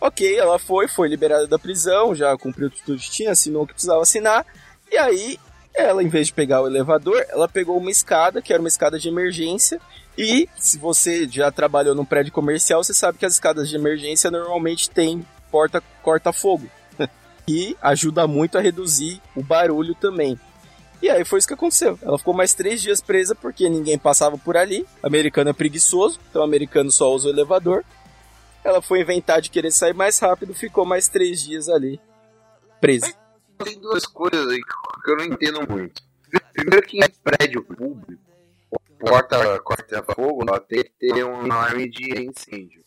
Ok, 0.00 0.36
ela 0.36 0.58
foi, 0.58 0.88
foi 0.88 1.08
liberada 1.08 1.46
da 1.46 1.58
prisão, 1.58 2.14
já 2.14 2.36
cumpriu 2.36 2.70
tudo 2.70 2.98
que 2.98 3.10
tinha, 3.10 3.32
assinou 3.32 3.62
o 3.62 3.66
que 3.66 3.72
precisava 3.72 4.02
assinar. 4.02 4.44
E 4.90 4.96
aí, 4.96 5.38
ela, 5.74 6.02
em 6.02 6.08
vez 6.08 6.28
de 6.28 6.32
pegar 6.32 6.62
o 6.62 6.66
elevador, 6.66 7.24
ela 7.28 7.48
pegou 7.48 7.78
uma 7.78 7.90
escada, 7.90 8.42
que 8.42 8.52
era 8.52 8.60
uma 8.60 8.68
escada 8.68 8.98
de 8.98 9.08
emergência. 9.08 9.80
E 10.16 10.48
se 10.56 10.78
você 10.78 11.28
já 11.28 11.50
trabalhou 11.50 11.94
num 11.94 12.04
prédio 12.04 12.32
comercial, 12.32 12.82
você 12.82 12.94
sabe 12.94 13.18
que 13.18 13.26
as 13.26 13.34
escadas 13.34 13.68
de 13.68 13.76
emergência 13.76 14.30
normalmente 14.30 14.88
têm 14.90 15.24
porta 15.50 15.82
corta-fogo. 16.02 16.66
e 17.46 17.76
ajuda 17.80 18.26
muito 18.26 18.56
a 18.56 18.60
reduzir 18.60 19.20
o 19.34 19.42
barulho 19.42 19.94
também. 19.94 20.38
E 21.02 21.10
aí 21.10 21.24
foi 21.24 21.38
isso 21.38 21.48
que 21.48 21.54
aconteceu. 21.54 21.98
Ela 22.02 22.18
ficou 22.18 22.34
mais 22.34 22.54
três 22.54 22.80
dias 22.80 23.00
presa 23.00 23.34
porque 23.34 23.68
ninguém 23.68 23.98
passava 23.98 24.38
por 24.38 24.56
ali. 24.56 24.86
Americano 25.02 25.50
é 25.50 25.52
preguiçoso, 25.52 26.18
então 26.30 26.42
o 26.42 26.44
americano 26.44 26.90
só 26.90 27.12
usa 27.12 27.28
o 27.28 27.30
elevador. 27.30 27.84
Ela 28.64 28.82
foi 28.82 29.00
inventar 29.00 29.40
de 29.40 29.50
querer 29.50 29.70
sair 29.70 29.94
mais 29.94 30.18
rápido, 30.18 30.54
ficou 30.54 30.84
mais 30.84 31.08
três 31.08 31.42
dias 31.42 31.68
ali 31.68 32.00
presa. 32.80 33.12
Tem 33.64 33.78
duas 33.80 34.06
coisas 34.06 34.48
aí 34.48 34.60
que 35.04 35.10
eu 35.10 35.16
não 35.16 35.24
entendo 35.24 35.66
muito. 35.68 36.02
Primeiro 36.52 36.86
que 36.86 36.98
em 36.98 37.08
prédio 37.22 37.64
público, 37.64 38.22
porta 38.98 39.58
corta-fogo, 39.60 40.44
ela 40.46 40.60
tem 40.60 40.82
que 40.82 40.90
ter 40.90 41.24
um 41.24 41.50
alarme 41.50 41.88
de 41.88 42.22
incêndio. 42.22 42.84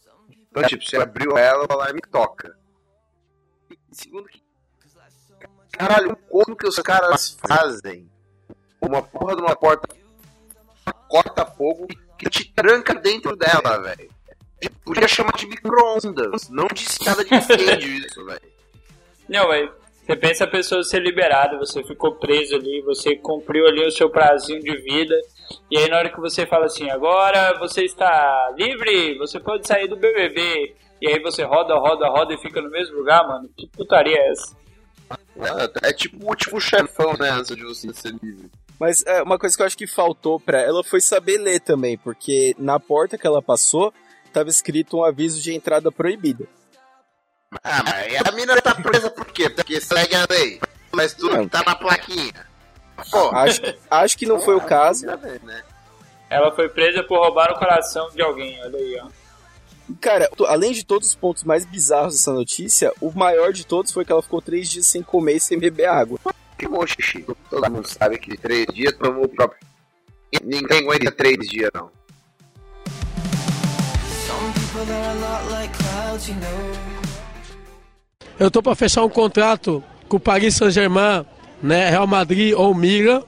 Então, 0.51 0.63
tipo, 0.63 0.83
você 0.83 0.97
abriu 0.97 1.37
ela, 1.37 1.65
o 1.67 1.73
alarme 1.73 2.01
toca. 2.11 2.57
E 3.69 3.77
segundo 3.91 4.27
que. 4.27 4.41
Caralho, 5.71 6.17
como 6.29 6.55
que 6.55 6.67
os 6.67 6.75
caras 6.77 7.37
fazem 7.39 8.09
uma 8.81 9.01
porra 9.01 9.35
de 9.35 9.41
uma 9.41 9.55
porta 9.55 9.87
corta-fogo 11.07 11.87
que 12.17 12.29
te 12.29 12.51
tranca 12.53 12.93
dentro 12.95 13.35
dela, 13.35 13.77
velho? 13.79 14.09
Podia 14.83 15.07
chamar 15.07 15.33
de 15.33 15.47
micro-ondas, 15.47 16.49
não 16.49 16.67
de 16.67 16.81
escada 16.81 17.23
de 17.23 17.33
incêndio 17.33 17.89
isso, 18.05 18.25
velho. 18.25 18.41
Não, 19.27 19.47
mas 19.47 19.69
você 20.05 20.15
pensa 20.15 20.43
a 20.43 20.47
pessoa 20.47 20.83
ser 20.83 21.01
liberada, 21.01 21.57
você 21.57 21.83
ficou 21.83 22.15
preso 22.15 22.55
ali, 22.55 22.81
você 22.81 23.15
cumpriu 23.15 23.67
ali 23.67 23.85
o 23.85 23.91
seu 23.91 24.09
prazinho 24.09 24.59
de 24.59 24.75
vida, 24.77 25.15
e 25.69 25.77
aí 25.77 25.87
na 25.87 25.97
hora 25.97 26.09
que 26.09 26.19
você 26.19 26.45
fala 26.45 26.65
assim, 26.65 26.89
agora 26.89 27.57
você 27.59 27.85
está 27.85 28.53
livre, 28.57 29.17
você 29.17 29.39
pode 29.39 29.67
sair 29.67 29.87
do 29.87 29.95
BBB, 29.95 30.75
e 31.01 31.07
aí 31.07 31.19
você 31.21 31.43
roda, 31.43 31.75
roda, 31.75 32.09
roda 32.09 32.33
e 32.33 32.39
fica 32.39 32.59
no 32.61 32.69
mesmo 32.71 32.97
lugar, 32.97 33.25
mano, 33.27 33.49
que 33.55 33.67
putaria 33.67 34.17
é 34.17 34.31
essa? 34.31 34.57
É, 35.83 35.89
é 35.89 35.93
tipo 35.93 36.23
o 36.23 36.27
último 36.29 36.59
chefão, 36.59 37.13
né, 37.17 37.29
antes 37.29 37.55
de 37.55 37.63
você 37.63 37.93
ser 37.93 38.13
livre. 38.21 38.49
Mas 38.79 39.03
é, 39.05 39.21
uma 39.21 39.37
coisa 39.37 39.55
que 39.55 39.61
eu 39.61 39.65
acho 39.65 39.77
que 39.77 39.87
faltou 39.87 40.39
pra 40.39 40.61
ela 40.61 40.83
foi 40.83 41.01
saber 41.01 41.37
ler 41.37 41.59
também, 41.59 41.97
porque 41.97 42.55
na 42.57 42.79
porta 42.79 43.17
que 43.17 43.27
ela 43.27 43.41
passou, 43.41 43.93
tava 44.31 44.49
escrito 44.49 44.97
um 44.97 45.03
aviso 45.03 45.41
de 45.41 45.53
entrada 45.53 45.91
proibida. 45.91 46.45
Ah, 47.63 47.81
mas 47.83 48.21
a 48.27 48.31
mina 48.31 48.61
tá 48.61 48.75
presa 48.75 49.09
por 49.09 49.25
quê? 49.25 49.49
Porque 49.49 49.81
segue 49.81 50.15
a 50.15 50.25
lei. 50.29 50.61
Mas 50.91 51.13
tudo 51.13 51.35
Não. 51.35 51.47
tá 51.47 51.63
na 51.65 51.75
plaquinha. 51.75 52.47
Pô, 53.11 53.29
Acho, 53.29 53.61
acho 53.89 54.17
que 54.17 54.25
não 54.25 54.39
foi 54.39 54.55
o 54.55 54.61
caso. 54.61 55.05
né? 55.05 55.63
Ela 56.29 56.53
foi 56.55 56.69
presa 56.69 57.03
por 57.03 57.17
roubar 57.19 57.51
o 57.51 57.57
coração 57.57 58.09
de 58.11 58.21
alguém, 58.21 58.61
olha 58.63 58.77
aí, 58.77 58.99
ó. 59.01 59.07
Cara, 59.99 60.29
além 60.47 60.71
de 60.71 60.85
todos 60.85 61.09
os 61.09 61.15
pontos 61.15 61.43
mais 61.43 61.65
bizarros 61.65 62.13
dessa 62.13 62.31
notícia, 62.31 62.93
o 63.01 63.11
maior 63.11 63.51
de 63.51 63.65
todos 63.65 63.91
foi 63.91 64.05
que 64.05 64.11
ela 64.11 64.21
ficou 64.21 64.41
três 64.41 64.69
dias 64.69 64.85
sem 64.85 65.01
comer 65.01 65.37
e 65.37 65.39
sem 65.39 65.57
beber 65.57 65.87
água. 65.87 66.19
Que 66.57 66.67
bom 66.67 66.85
xixi. 66.85 67.25
Todo 67.49 67.71
mundo 67.71 67.87
sabe 67.87 68.17
que 68.19 68.37
três 68.37 68.67
dias 68.67 68.93
tomou 68.93 69.25
o 69.25 69.29
próprio. 69.29 69.59
Ninguém 70.43 70.79
aguenta 70.79 71.11
três 71.11 71.37
dias, 71.47 71.71
não. 71.73 71.89
Eu 78.39 78.51
tô 78.51 78.61
para 78.61 78.75
fechar 78.75 79.03
um 79.03 79.09
contrato 79.09 79.83
com 80.07 80.17
o 80.17 80.19
Paris 80.19 80.55
Saint-Germain, 80.55 81.25
né, 81.61 81.89
Real 81.89 82.07
Madrid 82.07 82.53
ou 82.55 82.73
Milan. 82.73 83.23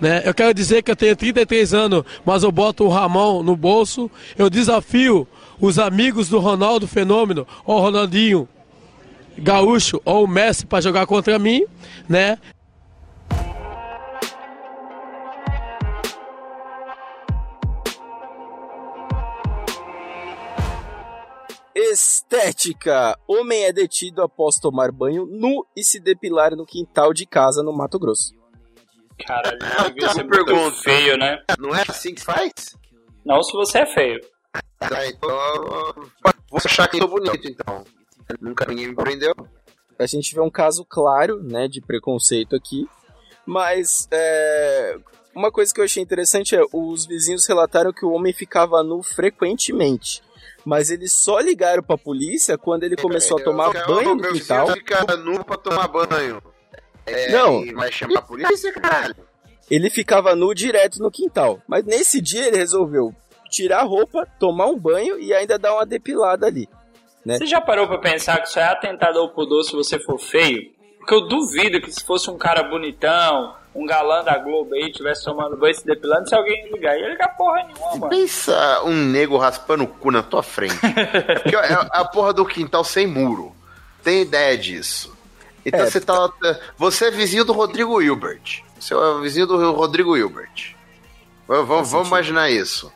Né? 0.00 0.22
Eu 0.24 0.34
quero 0.34 0.52
dizer 0.52 0.82
que 0.82 0.90
eu 0.90 0.96
tenho 0.96 1.14
33 1.14 1.72
anos, 1.72 2.04
mas 2.24 2.42
eu 2.42 2.50
boto 2.50 2.84
o 2.84 2.88
Ramon 2.88 3.42
no 3.42 3.56
bolso. 3.56 4.10
Eu 4.36 4.50
desafio 4.50 5.26
os 5.62 5.78
amigos 5.78 6.28
do 6.28 6.40
Ronaldo 6.40 6.88
Fenômeno 6.88 7.46
ou 7.64 7.78
Ronaldinho 7.78 8.48
Gaúcho 9.38 10.02
ou 10.04 10.24
o 10.24 10.28
Messi 10.28 10.66
para 10.66 10.80
jogar 10.82 11.06
contra 11.06 11.38
mim, 11.38 11.64
né? 12.08 12.36
Estética! 21.74 23.16
Homem 23.26 23.64
é 23.64 23.72
detido 23.72 24.20
após 24.20 24.56
tomar 24.56 24.90
banho 24.90 25.24
nu 25.26 25.64
e 25.76 25.84
se 25.84 26.00
depilar 26.00 26.56
no 26.56 26.66
quintal 26.66 27.14
de 27.14 27.24
casa 27.24 27.62
no 27.62 27.72
Mato 27.72 27.98
Grosso. 27.98 28.34
Caralho, 29.26 29.58
devia 29.58 30.08
ser 30.08 30.24
tá, 30.24 30.24
muito 30.24 30.44
pergunta. 30.44 30.76
feio, 30.82 31.16
né? 31.16 31.38
Não 31.58 31.74
é 31.74 31.82
assim 31.88 32.14
que 32.14 32.22
faz? 32.22 32.76
Não 33.24 33.42
se 33.42 33.52
você 33.52 33.78
é 33.78 33.86
feio. 33.86 34.31
Então. 35.08 35.94
Vou 36.50 36.60
achar 36.64 36.88
que 36.88 36.96
eu 36.96 37.08
sou 37.08 37.08
bonito, 37.08 37.48
então. 37.48 37.84
Nunca 38.40 38.66
ninguém 38.66 38.88
me 38.88 38.94
prendeu. 38.94 39.34
A 39.98 40.06
gente 40.06 40.34
vê 40.34 40.40
um 40.40 40.50
caso 40.50 40.84
claro, 40.88 41.42
né, 41.42 41.68
de 41.68 41.80
preconceito 41.80 42.56
aqui, 42.56 42.86
mas 43.46 44.08
é, 44.10 44.96
uma 45.34 45.50
coisa 45.52 45.72
que 45.72 45.80
eu 45.80 45.84
achei 45.84 46.02
interessante 46.02 46.56
é 46.56 46.62
os 46.72 47.06
vizinhos 47.06 47.46
relataram 47.46 47.92
que 47.92 48.04
o 48.04 48.10
homem 48.10 48.32
ficava 48.32 48.82
nu 48.82 49.02
frequentemente, 49.02 50.22
mas 50.64 50.90
eles 50.90 51.12
só 51.12 51.38
ligaram 51.40 51.82
pra 51.82 51.96
polícia 51.98 52.56
quando 52.58 52.84
ele 52.84 52.96
começou 52.96 53.38
a 53.38 53.44
tomar 53.44 53.74
Eu- 53.74 53.86
banho 53.86 54.14
no 54.14 54.22
quintal. 54.32 54.66
vizinho 54.66 54.78
fica 54.86 55.16
nu 55.16 55.44
pra 55.44 55.56
tomar 55.56 55.88
banho. 55.88 56.42
É, 57.04 57.32
Não. 57.32 57.64
Vai 57.74 57.90
chamar 57.92 58.18
a 58.20 58.22
polícia, 58.22 58.72
caralho. 58.72 59.16
Ele 59.70 59.88
ficava 59.90 60.34
nu 60.34 60.54
direto 60.54 60.98
no 61.00 61.10
quintal, 61.10 61.60
mas 61.66 61.84
nesse 61.84 62.20
dia 62.20 62.46
ele 62.46 62.56
resolveu 62.56 63.14
tirar 63.52 63.80
a 63.80 63.84
roupa, 63.84 64.26
tomar 64.38 64.66
um 64.66 64.78
banho 64.78 65.20
e 65.20 65.32
ainda 65.34 65.58
dar 65.58 65.74
uma 65.74 65.84
depilada 65.86 66.46
ali. 66.46 66.68
né? 67.24 67.36
Você 67.38 67.46
já 67.46 67.60
parou 67.60 67.86
pra 67.86 67.98
pensar 67.98 68.38
que 68.40 68.48
isso 68.48 68.58
é 68.58 68.64
atentado 68.64 69.18
ao 69.18 69.28
pudor 69.28 69.62
se 69.62 69.72
você 69.76 69.98
for 69.98 70.18
feio? 70.18 70.72
Porque 70.98 71.14
eu 71.14 71.28
duvido 71.28 71.80
que 71.80 71.92
se 71.92 72.02
fosse 72.02 72.30
um 72.30 72.38
cara 72.38 72.62
bonitão, 72.62 73.54
um 73.74 73.84
galã 73.84 74.22
da 74.24 74.38
Globo 74.38 74.74
aí, 74.74 74.90
tivesse 74.90 75.24
tomando 75.24 75.56
banho 75.56 75.72
e 75.72 75.74
se 75.74 75.84
depilando, 75.84 76.28
se 76.28 76.34
alguém 76.34 76.70
ligar. 76.72 76.96
Ia 76.98 77.08
ligar 77.10 77.28
porra 77.36 77.64
nenhuma, 77.64 77.96
mano. 77.96 78.08
Pensa 78.08 78.82
um 78.84 78.94
nego 78.94 79.36
raspando 79.36 79.84
o 79.84 79.88
cu 79.88 80.10
na 80.10 80.22
tua 80.22 80.42
frente. 80.42 80.76
Porque 81.42 81.56
é 81.56 81.72
a 81.90 82.04
porra 82.04 82.32
do 82.32 82.46
quintal 82.46 82.84
sem 82.84 83.06
muro. 83.06 83.54
Tem 84.02 84.22
ideia 84.22 84.56
disso. 84.56 85.12
Então 85.64 85.80
É, 85.80 85.86
você 85.90 86.00
tá. 86.00 86.30
Você 86.76 87.06
é 87.06 87.10
vizinho 87.10 87.44
do 87.44 87.52
Rodrigo 87.52 88.00
Hilbert. 88.00 88.62
Você 88.78 88.94
é 88.94 89.20
vizinho 89.20 89.46
do 89.46 89.72
Rodrigo 89.72 90.16
Hilbert. 90.16 90.74
Vamos, 91.46 91.90
vamos 91.90 92.08
imaginar 92.08 92.50
isso. 92.50 92.92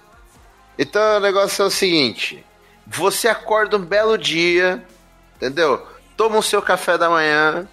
Então 0.79 1.17
o 1.17 1.21
negócio 1.21 1.63
é 1.63 1.67
o 1.67 1.71
seguinte: 1.71 2.45
você 2.87 3.29
acorda 3.29 3.77
um 3.77 3.85
belo 3.85 4.17
dia, 4.17 4.85
entendeu? 5.37 5.87
Toma 6.17 6.39
o 6.39 6.43
seu 6.43 6.63
café 6.63 6.97
da 6.97 7.11
manhã, 7.11 7.69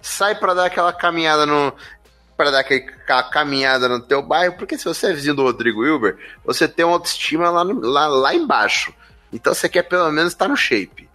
sai 0.00 0.34
pra 0.34 0.54
dar 0.54 0.66
aquela 0.66 0.92
caminhada 0.92 1.44
no. 1.44 1.72
Pra 2.36 2.50
dar 2.50 2.60
aquela 2.60 3.22
caminhada 3.22 3.88
no 3.88 3.98
teu 3.98 4.20
bairro, 4.20 4.56
porque 4.58 4.76
se 4.76 4.84
você 4.84 5.06
é 5.06 5.12
vizinho 5.12 5.34
do 5.34 5.42
Rodrigo 5.42 5.86
Hilbert, 5.86 6.18
você 6.44 6.68
tem 6.68 6.84
uma 6.84 6.94
autoestima 6.94 7.48
lá, 7.48 7.62
lá, 7.62 8.06
lá 8.08 8.34
embaixo. 8.34 8.92
Então 9.32 9.54
você 9.54 9.70
quer 9.70 9.84
pelo 9.84 10.10
menos 10.12 10.32
estar 10.32 10.46
no 10.46 10.56
shape. 10.56 11.08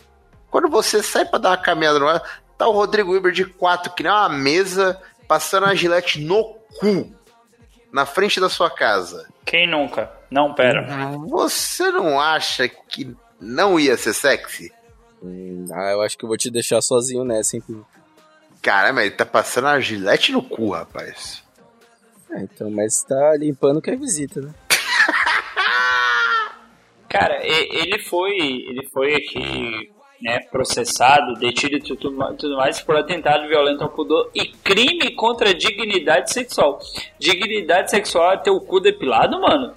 Quando 0.49 0.67
você 0.67 1.03
sai 1.03 1.25
pra 1.25 1.37
dar 1.37 1.49
uma 1.51 1.57
caminhada 1.57 1.99
no 1.99 2.07
ar, 2.07 2.23
tá 2.57 2.67
o 2.67 2.71
Rodrigo 2.71 3.13
Hilbert 3.13 3.33
de 3.33 3.45
quatro, 3.45 3.93
que 3.93 4.01
nem 4.01 4.11
uma 4.11 4.29
mesa, 4.29 4.99
passando 5.27 5.67
a 5.67 5.75
gilete 5.75 6.19
no 6.19 6.43
cu, 6.79 7.15
na 7.91 8.05
frente 8.05 8.39
da 8.39 8.49
sua 8.49 8.71
casa. 8.71 9.27
Quem 9.45 9.67
nunca? 9.67 10.20
Não, 10.31 10.53
pera. 10.53 10.87
Você 11.27 11.91
não 11.91 12.17
acha 12.17 12.67
que 12.67 13.13
não 13.39 13.77
ia 13.77 13.97
ser 13.97 14.13
sexy? 14.13 14.71
Hum, 15.21 15.65
ah, 15.73 15.91
eu 15.91 16.01
acho 16.01 16.17
que 16.17 16.23
eu 16.23 16.29
vou 16.29 16.37
te 16.37 16.49
deixar 16.49 16.81
sozinho 16.81 17.25
nessa, 17.25 17.57
hein? 17.57 17.63
Pinho? 17.67 17.85
Caramba, 18.61 19.01
ele 19.01 19.11
tá 19.11 19.25
passando 19.25 19.67
a 19.67 19.79
gilete 19.79 20.31
no 20.31 20.41
cu, 20.41 20.69
rapaz. 20.69 21.43
É, 22.31 22.43
então, 22.43 22.71
mas 22.71 23.03
tá 23.03 23.35
limpando 23.35 23.81
que 23.81 23.91
é 23.91 23.95
visita, 23.95 24.39
né? 24.39 24.53
Cara, 27.09 27.41
ele 27.43 27.99
foi. 27.99 28.31
Ele 28.31 28.87
foi 28.93 29.15
aqui 29.15 29.91
né, 30.21 30.39
processado, 30.51 31.33
detido 31.33 31.75
e 31.75 31.81
tudo, 31.81 32.35
tudo 32.35 32.55
mais 32.55 32.79
por 32.79 32.95
atentado 32.95 33.47
violento 33.47 33.83
ao 33.83 33.89
pudor 33.89 34.29
e 34.35 34.45
crime 34.45 35.15
contra 35.15 35.49
a 35.49 35.53
dignidade 35.53 36.31
sexual. 36.31 36.79
Dignidade 37.19 37.89
sexual 37.89 38.33
é 38.33 38.37
ter 38.37 38.51
o 38.51 38.61
cu 38.61 38.79
depilado, 38.79 39.41
mano? 39.41 39.73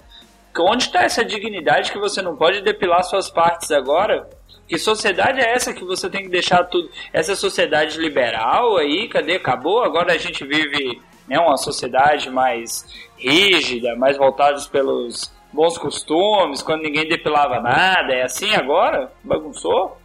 Onde 0.58 0.84
está 0.84 1.02
essa 1.02 1.24
dignidade 1.24 1.90
que 1.90 1.98
você 1.98 2.22
não 2.22 2.36
pode 2.36 2.60
depilar 2.62 3.02
suas 3.04 3.28
partes 3.30 3.70
agora? 3.70 4.28
Que 4.68 4.78
sociedade 4.78 5.40
é 5.40 5.52
essa 5.52 5.74
que 5.74 5.84
você 5.84 6.08
tem 6.08 6.22
que 6.22 6.28
deixar 6.28 6.64
tudo? 6.64 6.88
Essa 7.12 7.34
sociedade 7.36 7.98
liberal 7.98 8.76
aí, 8.76 9.08
cadê? 9.08 9.34
Acabou? 9.36 9.82
Agora 9.82 10.12
a 10.12 10.18
gente 10.18 10.44
vive 10.46 11.00
né, 11.28 11.38
uma 11.38 11.56
sociedade 11.56 12.30
mais 12.30 12.86
rígida, 13.18 13.94
mais 13.96 14.16
voltada 14.16 14.58
pelos 14.70 15.32
bons 15.52 15.76
costumes, 15.76 16.62
quando 16.62 16.82
ninguém 16.82 17.06
depilava 17.08 17.60
nada. 17.60 18.12
É 18.14 18.22
assim 18.22 18.54
agora? 18.54 19.12
Bagunçou? 19.22 19.98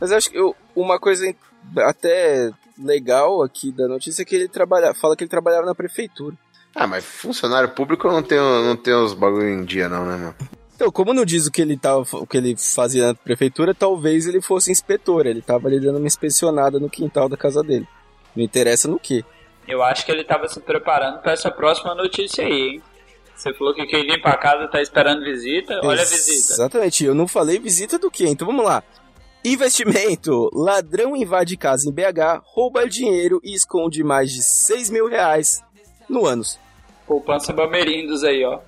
Mas 0.00 0.12
acho 0.12 0.30
que 0.30 0.38
eu- 0.38 0.54
uma 0.76 0.98
coisa 1.00 1.24
até 1.78 2.50
legal 2.78 3.42
aqui 3.42 3.72
da 3.72 3.88
notícia 3.88 4.22
é 4.22 4.24
que 4.24 4.36
ele 4.36 4.48
trabalha, 4.48 4.94
fala 4.94 5.16
que 5.16 5.24
ele 5.24 5.30
trabalhava 5.30 5.66
na 5.66 5.74
prefeitura. 5.74 6.36
Ah, 6.80 6.86
mas 6.86 7.04
funcionário 7.04 7.68
público 7.70 8.06
não 8.06 8.22
tem, 8.22 8.38
não 8.38 8.76
tem 8.76 8.94
os 8.94 9.12
bagulho 9.12 9.48
em 9.48 9.64
dia, 9.64 9.88
não, 9.88 10.06
né, 10.06 10.16
meu? 10.16 10.34
Então, 10.76 10.92
como 10.92 11.12
não 11.12 11.24
diz 11.24 11.44
o 11.44 11.50
que 11.50 11.60
ele 11.60 11.76
tava, 11.76 12.06
o 12.12 12.24
que 12.24 12.36
ele 12.36 12.54
fazia 12.56 13.08
na 13.08 13.14
prefeitura, 13.14 13.74
talvez 13.74 14.28
ele 14.28 14.40
fosse 14.40 14.70
inspetor. 14.70 15.26
Ele 15.26 15.42
tava 15.42 15.66
ali 15.66 15.80
dando 15.80 15.98
uma 15.98 16.06
inspecionada 16.06 16.78
no 16.78 16.88
quintal 16.88 17.28
da 17.28 17.36
casa 17.36 17.64
dele. 17.64 17.84
Não 18.34 18.44
interessa 18.44 18.86
no 18.86 18.96
que. 18.96 19.24
Eu 19.66 19.82
acho 19.82 20.06
que 20.06 20.12
ele 20.12 20.20
estava 20.20 20.46
se 20.46 20.60
preparando 20.60 21.18
para 21.18 21.32
essa 21.32 21.50
próxima 21.50 21.96
notícia 21.96 22.44
aí, 22.44 22.52
hein? 22.52 22.82
Você 23.34 23.52
falou 23.54 23.74
que 23.74 23.84
quem 23.86 24.08
limpa 24.08 24.28
a 24.28 24.36
casa 24.36 24.68
tá 24.68 24.80
esperando 24.80 25.24
visita. 25.24 25.80
Olha 25.82 26.02
a 26.02 26.04
visita. 26.04 26.54
Exatamente. 26.54 27.04
Eu 27.04 27.14
não 27.14 27.26
falei 27.26 27.58
visita 27.58 27.98
do 27.98 28.08
que. 28.08 28.24
Então 28.24 28.46
vamos 28.46 28.64
lá. 28.64 28.84
Investimento. 29.44 30.48
Ladrão 30.52 31.16
invade 31.16 31.56
casa 31.56 31.88
em 31.88 31.92
BH, 31.92 32.40
rouba 32.44 32.88
dinheiro 32.88 33.40
e 33.42 33.52
esconde 33.52 34.04
mais 34.04 34.30
de 34.30 34.44
6 34.44 34.90
mil 34.90 35.08
reais 35.08 35.60
no 36.08 36.24
ânus. 36.24 36.56
Poupança 37.08 37.52
Bamerindos 37.52 38.22
aí, 38.22 38.44
ó. 38.44 38.60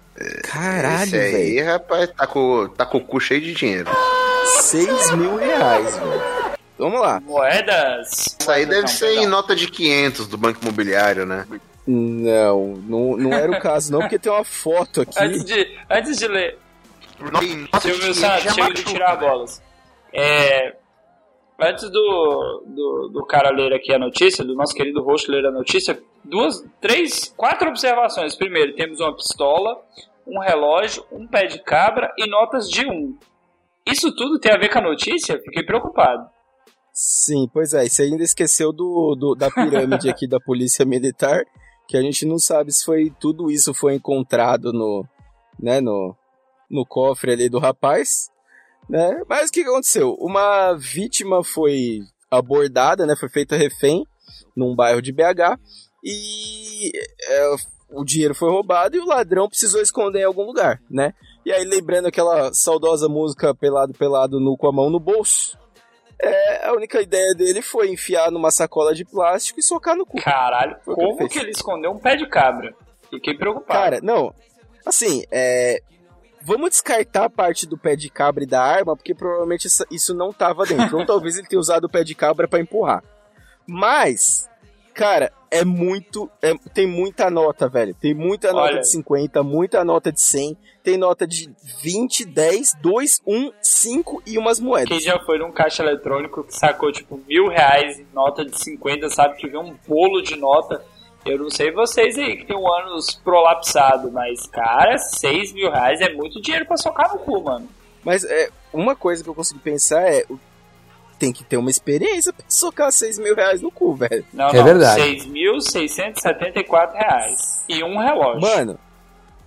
Caralho, 0.45 1.05
Esse 1.05 1.17
aí, 1.17 1.55
velho. 1.57 1.67
rapaz, 1.67 2.11
tá 2.17 2.27
com, 2.27 2.69
tá 2.69 2.87
com 2.87 2.99
o 2.99 3.05
cu 3.05 3.21
cheio 3.21 3.41
de 3.41 3.53
dinheiro. 3.55 3.91
6 4.63 5.13
mil 5.13 5.37
reais, 5.37 5.97
velho. 5.99 6.23
Vamos 6.79 7.01
lá. 7.01 7.21
Moedas. 7.21 8.37
Isso 8.41 8.51
aí 8.51 8.65
deve 8.65 8.81
Não, 8.83 8.89
ser 8.89 9.11
em 9.11 9.15
perdão. 9.17 9.31
nota 9.31 9.55
de 9.55 9.71
500 9.71 10.27
do 10.27 10.39
Banco 10.39 10.59
Imobiliário, 10.63 11.27
né? 11.27 11.47
Não, 11.87 12.77
não, 12.87 13.17
não 13.17 13.33
era 13.33 13.51
o 13.53 13.61
caso, 13.61 13.93
não, 13.93 14.01
porque 14.01 14.19
tem 14.19 14.31
uma 14.33 14.45
foto 14.45 15.01
Antes 15.03 15.17
aqui. 15.19 15.45
de, 15.45 15.79
antes 15.91 16.17
de 16.19 16.29
ler, 16.29 16.59
Silvio 17.19 17.99
500 18.01 18.17
Santos, 18.17 18.43
chega 18.43 18.53
de 18.55 18.61
machuca, 18.61 18.83
tirar 18.85 19.15
velho. 19.17 19.31
bolas. 19.33 19.63
É, 20.15 20.75
antes 21.61 21.91
do, 21.91 22.65
do, 22.67 23.11
do 23.13 23.27
cara 23.27 23.51
ler 23.51 23.73
aqui 23.75 23.93
a 23.93 23.99
notícia, 23.99 24.45
do 24.45 24.55
nosso 24.55 24.75
querido 24.75 25.03
host 25.03 25.31
ler 25.31 25.45
a 25.47 25.51
notícia, 25.51 25.99
duas, 26.25 26.65
três, 26.81 27.33
quatro 27.37 27.69
observações. 27.69 28.35
Primeiro, 28.37 28.75
temos 28.75 29.01
uma 29.01 29.15
pistola, 29.15 29.81
um 30.27 30.39
relógio, 30.41 31.05
um 31.11 31.27
pé 31.27 31.47
de 31.47 31.63
cabra 31.63 32.13
e 32.19 32.29
notas 32.29 32.69
de 32.69 32.87
um. 32.87 33.17
Isso 33.87 34.15
tudo 34.15 34.39
tem 34.39 34.53
a 34.53 34.59
ver 34.59 34.71
com 34.71 34.79
a 34.79 34.83
notícia? 34.83 35.39
Fiquei 35.43 35.65
preocupado. 35.65 36.29
Sim, 36.93 37.49
pois 37.53 37.73
é. 37.73 37.89
Você 37.89 38.03
ainda 38.03 38.23
esqueceu 38.23 38.73
do, 38.73 39.15
do- 39.15 39.35
da 39.35 39.51
pirâmide 39.51 40.09
aqui 40.11 40.27
da 40.29 40.39
Polícia 40.39 40.85
Militar, 40.85 41.45
que 41.89 41.97
a 41.97 42.03
gente 42.03 42.27
não 42.27 42.39
sabe 42.39 42.71
se 42.73 42.85
foi 42.85 43.13
tudo 43.21 43.51
isso 43.51 43.73
foi 43.75 43.95
encontrado 43.95 44.73
no, 44.73 45.05
né, 45.59 45.81
no, 45.81 46.15
no 46.71 46.85
cofre 46.87 47.33
ali 47.33 47.49
do 47.49 47.59
rapaz, 47.59 48.31
né? 48.89 49.23
Mas 49.29 49.49
o 49.49 49.53
que 49.53 49.63
aconteceu? 49.63 50.15
Uma 50.21 50.75
vítima 50.75 51.43
foi 51.43 52.01
abordada, 52.31 53.07
né? 53.07 53.17
Foi 53.17 53.29
feita 53.29 53.57
refém 53.57 54.05
num 54.55 54.75
bairro 54.77 55.01
de 55.01 55.13
BH 55.13 55.59
e 56.03 56.93
é, 57.29 57.55
o 57.91 58.05
dinheiro 58.05 58.35
foi 58.35 58.51
roubado 58.51 58.97
e 58.97 59.01
o 59.01 59.07
ladrão 59.07 59.49
precisou 59.49 59.81
esconder 59.81 60.21
em 60.21 60.25
algum 60.25 60.45
lugar, 60.45 60.81
né? 60.91 61.13
E 61.45 61.53
aí 61.53 61.65
lembrando 61.65 62.07
aquela 62.07 62.53
saudosa 62.53 63.09
música 63.09 63.55
pelado 63.55 63.95
pelado 63.95 64.39
nu 64.39 64.57
com 64.57 64.69
a 64.69 64.73
mão 64.73 64.91
no 64.91 65.01
bolso, 65.01 65.59
é, 66.23 66.67
a 66.67 66.73
única 66.75 67.01
ideia 67.01 67.35
dele 67.35 67.63
foi 67.63 67.91
enfiar 67.91 68.31
numa 68.31 68.51
sacola 68.51 68.95
de 68.95 69.05
plástico 69.07 69.59
e 69.59 69.63
socar 69.63 69.97
no 69.97 70.05
cu. 70.05 70.21
Caralho, 70.21 70.77
Foi 70.85 70.95
o 70.95 70.97
que 70.97 71.03
ele 71.03 71.17
como 71.17 71.29
que 71.29 71.39
ele 71.39 71.51
escondeu 71.51 71.91
um 71.91 71.99
pé 71.99 72.15
de 72.15 72.29
cabra? 72.29 72.75
Fiquei 73.09 73.35
preocupado. 73.35 73.81
Cara, 73.81 74.01
não. 74.03 74.35
Assim, 74.85 75.25
é. 75.31 75.83
Vamos 76.43 76.71
descartar 76.71 77.25
a 77.25 77.31
parte 77.31 77.67
do 77.67 77.77
pé 77.77 77.97
de 77.97 78.09
cabra 78.09 78.45
e 78.45 78.47
da 78.47 78.63
arma, 78.63 78.97
porque 78.97 79.15
provavelmente 79.15 79.69
isso 79.91 80.15
não 80.15 80.33
tava 80.33 80.65
dentro. 80.65 80.99
Ou 80.99 81.05
talvez 81.05 81.37
ele 81.37 81.47
tenha 81.47 81.61
usado 81.61 81.85
o 81.85 81.89
pé 81.89 82.03
de 82.03 82.15
cabra 82.15 82.49
pra 82.49 82.61
empurrar. 82.61 83.03
Mas, 83.67 84.49
cara, 85.01 85.33
é 85.51 85.65
muito. 85.65 86.31
é- 86.43 86.53
tem 86.75 86.87
muita 86.87 87.31
nota, 87.31 87.67
velho. 87.67 87.95
Tem 87.95 88.13
muita 88.13 88.53
nota 88.53 88.75
Olha. 88.75 88.81
de 88.81 88.91
50, 88.91 89.43
muita 89.43 89.83
nota 89.83 90.13
de 90.13 90.21
100. 90.21 90.55
Tem 90.83 90.99
nota 90.99 91.27
de 91.27 91.51
20, 91.83 92.27
10, 92.27 92.75
2, 92.83 93.21
1, 93.27 93.51
5 93.63 94.23
e 94.27 94.37
umas 94.37 94.61
moedas. 94.61 94.91
Quem 94.91 95.01
já 95.01 95.19
foi 95.21 95.39
num 95.39 95.51
caixa 95.51 95.83
eletrônico 95.83 96.45
que 96.45 96.55
sacou 96.55 96.93
tipo 96.93 97.19
mil 97.27 97.49
reais 97.49 97.99
em 97.99 98.07
nota 98.13 98.45
de 98.45 98.63
50, 98.63 99.09
sabe 99.09 99.37
que 99.39 99.49
vê 99.49 99.57
um 99.57 99.75
bolo 99.89 100.21
de 100.21 100.37
nota. 100.37 100.85
Eu 101.25 101.39
não 101.39 101.51
sei 101.51 101.71
vocês 101.71 102.19
aí 102.19 102.37
que 102.37 102.45
tem 102.45 102.57
um 102.57 102.71
ânus 102.71 103.15
prolapsado, 103.25 104.13
mas 104.13 104.47
cara, 104.49 104.99
seis 104.99 105.51
mil 105.53 105.71
reais 105.71 106.01
é 106.03 106.13
muito 106.13 106.43
dinheiro 106.43 106.67
pra 106.67 106.77
socar 106.77 107.11
no 107.13 107.21
cu, 107.21 107.43
mano. 107.43 107.67
Mas 108.05 108.23
é, 108.25 108.51
uma 108.73 108.95
coisa 108.95 109.23
que 109.25 109.31
eu 109.31 109.35
consigo 109.35 109.61
pensar 109.61 110.03
é. 110.03 110.25
Tem 111.21 111.33
que 111.33 111.45
ter 111.45 111.57
uma 111.59 111.71
experiência 111.71 112.33
pra 112.33 112.45
socar 112.49 112.91
6 112.91 113.19
mil 113.19 113.37
reais 113.37 113.61
no 113.61 113.71
cu, 113.71 113.95
velho. 113.95 114.25
Não, 114.33 114.49
É 114.49 114.55
não, 114.55 114.65
verdade. 114.65 115.01
6.674 115.03 116.93
reais. 116.95 117.65
E 117.69 117.85
um 117.85 117.99
relógio. 117.99 118.41
Mano, 118.41 118.79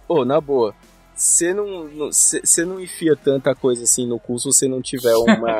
ô, 0.07 0.23
na 0.23 0.39
boa, 0.39 0.75
você 1.15 1.53
não, 1.53 1.89
você 2.09 2.63
não 2.63 2.79
enfia 2.79 3.15
tanta 3.15 3.53
coisa 3.55 3.83
assim 3.83 4.05
no 4.07 4.19
cu 4.19 4.37
se 4.39 4.45
você 4.45 4.67
não 4.67 4.81
tiver 4.81 5.15
uma. 5.17 5.57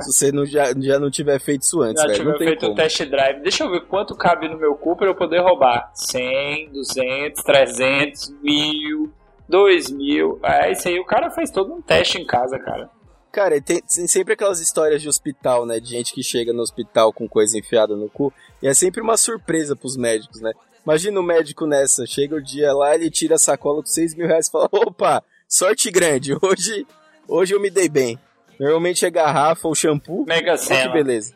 se 0.00 0.12
você 0.12 0.32
não, 0.32 0.44
já, 0.44 0.72
já 0.76 0.98
não 0.98 1.10
tiver 1.10 1.38
feito 1.40 1.62
isso 1.62 1.80
antes, 1.80 2.02
Já 2.02 2.08
velho. 2.08 2.24
Não 2.24 2.32
tiver 2.32 2.44
feito 2.46 2.64
um 2.66 2.68
como. 2.70 2.74
test 2.82 3.02
drive. 3.04 3.42
Deixa 3.42 3.64
eu 3.64 3.70
ver 3.70 3.82
quanto 3.86 4.14
cabe 4.16 4.48
no 4.48 4.58
meu 4.58 4.74
cu 4.74 4.96
pra 4.96 5.06
eu 5.06 5.14
poder 5.14 5.38
roubar. 5.40 5.90
100, 5.94 6.70
200, 6.72 7.42
300, 7.44 8.34
1000, 8.42 9.12
2000. 9.48 10.40
É, 10.42 10.72
isso 10.72 10.88
aí 10.88 10.98
o 10.98 11.04
cara 11.04 11.30
fez 11.30 11.50
todo 11.52 11.72
um 11.72 11.80
teste 11.80 12.18
em 12.20 12.26
casa, 12.26 12.58
cara. 12.58 12.90
Cara, 13.32 13.60
tem, 13.60 13.82
tem 13.82 14.06
sempre 14.06 14.32
aquelas 14.32 14.60
histórias 14.60 15.02
de 15.02 15.08
hospital, 15.08 15.66
né? 15.66 15.78
De 15.78 15.90
gente 15.90 16.14
que 16.14 16.22
chega 16.22 16.52
no 16.52 16.62
hospital 16.62 17.12
com 17.12 17.28
coisa 17.28 17.58
enfiada 17.58 17.94
no 17.94 18.08
cu. 18.08 18.32
E 18.62 18.66
é 18.66 18.74
sempre 18.74 19.00
uma 19.00 19.16
surpresa 19.16 19.76
pros 19.76 19.96
médicos, 19.96 20.40
né? 20.40 20.52
Imagina 20.84 21.18
o 21.18 21.22
médico 21.22 21.66
nessa, 21.66 22.06
chega 22.06 22.36
o 22.36 22.42
dia 22.42 22.72
lá, 22.72 22.94
ele 22.94 23.10
tira 23.10 23.34
a 23.34 23.38
sacola 23.38 23.82
com 23.82 23.86
6 23.88 24.14
mil 24.14 24.26
reais 24.26 24.46
e 24.46 24.50
fala: 24.50 24.68
opa, 24.70 25.22
sorte 25.48 25.90
grande, 25.90 26.36
hoje, 26.40 26.86
hoje 27.26 27.54
eu 27.54 27.60
me 27.60 27.70
dei 27.70 27.88
bem. 27.88 28.18
Normalmente 28.58 29.04
é 29.04 29.10
garrafa 29.10 29.68
ou 29.68 29.74
shampoo. 29.74 30.24
Mega 30.24 30.52
Olha 30.52 30.82
que 30.82 30.92
beleza. 30.92 31.34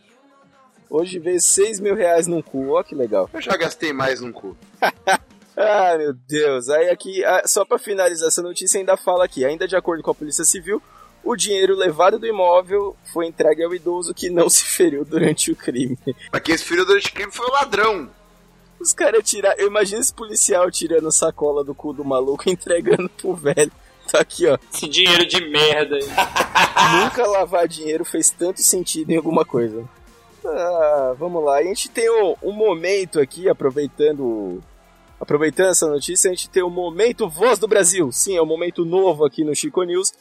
Hoje 0.88 1.18
veio 1.18 1.40
6 1.40 1.80
mil 1.80 1.94
reais 1.94 2.26
num 2.26 2.40
cu, 2.40 2.70
ó 2.70 2.82
que 2.82 2.94
legal. 2.94 3.28
Eu 3.32 3.40
já 3.40 3.56
gastei 3.56 3.92
mais 3.92 4.22
um 4.22 4.32
cu. 4.32 4.56
Ah, 5.56 5.98
meu 5.98 6.14
Deus. 6.14 6.70
Aí 6.70 6.88
aqui, 6.88 7.22
ah, 7.22 7.42
só 7.44 7.66
pra 7.66 7.78
finalizar 7.78 8.28
essa 8.28 8.40
notícia, 8.40 8.78
ainda 8.78 8.96
fala 8.96 9.26
aqui, 9.26 9.44
ainda 9.44 9.68
de 9.68 9.76
acordo 9.76 10.02
com 10.02 10.10
a 10.10 10.14
Polícia 10.14 10.44
Civil, 10.44 10.82
o 11.22 11.36
dinheiro 11.36 11.76
levado 11.76 12.18
do 12.18 12.26
imóvel 12.26 12.96
foi 13.12 13.26
entregue 13.26 13.62
ao 13.62 13.74
idoso 13.74 14.14
que 14.14 14.30
não 14.30 14.48
se 14.50 14.64
feriu 14.64 15.04
durante 15.04 15.50
o 15.52 15.56
crime. 15.56 15.98
Mas 16.32 16.42
que 16.42 16.52
esse 16.52 16.64
filho 16.64 16.84
do 16.84 16.98
crime 17.00 17.32
foi 17.32 17.46
o 17.46 17.52
ladrão. 17.52 18.10
Os 18.80 18.94
caras 18.94 19.28
tiraram. 19.28 19.58
Eu 19.58 19.68
imagino 19.68 20.00
esse 20.00 20.12
policial 20.12 20.70
tirando 20.70 21.12
sacola 21.12 21.62
do 21.62 21.74
cu 21.74 21.92
do 21.92 22.04
maluco 22.04 22.48
e 22.48 22.52
entregando 22.52 23.08
pro 23.10 23.34
velho. 23.34 23.70
Tá 24.10 24.20
aqui, 24.20 24.46
ó. 24.46 24.58
Esse 24.72 24.88
dinheiro 24.88 25.24
de 25.26 25.40
merda 25.48 25.96
aí. 25.96 26.02
Nunca 27.04 27.26
lavar 27.26 27.68
dinheiro 27.68 28.04
fez 28.04 28.30
tanto 28.30 28.60
sentido 28.60 29.10
em 29.10 29.16
alguma 29.16 29.44
coisa. 29.44 29.86
Ah, 30.44 31.14
vamos 31.18 31.44
lá. 31.44 31.58
A 31.58 31.62
gente 31.62 31.88
tem 31.90 32.10
um, 32.10 32.34
um 32.42 32.52
momento 32.52 33.20
aqui, 33.20 33.48
aproveitando. 33.48 34.60
Aproveitando 35.20 35.68
essa 35.68 35.86
notícia, 35.86 36.30
a 36.30 36.34
gente 36.34 36.48
tem 36.48 36.62
o 36.62 36.70
momento 36.70 37.28
Voz 37.28 37.58
do 37.58 37.68
Brasil. 37.68 38.10
Sim, 38.10 38.36
é 38.38 38.42
um 38.42 38.46
momento 38.46 38.86
novo 38.86 39.26
aqui 39.26 39.44
no 39.44 39.54
Chico 39.54 39.82
News. 39.82 40.14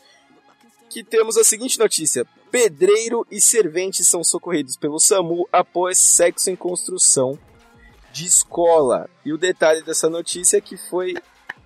Que 0.89 1.03
temos 1.03 1.37
a 1.37 1.43
seguinte 1.43 1.77
notícia: 1.77 2.25
Pedreiro 2.51 3.25
e 3.29 3.39
servente 3.39 4.03
são 4.03 4.23
socorridos 4.23 4.75
pelo 4.75 4.99
SAMU 4.99 5.47
após 5.51 5.97
sexo 5.99 6.49
em 6.49 6.55
construção 6.55 7.37
de 8.11 8.25
escola. 8.25 9.09
E 9.23 9.31
o 9.31 9.37
detalhe 9.37 9.83
dessa 9.83 10.09
notícia 10.09 10.57
é 10.57 10.61
que 10.61 10.75
foi. 10.77 11.13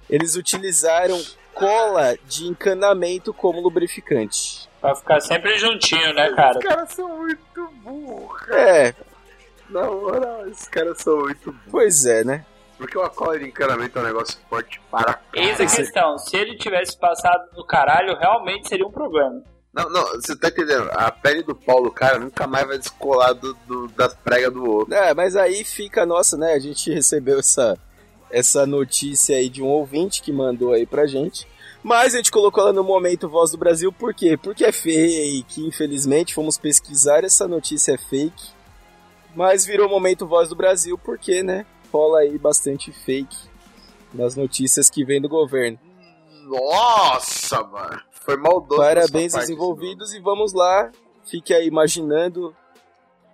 Eles 0.09 0.35
utilizaram 0.35 1.19
cola 1.53 2.17
de 2.27 2.45
encanamento 2.45 3.33
como 3.33 3.61
lubrificante. 3.61 4.69
Pra 4.81 4.93
ficar 4.95 5.21
sempre 5.21 5.57
juntinho, 5.57 6.13
né, 6.13 6.29
cara? 6.35 6.59
Os 6.59 6.65
caras 6.65 6.91
são 6.91 7.17
muito 7.17 7.67
burros, 7.81 8.49
É, 8.49 8.93
Na 9.69 9.83
moral, 9.89 10.45
esses 10.49 10.67
caras 10.67 10.97
são 10.99 11.17
muito 11.19 11.51
burros. 11.53 11.71
pois 11.71 12.05
é, 12.05 12.23
né? 12.25 12.45
Porque 12.77 12.97
uma 12.97 13.09
cola 13.09 13.37
de 13.39 13.45
encanamento 13.45 13.97
é 13.97 14.01
um 14.01 14.05
negócio 14.05 14.37
forte 14.49 14.81
para 14.91 15.19
Eis 15.33 15.59
a 15.59 15.65
questão. 15.65 16.17
Se 16.17 16.35
ele 16.35 16.57
tivesse 16.57 16.97
passado 16.97 17.43
no 17.55 17.65
caralho, 17.65 18.17
realmente 18.17 18.67
seria 18.67 18.85
um 18.85 18.91
problema. 18.91 19.41
Não, 19.73 19.89
não, 19.89 20.03
você 20.13 20.35
tá 20.35 20.49
entendendo? 20.49 20.89
A 20.91 21.09
pele 21.11 21.41
do 21.43 21.55
pau 21.55 21.81
do 21.83 21.89
cara 21.91 22.19
nunca 22.19 22.45
mais 22.45 22.67
vai 22.67 22.77
descolar 22.77 23.33
do, 23.33 23.53
do- 23.67 23.87
das 23.89 24.13
pregas 24.13 24.53
do 24.53 24.63
outro. 24.69 24.93
É, 24.93 25.13
mas 25.13 25.35
aí 25.35 25.63
fica, 25.63 26.05
nossa, 26.05 26.37
né? 26.37 26.53
A 26.53 26.59
gente 26.59 26.91
recebeu 26.93 27.39
essa, 27.39 27.75
essa 28.29 28.67
notícia 28.67 29.35
aí 29.37 29.49
de 29.49 29.63
um 29.63 29.67
ouvinte 29.67 30.21
que 30.21 30.31
mandou 30.31 30.73
aí 30.73 30.85
pra 30.85 31.07
gente. 31.07 31.47
Mas 31.81 32.13
a 32.13 32.17
gente 32.17 32.31
colocou 32.31 32.63
ela 32.63 32.71
no 32.73 32.83
momento 32.83 33.27
Voz 33.27 33.51
do 33.51 33.57
Brasil, 33.57 33.91
por 33.91 34.13
quê? 34.13 34.37
Porque 34.37 34.63
é 34.63 34.71
fake, 34.71 35.65
infelizmente, 35.67 36.33
fomos 36.33 36.57
pesquisar, 36.57 37.23
essa 37.23 37.47
notícia 37.47 37.93
é 37.93 37.97
fake. 37.97 38.51
Mas 39.35 39.65
virou 39.65 39.89
momento 39.89 40.27
Voz 40.27 40.49
do 40.49 40.55
Brasil, 40.55 40.97
porque, 40.97 41.41
né? 41.41 41.65
Rola 41.93 42.19
aí 42.21 42.37
bastante 42.39 42.91
fake 42.91 43.37
nas 44.13 44.35
notícias 44.35 44.89
que 44.89 45.05
vem 45.05 45.21
do 45.21 45.29
governo. 45.29 45.77
Nossa, 46.45 47.63
mano. 47.63 48.01
Foi 48.11 48.35
maldoso. 48.37 48.81
Parabéns 48.81 49.35
aos 49.35 49.49
envolvidos 49.49 50.13
e 50.13 50.19
vamos 50.19 50.53
lá. 50.53 50.91
Fique 51.25 51.53
aí 51.53 51.67
imaginando 51.67 52.55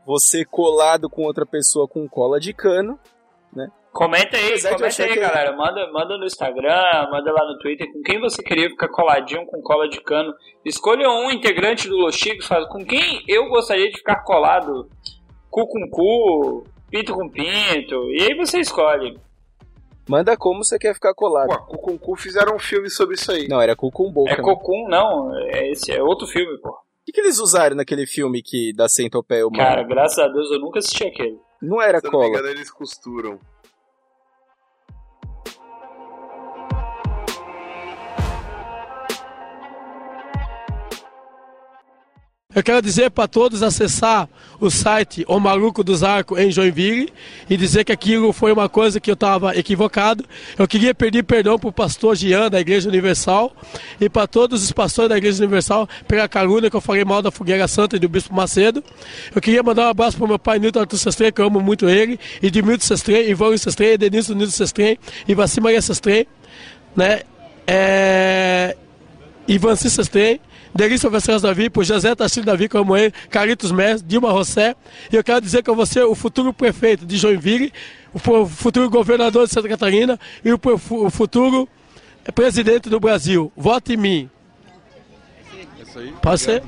você 0.05 0.43
colado 0.43 1.09
com 1.09 1.23
outra 1.23 1.45
pessoa 1.45 1.87
com 1.87 2.07
cola 2.07 2.39
de 2.39 2.53
cano. 2.53 2.99
Comenta 3.91 4.37
aí, 4.37 4.49
Apesar 4.49 4.75
comenta 4.75 5.03
aí, 5.03 5.09
que- 5.13 5.19
galera. 5.19 5.55
Manda, 5.57 5.91
manda 5.91 6.15
no 6.17 6.23
Instagram, 6.25 7.09
manda 7.11 7.31
lá 7.33 7.43
no 7.51 7.57
Twitter 7.57 7.91
com 7.91 8.03
quem 8.03 8.19
você 8.19 8.41
queria 8.43 8.69
ficar 8.69 8.87
coladinho 8.89 9.45
com 9.47 9.61
cola 9.63 9.89
de 9.89 9.99
cano. 10.01 10.31
Escolha 10.63 11.09
um 11.09 11.31
integrante 11.31 11.89
do 11.89 11.97
Los 11.97 12.15
Chicos, 12.15 12.45
fala 12.45 12.67
com 12.69 12.85
quem 12.85 13.23
eu 13.27 13.49
gostaria 13.49 13.89
de 13.89 13.97
ficar 13.97 14.23
colado. 14.23 14.87
Cu 15.49 15.67
com 15.67 15.89
cu, 15.89 16.63
pinto 16.89 17.13
com 17.13 17.29
pinto. 17.29 17.95
E 18.11 18.23
aí 18.23 18.35
você 18.35 18.59
escolhe. 18.59 19.19
Manda 20.07 20.35
como 20.35 20.63
você 20.63 20.79
quer 20.79 20.93
ficar 20.93 21.13
colado. 21.13 21.49
Pô, 21.49 21.57
cu 21.65 21.77
com 21.77 21.97
cu 21.97 22.15
fizeram 22.15 22.55
um 22.55 22.59
filme 22.59 22.89
sobre 22.89 23.15
isso 23.15 23.31
aí. 23.31 23.47
Não, 23.47 23.61
era 23.61 23.75
cu 23.75 23.91
com 23.91 24.11
boca. 24.11 24.31
É 24.31 24.37
né? 24.37 24.43
Cocum, 24.43 24.87
não. 24.87 25.37
É, 25.37 25.69
esse 25.71 25.91
é 25.91 26.01
outro 26.01 26.25
filme, 26.27 26.57
pô. 26.59 26.69
O 26.69 26.75
que, 27.05 27.11
que 27.11 27.21
eles 27.21 27.39
usaram 27.39 27.75
naquele 27.75 28.05
filme 28.07 28.41
que 28.41 28.71
da 28.75 28.87
centopeia 28.89 29.45
humana? 29.47 29.63
Cara, 29.63 29.83
graças 29.83 30.17
a 30.19 30.27
Deus 30.27 30.49
eu 30.51 30.59
nunca 30.59 30.79
assisti 30.79 31.05
aquele. 31.05 31.37
não 31.61 31.81
era 31.81 31.99
Se 31.99 32.07
eu 32.07 32.11
não 32.11 32.19
me 32.19 32.25
cola. 32.25 32.39
engano, 32.39 32.55
eles 32.55 32.71
costuram. 32.71 33.39
Eu 42.55 42.63
quero 42.63 42.81
dizer 42.81 43.11
para 43.11 43.27
todos 43.27 43.61
acessar 43.61 44.27
o 44.59 44.71
site 44.71 45.23
O 45.27 45.39
Maluco 45.39 45.83
dos 45.83 46.03
Arcos 46.03 46.39
em 46.39 46.49
Joinville 46.49 47.13
e 47.47 47.55
dizer 47.55 47.83
que 47.83 47.91
aquilo 47.91 48.33
foi 48.33 48.51
uma 48.51 48.67
coisa 48.67 48.99
que 48.99 49.11
eu 49.11 49.13
estava 49.13 49.55
equivocado. 49.55 50.25
Eu 50.57 50.67
queria 50.67 50.95
pedir 50.95 51.21
perdão 51.21 51.59
para 51.59 51.69
o 51.69 51.71
pastor 51.71 52.15
Jean 52.15 52.49
da 52.49 52.59
Igreja 52.59 52.89
Universal 52.89 53.55
e 54.01 54.09
para 54.09 54.25
todos 54.25 54.63
os 54.63 54.71
pastores 54.71 55.09
da 55.09 55.17
Igreja 55.19 55.43
Universal 55.43 55.87
pela 56.07 56.27
calúnia 56.27 56.71
que 56.71 56.75
eu 56.75 56.81
falei 56.81 57.05
mal 57.05 57.21
da 57.21 57.29
Fogueira 57.29 57.67
Santa 57.67 57.97
e 57.97 57.99
do 57.99 58.09
Bispo 58.09 58.33
Macedo. 58.33 58.83
Eu 59.35 59.39
queria 59.39 59.61
mandar 59.61 59.85
um 59.85 59.89
abraço 59.89 60.17
para 60.17 60.25
meu 60.25 60.39
pai 60.39 60.57
Nilton 60.57 60.79
Arthur 60.79 60.97
Sestrem, 60.97 61.31
que 61.31 61.41
eu 61.41 61.45
amo 61.45 61.59
muito 61.59 61.87
ele, 61.87 62.19
e 62.41 62.49
de 62.49 62.63
Milton 62.63 62.83
Sestrem, 62.83 63.29
Ivan 63.29 63.55
Sestrem, 63.57 63.95
Denilson 63.95 64.33
Nilton 64.33 64.53
Sestrem 64.53 64.97
e 65.27 65.35
Vaci 65.35 65.61
Maria 65.61 65.83
Sestrem, 65.83 66.25
né? 66.95 67.21
É... 67.67 68.75
Ivan 69.47 69.75
Sestrem, 69.75 70.41
Delícia 70.73 71.09
Venceslas 71.09 71.41
Davi, 71.41 71.69
por 71.69 71.83
José 71.83 72.13
Tarcísio 72.15 72.43
Davi, 72.45 72.69
como 72.69 72.95
ele, 72.95 73.11
Caritos 73.29 73.71
Mestre, 73.71 74.07
Dilma 74.07 74.31
Rossé. 74.31 74.75
E 75.11 75.15
eu 75.15 75.23
quero 75.23 75.41
dizer 75.41 75.63
que 75.63 75.69
eu 75.69 75.75
vou 75.75 75.85
ser 75.85 76.03
o 76.03 76.13
futuro 76.15 76.53
prefeito 76.53 77.05
de 77.05 77.17
Joinville, 77.17 77.73
o 78.13 78.19
fu- 78.19 78.45
futuro 78.45 78.89
governador 78.89 79.47
de 79.47 79.53
Santa 79.53 79.67
Catarina 79.67 80.19
e 80.45 80.51
o, 80.53 80.59
fu- 80.77 81.05
o 81.05 81.09
futuro 81.09 81.67
presidente 82.35 82.89
do 82.89 82.99
Brasil. 82.99 83.51
Vote 83.57 83.93
em 83.93 83.97
mim. 83.97 84.29
É 85.79 85.81
isso 85.83 85.99
aí. 85.99 86.13
Pode 86.21 86.41
ser? 86.41 86.63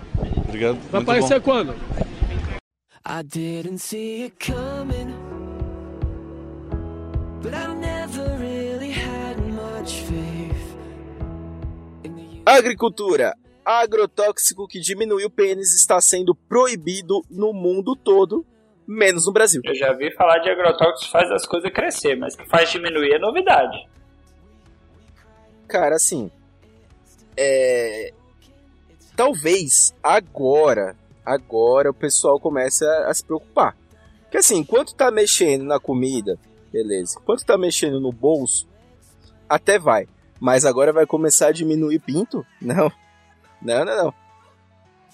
Obrigado. 0.48 0.78
Vai 0.92 1.02
Muito 1.02 1.10
aparecer 1.12 1.40
bom. 1.40 1.46
quando? 1.46 1.76
I 3.04 3.24
didn't 3.24 3.80
see 3.80 4.24
it 4.24 4.36
coming, 4.40 5.14
but 7.42 7.54
I 7.54 7.74
never 7.76 8.38
really 8.40 8.92
had 8.92 9.38
much 9.40 10.02
faith 10.04 10.76
in 12.04 12.14
the 12.16 12.42
Agricultura. 12.46 13.34
Agrotóxico 13.66 14.68
que 14.68 14.80
diminui 14.80 15.26
o 15.26 15.30
pênis 15.30 15.76
está 15.76 16.00
sendo 16.02 16.34
proibido 16.34 17.22
no 17.30 17.54
mundo 17.54 17.96
todo, 17.96 18.46
menos 18.88 19.26
no 19.26 19.34
Brasil. 19.34 19.62
Eu 19.64 19.76
já 19.76 19.94
vi 19.94 20.12
falar 20.16 20.40
de 20.40 20.50
agrotóxicos 20.50 21.12
faz 21.12 21.32
as 21.32 21.46
coisas 21.46 21.72
crescer, 21.72 22.16
mas 22.16 22.36
que 22.36 22.46
faz 22.48 22.70
diminuir 22.72 23.14
é 23.14 23.20
novidade. 23.20 23.88
Cara, 25.68 25.96
assim. 25.96 26.30
É. 27.38 28.14
Talvez 29.16 29.94
agora, 30.02 30.96
agora 31.26 31.92
o 31.92 31.94
pessoal 31.94 32.40
comece 32.40 32.86
a, 32.86 33.08
a 33.08 33.14
se 33.14 33.24
preocupar. 33.24 33.78
Porque 34.24 34.38
assim, 34.38 34.58
enquanto 34.58 34.96
tá 34.96 35.12
mexendo 35.12 35.64
na 35.64 35.80
comida, 35.80 36.40
beleza. 36.72 37.20
Enquanto 37.22 37.46
tá 37.46 37.58
mexendo 37.58 38.00
no 38.00 38.12
bolso, 38.12 38.68
até 39.48 39.78
vai. 39.78 40.08
Mas 40.40 40.66
agora 40.66 40.92
vai 40.92 41.06
começar 41.06 41.48
a 41.48 41.52
diminuir 41.52 42.00
pinto? 42.00 42.46
Não. 42.60 42.92
Não, 43.62 43.86
não, 43.86 44.04
não. 44.06 44.14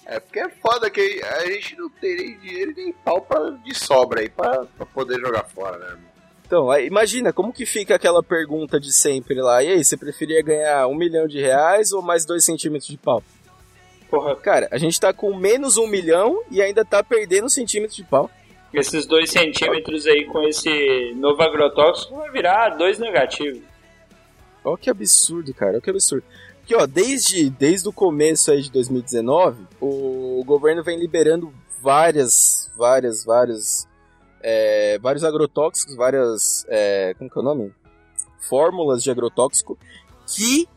É 0.06 0.18
porque 0.18 0.40
é 0.40 0.48
foda 0.48 0.88
que 0.88 1.22
a 1.22 1.46
gente 1.46 1.76
não 1.76 1.90
tem 1.90 2.16
nem 2.16 2.38
dinheiro 2.38 2.72
nem 2.74 2.92
pau 2.92 3.20
pra, 3.20 3.50
de 3.50 3.74
sobra 3.74 4.20
aí 4.20 4.28
pra, 4.30 4.64
pra 4.64 4.86
poder 4.86 5.20
jogar 5.20 5.44
fora, 5.44 5.76
né? 5.76 5.98
Então, 6.46 6.70
aí, 6.70 6.86
imagina, 6.86 7.30
como 7.30 7.52
que 7.52 7.66
fica 7.66 7.94
aquela 7.94 8.22
pergunta 8.22 8.80
de 8.80 8.90
sempre 8.90 9.34
lá? 9.34 9.62
E 9.62 9.68
aí, 9.68 9.84
você 9.84 9.98
preferia 9.98 10.42
ganhar 10.42 10.86
um 10.86 10.94
milhão 10.94 11.28
de 11.28 11.38
reais 11.38 11.92
ou 11.92 12.00
mais 12.00 12.24
dois 12.24 12.42
centímetros 12.42 12.88
de 12.88 12.96
pau? 12.96 13.22
Porra, 14.08 14.34
Cara, 14.36 14.66
a 14.70 14.78
gente 14.78 14.98
tá 14.98 15.12
com 15.12 15.36
menos 15.36 15.76
um 15.76 15.86
milhão 15.86 16.42
e 16.50 16.62
ainda 16.62 16.86
tá 16.86 17.02
perdendo 17.04 17.50
centímetros 17.50 17.96
de 17.96 18.04
pau. 18.04 18.30
esses 18.72 19.04
dois 19.04 19.30
centímetros 19.30 20.06
aí 20.06 20.24
com 20.24 20.40
esse 20.48 21.12
novo 21.16 21.42
agrotóxico 21.42 22.16
vai 22.16 22.30
virar 22.30 22.70
dois 22.70 22.98
negativos. 22.98 23.60
Olha 24.64 24.78
que 24.78 24.88
absurdo, 24.88 25.52
cara, 25.52 25.72
olha 25.72 25.80
que 25.82 25.90
absurdo. 25.90 26.24
Porque, 26.68 26.82
ó, 26.82 26.86
desde, 26.86 27.48
desde 27.48 27.88
o 27.88 27.92
começo 27.94 28.50
aí 28.50 28.60
de 28.60 28.70
2019, 28.70 29.66
o 29.80 30.44
governo 30.44 30.84
vem 30.84 30.98
liberando 30.98 31.50
várias, 31.80 32.70
várias, 32.76 33.24
várias, 33.24 33.88
é, 34.42 34.98
vários 34.98 35.24
agrotóxicos, 35.24 35.96
várias, 35.96 36.66
é, 36.68 37.14
como 37.16 37.30
que 37.30 37.38
é 37.38 37.40
o 37.40 37.44
nome? 37.44 37.72
Fórmulas 38.50 39.02
de 39.02 39.10
agrotóxico 39.10 39.78
que 40.26 40.68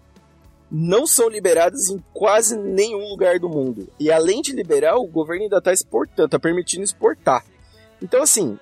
não 0.71 1.05
são 1.05 1.27
liberadas 1.27 1.89
em 1.89 2.01
quase 2.13 2.57
nenhum 2.57 3.09
lugar 3.09 3.37
do 3.37 3.49
mundo. 3.49 3.89
E 3.99 4.09
além 4.09 4.41
de 4.41 4.53
liberar, 4.53 4.95
o 4.95 5.05
governo 5.05 5.43
ainda 5.43 5.57
está 5.57 5.73
exportando, 5.73 6.23
está 6.23 6.39
permitindo 6.39 6.85
exportar. 6.85 7.43
Então, 8.01 8.23
assim, 8.23 8.57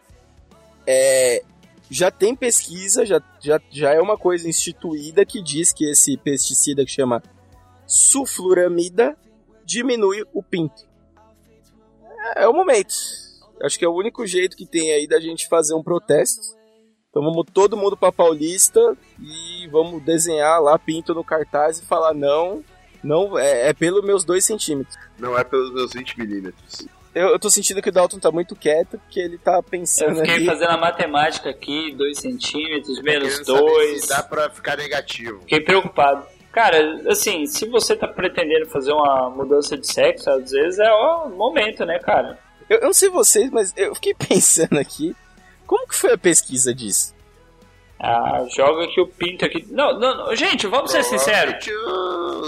é, 0.87 1.43
já 1.89 2.11
tem 2.11 2.35
pesquisa, 2.35 3.05
já, 3.05 3.21
já, 3.39 3.59
já 3.71 3.93
é 3.93 3.99
uma 3.99 4.17
coisa 4.17 4.47
instituída 4.47 5.25
que 5.25 5.41
diz 5.41 5.73
que 5.73 5.89
esse 5.89 6.15
pesticida 6.17 6.85
que 6.85 6.91
chama 6.91 7.23
sulfuramida 7.87 9.17
diminui 9.65 10.23
o 10.33 10.43
pinto. 10.43 10.87
É, 12.35 12.43
é 12.43 12.47
o 12.47 12.53
momento. 12.53 12.93
Acho 13.63 13.77
que 13.77 13.83
é 13.83 13.87
o 13.89 13.95
único 13.95 14.25
jeito 14.25 14.55
que 14.55 14.65
tem 14.65 14.91
aí 14.91 15.07
da 15.07 15.19
gente 15.19 15.47
fazer 15.47 15.73
um 15.73 15.83
protesto. 15.83 16.57
Então 17.09 17.23
vamos 17.23 17.45
todo 17.51 17.75
mundo 17.75 17.97
pra 17.97 18.11
Paulista 18.11 18.79
e 19.19 19.67
vamos 19.67 20.03
desenhar 20.03 20.61
lá 20.61 20.77
pinto 20.77 21.13
no 21.13 21.23
cartaz 21.23 21.79
e 21.79 21.85
falar 21.85 22.13
não, 22.13 22.63
não 23.03 23.37
é, 23.37 23.69
é 23.69 23.73
pelo 23.73 24.03
meus 24.03 24.23
dois 24.23 24.45
centímetros. 24.45 24.95
Não 25.17 25.37
é 25.37 25.43
pelos 25.43 25.73
meus 25.73 25.91
20 25.91 26.19
milímetros. 26.19 26.87
Eu, 27.13 27.29
eu 27.29 27.39
tô 27.39 27.49
sentindo 27.49 27.81
que 27.81 27.89
o 27.89 27.91
Dalton 27.91 28.19
tá 28.19 28.31
muito 28.31 28.55
quieto, 28.55 28.99
porque 28.99 29.19
ele 29.19 29.37
tá 29.37 29.55
Eu 29.55 29.63
pensando 29.63 30.17
fiquei 30.17 30.35
ali. 30.35 30.45
fazendo 30.45 30.69
a 30.69 30.77
matemática 30.77 31.49
aqui, 31.49 31.91
dois 31.95 32.19
centímetros, 32.19 33.01
menos 33.01 33.29
Querendo 33.29 33.45
saber 33.45 33.59
dois. 33.59 34.01
se 34.03 34.09
dá 34.09 34.23
pra 34.23 34.49
ficar 34.49 34.77
negativo. 34.77 35.39
Fiquei 35.41 35.59
preocupado. 35.61 36.25
Cara, 36.51 36.77
assim, 37.09 37.45
se 37.45 37.67
você 37.67 37.95
tá 37.95 38.07
pretendendo 38.07 38.67
fazer 38.67 38.91
uma 38.91 39.29
mudança 39.29 39.77
de 39.77 39.85
sexo, 39.91 40.29
às 40.29 40.51
vezes 40.51 40.79
é 40.79 40.91
o 40.91 41.29
momento, 41.29 41.85
né, 41.85 41.99
cara? 41.99 42.37
Eu, 42.69 42.77
eu 42.79 42.85
não 42.85 42.93
sei 42.93 43.09
vocês, 43.09 43.49
mas 43.49 43.73
eu 43.75 43.93
fiquei 43.95 44.13
pensando 44.27 44.77
aqui. 44.79 45.15
Como 45.65 45.87
que 45.87 45.95
foi 45.95 46.13
a 46.13 46.17
pesquisa 46.17 46.73
disso? 46.73 47.13
Ah, 47.99 48.45
joga 48.55 48.85
aqui 48.85 49.01
o 49.01 49.07
pinto 49.07 49.45
aqui. 49.45 49.65
Não, 49.69 49.99
não, 49.99 50.17
não. 50.27 50.35
gente, 50.35 50.65
vamos 50.67 50.89
ser 50.91 51.03
sinceros. 51.03 51.67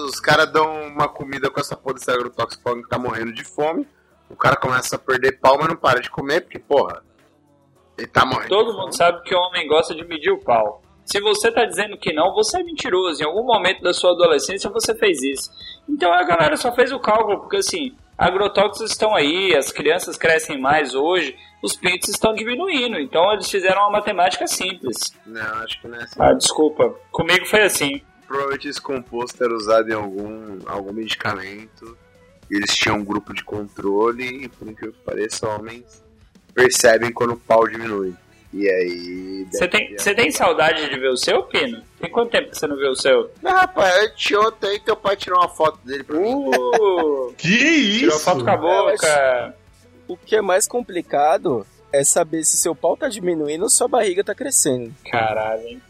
Os 0.07 0.19
caras 0.19 0.51
dão 0.51 0.83
uma 0.87 1.09
comida 1.09 1.49
com 1.49 1.59
essa 1.59 1.75
porra 1.75 1.95
desse 1.95 2.09
agrotóxico 2.09 2.81
que 2.81 2.89
tá 2.89 2.97
morrendo 2.97 3.33
de 3.33 3.43
fome. 3.43 3.85
O 4.31 4.35
cara 4.35 4.55
começa 4.55 4.95
a 4.95 4.99
perder 4.99 5.39
pau, 5.39 5.57
mas 5.57 5.67
não 5.67 5.75
para 5.75 5.99
de 5.99 6.09
comer, 6.09 6.41
porque, 6.41 6.57
porra, 6.57 7.03
ele 7.97 8.07
tá 8.07 8.25
morrendo. 8.25 8.49
Todo 8.49 8.73
mundo 8.73 8.95
sabe 8.95 9.21
que 9.23 9.35
o 9.35 9.37
homem 9.37 9.67
gosta 9.67 9.93
de 9.93 10.05
medir 10.05 10.31
o 10.31 10.39
pau. 10.39 10.81
Se 11.05 11.19
você 11.19 11.51
tá 11.51 11.65
dizendo 11.65 11.97
que 11.97 12.13
não, 12.13 12.33
você 12.33 12.61
é 12.61 12.63
mentiroso. 12.63 13.21
Em 13.21 13.25
algum 13.25 13.43
momento 13.43 13.81
da 13.81 13.93
sua 13.93 14.11
adolescência 14.11 14.69
você 14.69 14.95
fez 14.95 15.21
isso. 15.21 15.51
Então 15.89 16.13
a 16.13 16.23
galera 16.23 16.55
só 16.55 16.71
fez 16.73 16.91
o 16.91 16.99
cálculo, 16.99 17.41
porque 17.41 17.57
assim, 17.57 17.95
agrotóxicos 18.17 18.91
estão 18.91 19.13
aí, 19.13 19.55
as 19.55 19.71
crianças 19.71 20.15
crescem 20.15 20.59
mais 20.59 20.95
hoje, 20.95 21.35
os 21.61 21.75
pintos 21.75 22.09
estão 22.09 22.33
diminuindo. 22.33 22.97
Então 22.97 23.33
eles 23.33 23.49
fizeram 23.49 23.81
uma 23.81 23.91
matemática 23.91 24.47
simples. 24.47 24.95
Não, 25.25 25.63
acho 25.63 25.81
que 25.81 25.87
não 25.87 25.97
é 25.99 26.03
assim. 26.03 26.15
Ah, 26.19 26.33
desculpa. 26.33 26.95
Comigo 27.11 27.45
foi 27.45 27.63
assim. 27.63 28.01
Provavelmente 28.25 28.69
esse 28.69 28.81
composto 28.81 29.43
era 29.43 29.53
usado 29.53 29.89
em 29.89 29.93
algum, 29.93 30.59
algum 30.65 30.93
medicamento. 30.93 31.97
Eles 32.51 32.75
tinham 32.75 32.97
um 32.97 33.03
grupo 33.03 33.33
de 33.33 33.43
controle 33.43 34.43
e, 34.43 34.49
por 34.49 34.67
incrível 34.67 34.93
que 34.93 35.05
pareça, 35.05 35.47
homens 35.47 36.03
percebem 36.53 37.11
quando 37.11 37.31
o 37.31 37.37
pau 37.39 37.65
diminui. 37.65 38.13
E 38.53 38.69
aí. 38.69 39.47
Você 39.49 39.67
tem, 39.67 39.97
você 39.97 40.13
tem 40.13 40.29
saudade 40.29 40.89
de 40.89 40.99
ver 40.99 41.09
o 41.09 41.15
seu, 41.15 41.43
Pino? 41.43 41.81
Tem 41.99 42.11
quanto 42.11 42.31
tempo 42.31 42.49
que 42.49 42.57
você 42.57 42.67
não 42.67 42.75
vê 42.75 42.89
o 42.89 42.95
seu? 42.95 43.31
Não, 43.41 43.51
rapaz, 43.51 43.95
anteontem 44.03 44.81
teu 44.81 44.97
pai 44.97 45.15
tirou 45.15 45.39
uma 45.39 45.47
foto 45.47 45.79
dele 45.85 46.03
pra 46.03 46.19
mim. 46.19 46.33
Uh, 46.33 47.33
Que 47.37 47.99
tirou 47.99 48.19
foto 48.19 48.43
com 48.43 48.51
a 48.51 48.57
boca. 48.57 49.55
O 50.05 50.17
que 50.17 50.35
é 50.35 50.41
mais 50.41 50.67
complicado 50.67 51.65
é 51.93 52.03
saber 52.03 52.43
se 52.43 52.57
seu 52.57 52.75
pau 52.75 52.97
tá 52.97 53.07
diminuindo 53.07 53.63
ou 53.63 53.69
sua 53.69 53.87
barriga 53.87 54.23
tá 54.23 54.35
crescendo. 54.35 54.93
Caralho, 55.09 55.65
hein? 55.65 55.81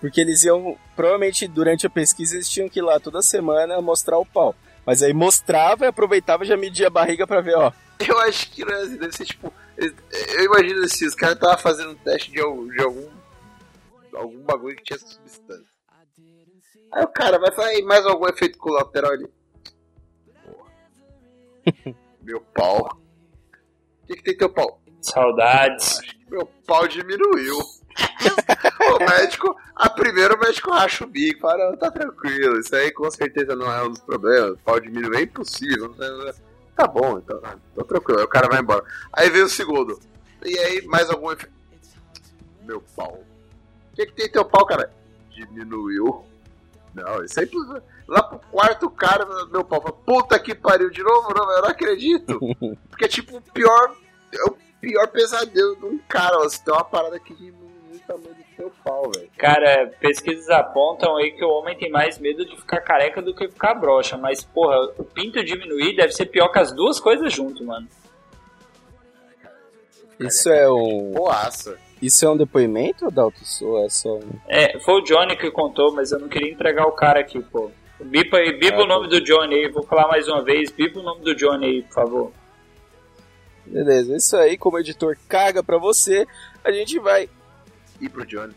Porque 0.00 0.20
eles 0.20 0.44
iam, 0.44 0.76
provavelmente 0.96 1.46
durante 1.46 1.86
a 1.86 1.90
pesquisa, 1.90 2.36
eles 2.36 2.48
tinham 2.48 2.68
que 2.68 2.78
ir 2.78 2.82
lá 2.82 2.98
toda 2.98 3.20
semana 3.20 3.80
mostrar 3.82 4.18
o 4.18 4.24
pau. 4.24 4.54
Mas 4.86 5.02
aí 5.02 5.12
mostrava 5.12 5.84
e 5.84 5.88
aproveitava 5.88 6.44
e 6.44 6.46
já 6.46 6.56
media 6.56 6.86
a 6.88 6.90
barriga 6.90 7.26
pra 7.26 7.40
ver, 7.40 7.56
ó. 7.56 7.72
Eu 8.06 8.18
acho 8.20 8.50
que 8.50 8.64
não 8.64 8.72
é 8.74 8.82
assim, 8.82 8.96
deve 8.96 9.16
ser 9.16 9.24
tipo. 9.24 9.52
Eu 9.76 10.44
imagino 10.44 10.84
assim, 10.84 11.06
os 11.06 11.14
caras 11.14 11.36
estavam 11.36 11.58
fazendo 11.58 11.90
um 11.92 11.96
teste 11.96 12.30
de, 12.30 12.40
al- 12.40 12.66
de 12.68 12.82
algum. 12.82 13.08
algum 14.14 14.42
bagulho 14.44 14.76
que 14.76 14.84
tinha 14.84 14.96
essa 14.96 15.06
substância. 15.06 15.74
Aí 16.92 17.02
o 17.02 17.08
cara 17.08 17.38
vai 17.38 17.74
"Ei, 17.74 17.82
mais 17.82 18.04
algum 18.06 18.26
efeito 18.28 18.58
colateral 18.58 19.12
ali? 19.12 19.26
Meu 22.22 22.40
pau. 22.40 23.00
O 24.02 24.06
que, 24.06 24.16
que 24.16 24.22
tem 24.22 24.36
teu 24.36 24.50
pau? 24.50 24.80
Saudades. 25.00 25.98
Acho 25.98 26.14
que 26.18 26.30
meu 26.30 26.46
pau 26.66 26.86
diminuiu. 26.88 27.58
O 28.92 28.98
médico, 28.98 29.56
a 29.74 29.90
primeiro 29.90 30.36
o 30.36 30.38
médico 30.38 30.70
racha 30.70 31.04
o 31.04 31.08
bico, 31.08 31.40
fala, 31.40 31.70
"Não, 31.70 31.76
tá 31.76 31.90
tranquilo, 31.90 32.58
isso 32.58 32.74
aí 32.74 32.90
com 32.92 33.10
certeza 33.10 33.54
não 33.54 33.70
é 33.70 33.82
um 33.82 33.90
dos 33.90 34.00
problemas, 34.00 34.52
o 34.52 34.58
pau 34.58 34.80
diminuir 34.80 35.18
é 35.18 35.22
impossível. 35.22 35.94
Tá 36.76 36.86
bom, 36.86 37.18
então, 37.18 37.40
tá, 37.40 37.56
tô 37.74 37.84
tranquilo, 37.84 38.18
aí 38.18 38.24
o 38.24 38.28
cara 38.28 38.48
vai 38.48 38.60
embora. 38.60 38.84
Aí 39.12 39.30
vem 39.30 39.42
o 39.42 39.48
segundo, 39.48 39.98
e 40.44 40.58
aí 40.58 40.82
mais 40.86 41.08
algum 41.10 41.30
efeito. 41.32 41.54
Meu 42.62 42.82
pau. 42.96 43.22
O 43.92 43.96
que, 43.96 44.06
que 44.06 44.12
tem 44.12 44.30
teu 44.30 44.44
pau, 44.44 44.66
cara? 44.66 44.90
Diminuiu. 45.30 46.24
Não, 46.94 47.24
isso 47.24 47.38
aí 47.40 47.48
lá 48.06 48.22
pro 48.22 48.38
quarto 48.50 48.88
cara, 48.90 49.26
meu 49.50 49.64
pau 49.64 49.80
fala, 49.80 49.92
puta 49.92 50.38
que 50.38 50.54
pariu 50.54 50.90
de 50.90 51.02
novo, 51.02 51.34
não, 51.34 51.50
eu 51.50 51.62
não 51.62 51.68
acredito. 51.68 52.38
Porque 52.88 53.08
tipo, 53.08 53.36
o 53.36 53.40
pior, 53.40 53.96
é 54.32 54.44
o 54.44 54.56
pior 54.80 55.08
pesadelo 55.08 55.76
de 55.76 55.84
um 55.86 55.98
cara, 56.08 56.38
ó, 56.38 56.42
você 56.44 56.62
tem 56.62 56.72
uma 56.72 56.84
parada 56.84 57.18
que 57.18 57.52
tamanho 58.06 58.34
do 58.34 58.56
seu 58.56 58.72
pau, 58.84 59.10
velho. 59.14 59.30
Cara, 59.36 59.92
pesquisas 60.00 60.48
apontam 60.50 61.16
aí 61.16 61.32
que 61.32 61.44
o 61.44 61.50
homem 61.50 61.76
tem 61.76 61.90
mais 61.90 62.18
medo 62.18 62.44
de 62.44 62.56
ficar 62.56 62.80
careca 62.80 63.20
do 63.20 63.34
que 63.34 63.48
ficar 63.48 63.74
broxa. 63.74 64.16
Mas, 64.16 64.44
porra, 64.44 64.76
o 64.98 65.04
pinto 65.04 65.42
diminuir 65.44 65.96
deve 65.96 66.12
ser 66.12 66.26
pior 66.26 66.48
que 66.48 66.58
as 66.58 66.72
duas 66.72 67.00
coisas 67.00 67.32
junto, 67.32 67.64
mano. 67.64 67.88
Isso 70.20 70.48
é 70.50 70.70
um. 70.70 71.12
Boaça. 71.12 71.78
Isso 72.00 72.24
é 72.24 72.30
um 72.30 72.36
depoimento, 72.36 73.10
Dalton? 73.10 73.44
Ou 73.62 73.84
é 73.84 73.88
só 73.88 74.16
um. 74.16 74.30
É, 74.48 74.78
foi 74.80 74.94
o 74.94 75.02
Johnny 75.02 75.36
que 75.36 75.50
contou, 75.50 75.92
mas 75.92 76.12
eu 76.12 76.18
não 76.18 76.28
queria 76.28 76.52
entregar 76.52 76.86
o 76.86 76.92
cara 76.92 77.20
aqui, 77.20 77.40
pô. 77.40 77.70
Bipa, 78.00 78.36
aí, 78.36 78.52
bipa 78.58 78.78
Ah, 78.78 78.84
o 78.84 78.86
nome 78.86 79.08
do 79.08 79.20
Johnny 79.22 79.54
aí, 79.54 79.68
vou 79.68 79.82
falar 79.84 80.08
mais 80.08 80.28
uma 80.28 80.42
vez. 80.42 80.70
Bipa 80.70 81.00
o 81.00 81.02
nome 81.02 81.22
do 81.22 81.34
Johnny 81.34 81.66
aí, 81.66 81.82
por 81.82 81.94
favor. 81.94 82.32
Beleza, 83.66 84.14
isso 84.14 84.36
aí, 84.36 84.58
como 84.58 84.76
o 84.76 84.80
editor 84.80 85.16
caga 85.26 85.62
pra 85.62 85.78
você, 85.78 86.26
a 86.62 86.70
gente 86.70 86.98
vai 86.98 87.28
E 88.04 88.08
pro 88.08 88.26
Johnny. 88.26 88.54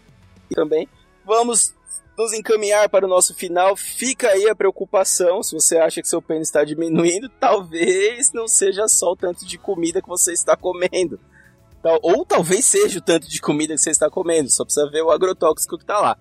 também. 0.53 0.89
Vamos 1.25 1.73
nos 2.17 2.33
encaminhar 2.33 2.89
para 2.89 3.05
o 3.05 3.09
nosso 3.09 3.33
final. 3.33 3.75
Fica 3.75 4.29
aí 4.29 4.49
a 4.49 4.55
preocupação. 4.55 5.41
Se 5.41 5.53
você 5.53 5.77
acha 5.77 6.01
que 6.01 6.07
seu 6.07 6.21
pênis 6.21 6.47
está 6.47 6.63
diminuindo, 6.63 7.29
talvez 7.39 8.33
não 8.33 8.47
seja 8.47 8.87
só 8.87 9.11
o 9.11 9.15
tanto 9.15 9.45
de 9.45 9.57
comida 9.57 10.01
que 10.01 10.07
você 10.07 10.33
está 10.33 10.57
comendo. 10.57 11.19
Ou 12.01 12.25
talvez 12.25 12.65
seja 12.65 12.99
o 12.99 13.01
tanto 13.01 13.29
de 13.29 13.39
comida 13.39 13.73
que 13.73 13.79
você 13.79 13.91
está 13.91 14.09
comendo. 14.09 14.49
Só 14.49 14.65
precisa 14.65 14.89
ver 14.89 15.03
o 15.03 15.11
agrotóxico 15.11 15.77
que 15.77 15.83
está 15.83 15.99
lá. 15.99 16.17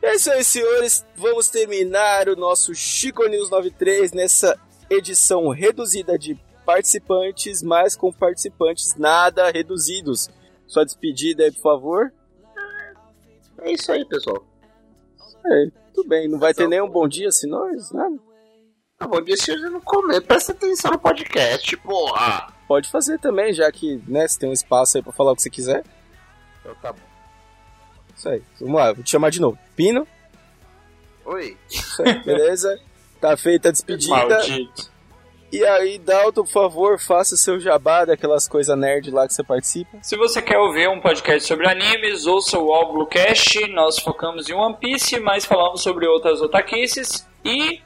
É 0.00 0.14
isso 0.14 0.30
aí, 0.30 0.42
senhores. 0.42 1.04
Vamos 1.16 1.48
terminar 1.48 2.28
o 2.28 2.36
nosso 2.36 2.74
Chico 2.74 3.26
News 3.28 3.50
93 3.50 4.12
nessa 4.12 4.58
edição 4.88 5.50
reduzida 5.50 6.18
de 6.18 6.38
participantes, 6.64 7.62
mas 7.62 7.96
com 7.96 8.12
participantes 8.12 8.94
nada 8.96 9.50
reduzidos. 9.50 10.30
Sua 10.66 10.84
despedida 10.84 11.44
aí, 11.44 11.52
por 11.52 11.62
favor. 11.62 12.12
É 13.62 13.72
isso 13.72 13.90
aí, 13.92 14.04
pessoal. 14.04 14.44
É, 15.44 15.66
tudo 15.94 16.08
bem. 16.08 16.28
Não 16.28 16.38
vai 16.38 16.54
ter 16.54 16.68
nem 16.68 16.80
um 16.80 16.88
bom 16.88 17.08
dia 17.08 17.30
se 17.30 17.46
nós, 17.46 17.90
nada. 17.92 18.16
Ah, 19.00 19.06
bom 19.06 19.20
dia, 19.20 19.36
se 19.36 19.46
você 19.52 19.68
não 19.68 19.80
comer, 19.80 20.20
presta 20.22 20.52
atenção 20.52 20.90
no 20.90 20.98
podcast, 20.98 21.76
porra. 21.78 22.52
Pode 22.66 22.88
fazer 22.88 23.18
também, 23.20 23.52
já 23.52 23.70
que, 23.70 24.02
né, 24.08 24.26
você 24.26 24.38
tem 24.40 24.50
um 24.50 24.52
espaço 24.52 24.96
aí 24.96 25.02
pra 25.02 25.12
falar 25.12 25.32
o 25.32 25.36
que 25.36 25.42
você 25.42 25.50
quiser. 25.50 25.84
Então 26.60 26.74
tá 26.82 26.92
bom. 26.92 26.98
Isso 28.16 28.28
aí. 28.28 28.42
Vamos 28.60 28.74
lá, 28.74 28.92
vou 28.92 29.04
te 29.04 29.10
chamar 29.10 29.30
de 29.30 29.40
novo. 29.40 29.56
Pino, 29.76 30.06
Oi. 31.24 31.56
isso 31.70 32.02
aí, 32.02 32.22
beleza? 32.24 32.78
Tá 33.20 33.36
feita 33.36 33.70
a 33.70 33.72
despedida. 33.72 34.14
Maldito. 34.14 34.92
E 35.50 35.64
aí, 35.64 35.98
Dalton, 35.98 36.44
por 36.44 36.50
favor, 36.50 37.00
faça 37.00 37.36
seu 37.36 37.58
jabá 37.58 38.04
daquelas 38.04 38.46
coisas 38.46 38.76
nerd 38.76 39.10
lá 39.10 39.26
que 39.26 39.32
você 39.32 39.42
participa. 39.42 39.98
Se 40.02 40.16
você 40.16 40.42
quer 40.42 40.58
ouvir 40.58 40.88
um 40.88 41.00
podcast 41.00 41.46
sobre 41.48 41.66
animes, 41.66 42.26
ouça 42.26 42.58
o 42.58 42.72
All 42.72 42.92
Blue 42.92 43.06
Cast. 43.06 43.66
Nós 43.68 43.98
focamos 43.98 44.48
em 44.48 44.54
One 44.54 44.76
Piece, 44.76 45.18
mas 45.20 45.46
falamos 45.46 45.82
sobre 45.82 46.06
outras 46.06 46.42
otaquices. 46.42 47.26
E 47.44 47.80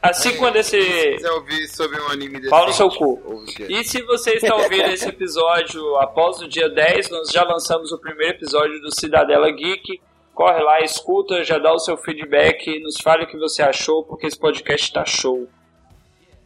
assim 0.00 0.36
quando 0.38 0.56
esse. 0.56 0.80
Se 0.80 1.10
quiser 1.16 1.32
ouvir 1.32 1.68
sobre 1.68 2.00
um 2.00 2.08
anime 2.08 2.38
desse. 2.38 2.48
Pau 2.48 2.66
no 2.66 2.72
seu 2.72 2.88
cu. 2.88 3.44
E 3.68 3.84
se 3.84 4.00
você 4.02 4.34
está 4.36 4.54
ouvindo 4.54 4.88
esse 4.88 5.08
episódio 5.08 5.96
após 5.96 6.40
o 6.40 6.48
dia 6.48 6.68
10, 6.68 7.10
nós 7.10 7.30
já 7.30 7.44
lançamos 7.44 7.92
o 7.92 7.98
primeiro 7.98 8.36
episódio 8.36 8.80
do 8.80 8.94
Cidadela 8.94 9.50
Geek. 9.50 10.00
Corre 10.34 10.62
lá, 10.62 10.80
escuta, 10.80 11.44
já 11.44 11.58
dá 11.58 11.74
o 11.74 11.78
seu 11.78 11.94
feedback, 11.98 12.80
nos 12.80 12.98
fale 12.98 13.24
o 13.24 13.26
que 13.26 13.36
você 13.36 13.62
achou, 13.62 14.02
porque 14.02 14.26
esse 14.26 14.38
podcast 14.38 14.90
tá 14.90 15.04
show. 15.04 15.46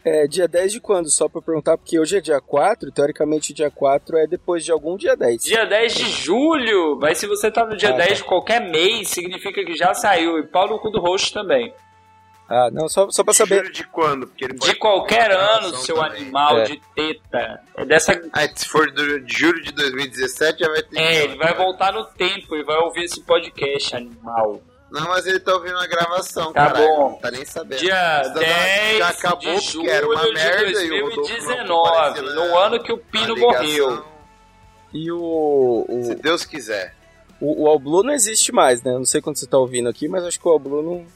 É 0.09 0.24
dia 0.28 0.46
10 0.46 0.70
de 0.72 0.80
quando? 0.80 1.11
Só 1.11 1.28
pra 1.28 1.40
eu 1.40 1.42
perguntar, 1.42 1.76
porque 1.76 1.98
hoje 1.98 2.16
é 2.16 2.20
dia 2.20 2.40
4, 2.40 2.92
teoricamente 2.92 3.52
dia 3.52 3.68
4 3.72 4.16
é 4.18 4.26
depois 4.28 4.64
de 4.64 4.70
algum 4.70 4.96
dia 4.96 5.16
10. 5.16 5.42
Dia 5.42 5.64
10 5.66 5.94
de 5.96 6.09
julho! 6.11 6.96
Mas 7.00 7.18
se 7.18 7.26
você 7.26 7.50
tá 7.50 7.66
no 7.66 7.76
dia 7.76 7.88
Ah, 7.90 7.96
10 7.96 8.09
tá. 8.11 8.14
de 8.14 8.24
qualquer 8.24 8.61
mês, 8.70 9.09
significa 9.09 9.64
que 9.64 9.74
já 9.74 9.92
saiu. 9.94 10.38
E 10.38 10.44
pau 10.44 10.68
no 10.68 10.78
cu 10.78 10.90
do 10.90 11.00
host 11.00 11.32
também. 11.34 11.74
Ah, 12.48 12.70
não, 12.70 12.88
só, 12.88 13.11
só 13.11 13.24
pra 13.24 13.34
saber. 13.34 13.68
De 13.72 13.82
quando? 13.88 14.28
Porque 14.28 14.44
ele 14.44 14.54
De 14.54 14.76
qualquer 14.76 15.32
ano, 15.32 15.74
seu 15.78 15.96
também. 15.96 16.20
animal 16.22 16.61
É. 16.61 16.62
de 16.66 16.80
teta. 16.94 17.61
É 17.76 17.84
dessa. 17.84 18.12
Ah, 18.32 18.46
se 18.54 18.68
for 18.68 18.88
do, 18.92 19.18
de 19.18 19.36
julho 19.36 19.61
de 19.64 19.72
2017, 19.72 20.61
já 20.61 20.68
vai 20.68 20.82
ter. 20.84 20.96
É, 21.00 21.24
ele 21.24 21.34
vai 21.36 21.52
voltar 21.52 21.92
no 21.92 22.04
tempo 22.04 22.54
e 22.54 22.62
vai 22.62 22.78
ouvir 22.78 23.02
esse 23.07 23.20
podcast, 23.24 23.96
animal. 23.96 24.61
Não, 24.91 25.09
mas 25.09 25.26
ele 25.26 25.41
tá 25.41 25.53
ouvindo 25.55 25.76
a 25.78 25.87
gravação, 25.87 26.53
Tá 26.53 26.66
caralho. 26.68 26.87
bom. 26.87 27.11
Não 27.11 27.18
tá 27.18 27.30
nem 27.30 27.45
sabendo. 27.45 27.78
Dia 27.80 28.22
Isso 28.22 28.34
10 28.34 28.99
já 28.99 29.09
acabou 29.09 29.55
de 29.59 29.61
julho 29.61 29.91
era 29.91 30.07
uma 30.07 30.24
de 30.26 30.32
merda 30.32 30.82
e 30.84 31.03
o 31.03 31.09
Rodolfo 31.09 31.32
não 31.32 31.82
2019, 31.82 31.89
apareceu 31.89 32.22
no 32.34 32.49
na- 32.51 32.59
ano 32.61 32.82
que 32.82 32.93
o 32.93 32.99
Pino 32.99 33.37
morreu. 33.37 34.05
E 34.95 35.11
o. 35.11 35.87
Se 36.05 36.12
O, 36.12 36.14
Deus 36.22 36.45
quiser. 36.45 36.95
o, 37.41 37.64
o 37.64 37.68
All 37.68 37.78
Blue 37.80 38.03
não 38.05 38.12
existe 38.14 38.53
mais, 38.53 38.80
né? 38.82 38.93
Eu 38.93 38.99
Não 38.99 39.05
sei 39.05 39.20
quando 39.20 39.37
você 39.37 39.47
tá 39.47 39.59
ouvindo 39.59 39.89
aqui, 39.89 40.07
mas 40.09 40.24
acho 40.24 40.39
que 40.41 40.47
o 40.47 40.51
All 40.53 40.59
Blue 40.59 40.82
não. 40.82 41.07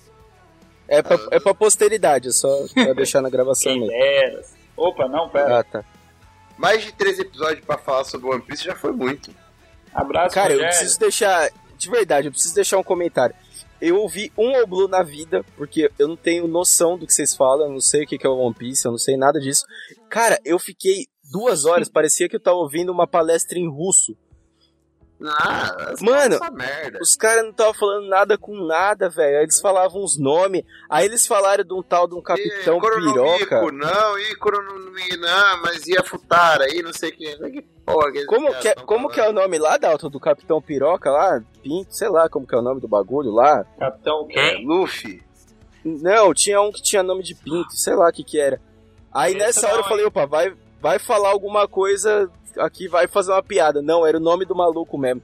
É 0.89 1.01
pra, 1.03 1.17
é 1.31 1.39
pra 1.39 1.55
posteridade, 1.55 2.29
é 2.29 2.33
só 2.33 2.49
pra 2.75 2.93
deixar 2.93 3.23
na 3.23 3.31
gravação 3.31 3.73
mesmo. 3.73 3.87
dera. 3.87 4.43
Opa, 4.77 5.07
não, 5.09 5.29
pera. 5.29 5.61
Ah, 5.61 5.65
tá. 5.65 5.85
Mais 6.59 6.83
de 6.83 6.93
três 6.93 7.19
episódios 7.21 7.65
pra 7.65 7.79
falar 7.79 8.03
sobre 8.05 8.29
One 8.29 8.43
Piece 8.43 8.65
já 8.65 8.75
foi 8.75 8.91
muito. 8.93 9.31
Abraço, 9.95 10.35
Cara, 10.35 10.53
eu 10.53 10.59
preciso 10.59 10.99
deixar. 10.99 11.49
De 11.79 11.89
verdade, 11.89 12.27
eu 12.27 12.33
preciso 12.33 12.55
deixar 12.55 12.77
um 12.77 12.83
comentário. 12.83 13.35
Eu 13.81 13.97
ouvi 13.97 14.31
um 14.37 14.67
Blue 14.67 14.89
na 14.89 15.03
vida, 15.03 15.45
porque 15.57 15.91
eu 15.99 16.09
não 16.09 16.17
tenho 16.17 16.47
noção 16.47 16.99
do 16.99 17.07
que 17.07 17.15
vocês 17.15 17.35
falam, 17.35 17.67
eu 17.67 17.73
não 17.73 17.81
sei 17.81 18.05
o 18.05 18.07
que 18.07 18.27
é 18.27 18.29
One 18.29 18.55
Piece, 18.55 18.85
eu 18.85 18.91
não 18.91 18.99
sei 18.99 19.17
nada 19.17 19.41
disso. 19.41 19.65
Cara, 20.09 20.39
eu 20.45 20.59
fiquei 20.59 21.07
duas 21.31 21.65
horas, 21.65 21.89
parecia 21.89 22.29
que 22.29 22.37
eu 22.37 22.41
tava 22.41 22.59
ouvindo 22.59 22.93
uma 22.93 23.07
palestra 23.07 23.59
em 23.59 23.69
russo. 23.69 24.17
Ah, 25.23 25.95
Mano. 26.01 26.39
Os 27.01 27.15
caras 27.15 27.43
não 27.43 27.51
estavam 27.51 27.75
falando 27.75 28.09
nada 28.09 28.39
com 28.39 28.57
nada, 28.65 29.09
velho. 29.11 29.37
Aí 29.39 29.43
Eles 29.45 29.61
falavam 29.61 30.03
uns 30.03 30.19
nomes. 30.19 30.65
Aí 30.89 31.05
eles 31.05 31.27
falaram 31.27 31.63
de 31.63 31.75
um 31.75 31.83
tal 31.83 32.09
de 32.09 32.15
um 32.15 32.23
capitão 32.23 32.81
Coronomico, 32.81 33.39
piroca. 33.39 33.73
Não, 33.73 34.19
e 34.19 34.35
Coronomico, 34.37 35.17
não, 35.19 35.63
mas 35.63 35.87
ia 35.87 36.03
Futara 36.03 36.65
aí, 36.65 36.83
não 36.83 36.93
sei 36.93 37.11
o 37.11 37.13
que. 37.13 37.37
Que 37.51 37.63
porra 37.85 38.13
que 38.13 38.25
Como 38.25 38.55
que, 38.55 38.69
é, 38.69 38.75
como 38.75 39.09
que 39.11 39.21
é 39.21 39.29
o 39.29 39.33
nome 39.33 39.59
lá, 39.59 39.77
Dalton, 39.77 40.09
do 40.09 40.21
capitão 40.21 40.63
piroca 40.63 41.11
lá? 41.11 41.43
Pinto, 41.63 41.95
sei 41.95 42.09
lá 42.09 42.29
como 42.29 42.47
que 42.47 42.55
é 42.55 42.59
o 42.59 42.63
nome 42.63 42.81
do 42.81 42.89
bagulho 42.89 43.31
lá. 43.31 43.65
Capitão 43.79 44.27
quem? 44.27 44.67
Luffy. 44.67 45.23
Não, 45.85 46.33
tinha 46.33 46.61
um 46.61 46.73
que 46.73 46.83
tinha 46.83 47.03
nome 47.03 47.23
de 47.23 47.35
pinto, 47.35 47.73
sei 47.73 47.95
lá 47.95 48.09
o 48.09 48.13
que 48.13 48.25
que 48.25 48.41
era. 48.41 48.61
Aí 49.13 49.33
Esse 49.33 49.39
nessa 49.39 49.63
não, 49.67 49.75
hora 49.75 49.83
eu 49.83 49.89
falei, 49.89 50.05
opa, 50.05 50.25
vai, 50.25 50.55
vai 50.81 50.99
falar 50.99 51.31
alguma 51.31 51.67
coisa 51.67 52.31
aqui, 52.59 52.89
vai 52.89 53.07
fazer 53.07 53.33
uma 53.33 53.43
piada. 53.43 53.81
Não, 53.83 54.07
era 54.07 54.17
o 54.17 54.21
nome 54.21 54.45
do 54.45 54.55
maluco 54.55 54.97
mesmo. 54.99 55.23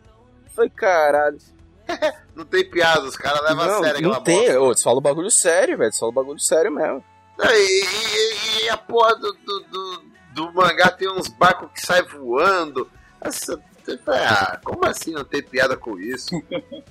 Falei, 0.55 0.70
caralho. 0.70 1.39
Não 2.35 2.45
tem 2.45 2.68
piada, 2.68 3.03
os 3.03 3.16
caras 3.16 3.41
levam 3.43 3.62
a 3.64 3.66
Não, 3.66 3.83
sério 3.83 4.01
não 4.03 4.22
tem. 4.22 4.41
bosta. 4.45 4.61
Ô, 4.61 4.66
Eles 4.68 4.83
falam 4.83 5.01
bagulho 5.01 5.31
sério, 5.31 5.79
velho. 5.79 5.87
Eles 5.89 5.99
falam 5.99 6.14
bagulho 6.14 6.39
sério 6.39 6.70
mesmo. 6.70 7.03
E, 7.41 7.85
e- 7.85 8.64
e 8.64 8.68
a 8.68 8.77
porra 8.77 9.14
do, 9.16 9.33
do, 9.33 9.61
do, 9.61 10.03
do 10.35 10.53
mangá 10.53 10.91
tem 10.91 11.09
uns 11.11 11.29
barcos 11.29 11.70
que 11.72 11.81
saem 11.81 12.03
voando. 12.05 12.91
Essa, 13.22 13.59
ah, 14.09 14.61
como 14.64 14.85
assim 14.85 15.12
não 15.12 15.24
tem 15.24 15.43
piada 15.43 15.77
com 15.77 15.99
isso? 15.99 16.31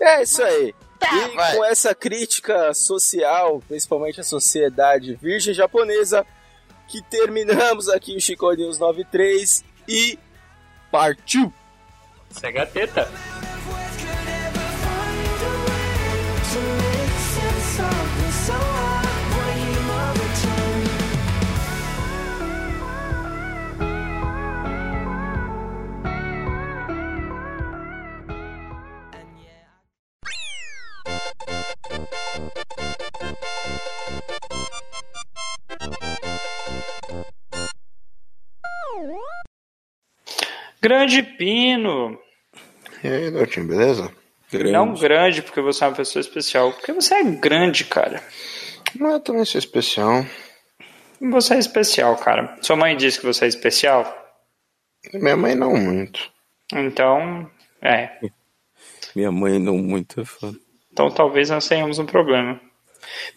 É 0.00 0.22
isso 0.22 0.42
aí. 0.42 0.74
Tá, 0.98 1.14
e 1.14 1.34
vai. 1.36 1.56
com 1.56 1.64
essa 1.64 1.94
crítica 1.94 2.72
social, 2.74 3.62
principalmente 3.68 4.20
a 4.20 4.24
sociedade 4.24 5.14
virgem 5.16 5.54
japonesa, 5.54 6.26
que 6.88 7.02
terminamos 7.02 7.88
aqui 7.88 8.16
o 8.16 8.20
Chico 8.20 8.52
News 8.52 8.78
93 8.78 9.64
e 9.88 10.18
partiu! 10.90 11.52
Sega 12.30 12.66
teta. 12.66 13.10
Grande 40.80 41.22
Pino. 41.22 42.18
E 43.02 43.08
aí, 43.08 43.30
Doutinho, 43.30 43.66
beleza? 43.66 44.12
Não 44.70 44.94
grande 44.94 45.42
porque 45.42 45.60
você 45.60 45.84
é 45.84 45.88
uma 45.88 45.96
pessoa 45.96 46.20
especial. 46.20 46.72
Porque 46.72 46.92
você 46.92 47.14
é 47.14 47.22
grande, 47.22 47.84
cara. 47.84 48.22
Não, 48.98 49.12
eu 49.12 49.20
também 49.20 49.44
sou 49.44 49.58
especial. 49.58 50.26
Você 51.20 51.54
é 51.54 51.58
especial, 51.58 52.16
cara. 52.16 52.58
Sua 52.60 52.76
mãe 52.76 52.96
disse 52.96 53.18
que 53.20 53.26
você 53.26 53.44
é 53.44 53.48
especial. 53.48 54.04
Minha 55.14 55.36
mãe 55.36 55.54
não 55.54 55.74
muito. 55.74 56.30
Então, 56.72 57.50
é. 57.80 58.18
Minha 59.14 59.30
mãe 59.30 59.58
não 59.58 59.78
muito 59.78 60.20
é 60.20 60.24
fã. 60.24 60.52
Então 60.92 61.10
talvez 61.10 61.48
nós 61.50 61.66
tenhamos 61.66 61.98
um 61.98 62.06
problema. 62.06 62.60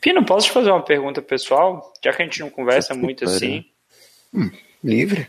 Pino, 0.01 0.25
posso 0.25 0.47
te 0.47 0.53
fazer 0.53 0.71
uma 0.71 0.83
pergunta 0.83 1.21
pessoal? 1.21 1.93
Já 2.03 2.13
que 2.13 2.21
a 2.21 2.25
gente 2.25 2.39
não 2.41 2.49
conversa 2.49 2.93
muito 2.93 3.25
pariu. 3.25 3.35
assim. 3.35 3.65
Livre? 4.83 5.27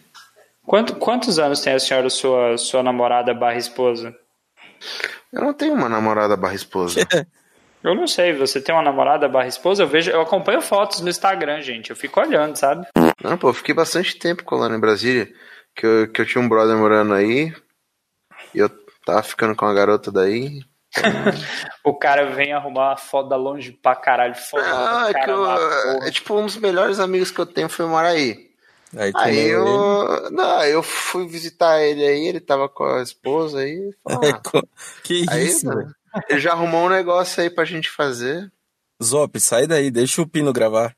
Quanto- 0.66 0.96
quantos 0.96 1.38
anos 1.38 1.60
tem 1.60 1.72
a 1.74 1.78
senhora, 1.78 2.10
sua, 2.10 2.58
sua 2.58 2.82
namorada 2.82 3.32
barra 3.32 3.56
esposa? 3.56 4.14
Eu 5.32 5.42
não 5.42 5.54
tenho 5.54 5.74
uma 5.74 5.88
namorada 5.88 6.36
barra 6.36 6.54
esposa. 6.54 7.00
Eu 7.84 7.94
não 7.94 8.08
sei, 8.08 8.32
você 8.32 8.60
tem 8.60 8.74
uma 8.74 8.82
namorada 8.82 9.28
barra 9.28 9.46
esposa? 9.46 9.84
Eu 9.84 9.86
vejo, 9.86 10.10
eu 10.10 10.20
acompanho 10.20 10.60
fotos 10.60 11.00
no 11.00 11.08
Instagram, 11.08 11.60
gente. 11.62 11.90
Eu 11.90 11.94
fico 11.94 12.18
olhando, 12.20 12.56
sabe? 12.56 12.84
Não, 13.22 13.38
pô, 13.38 13.50
eu 13.50 13.54
fiquei 13.54 13.72
bastante 13.72 14.16
tempo 14.18 14.42
colando 14.42 14.74
em 14.74 14.80
Brasília. 14.80 15.28
Que 15.72 15.86
eu, 15.86 16.10
que 16.10 16.20
eu 16.20 16.26
tinha 16.26 16.42
um 16.42 16.48
brother 16.48 16.76
morando 16.76 17.14
aí. 17.14 17.54
E 18.52 18.58
eu 18.58 18.68
tava 19.04 19.22
ficando 19.22 19.54
com 19.54 19.64
uma 19.66 19.74
garota 19.74 20.10
daí. 20.10 20.62
O 21.84 21.94
cara 21.94 22.26
vem 22.34 22.52
arrumar 22.52 22.88
uma 22.90 22.96
foto 22.96 23.28
da 23.28 23.36
longe 23.36 23.70
pra 23.70 23.94
caralho. 23.94 24.34
Foda 24.34 24.64
Ah, 24.66 25.06
é 25.10 25.12
cara 25.12 25.24
que 25.24 25.30
eu, 25.30 26.02
é 26.08 26.10
tipo 26.10 26.34
um 26.36 26.46
dos 26.46 26.56
melhores 26.56 26.98
amigos 26.98 27.30
que 27.30 27.38
eu 27.38 27.46
tenho 27.46 27.68
foi 27.68 27.86
morar 27.86 28.08
aí. 28.08 28.45
Aí, 28.96 29.12
Aí 29.14 29.48
eu. 29.48 30.30
Não, 30.30 30.64
eu 30.64 30.82
fui 30.82 31.26
visitar 31.26 31.80
ele 31.82 32.04
aí, 32.06 32.26
ele 32.26 32.40
tava 32.40 32.68
com 32.68 32.84
a 32.84 33.02
esposa 33.02 33.58
aí. 33.60 33.94
falei, 34.02 34.30
ele. 34.30 34.38
ah, 34.54 34.62
que 35.02 35.26
aí 35.28 35.46
isso, 35.46 35.66
né, 35.66 35.74
velho? 35.74 35.94
ele 36.30 36.40
já 36.40 36.52
arrumou 36.52 36.86
um 36.86 36.88
negócio 36.88 37.42
aí 37.42 37.50
pra 37.50 37.64
gente 37.64 37.90
fazer. 37.90 38.50
Zop, 39.02 39.38
sai 39.38 39.66
daí, 39.66 39.90
deixa 39.90 40.22
o 40.22 40.26
Pino 40.26 40.52
gravar. 40.52 40.96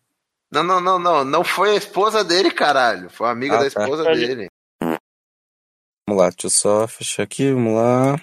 Não, 0.51 0.63
não, 0.63 0.81
não, 0.81 0.99
não. 0.99 1.25
Não 1.25 1.45
foi 1.45 1.73
a 1.73 1.75
esposa 1.77 2.23
dele, 2.23 2.51
caralho. 2.51 3.11
Foi 3.11 3.27
a 3.27 3.33
amiga 3.33 3.57
Ah, 3.57 3.65
da 3.65 3.71
tá. 3.71 3.83
esposa 3.83 4.05
dele. 4.05 4.49
Vamos 4.81 6.23
lá, 6.23 6.31
deixa 6.31 6.47
eu 6.47 6.51
só 6.51 6.87
fechar 6.89 7.25
aqui, 7.25 7.53
vamos 7.53 7.75
lá. 7.75 8.17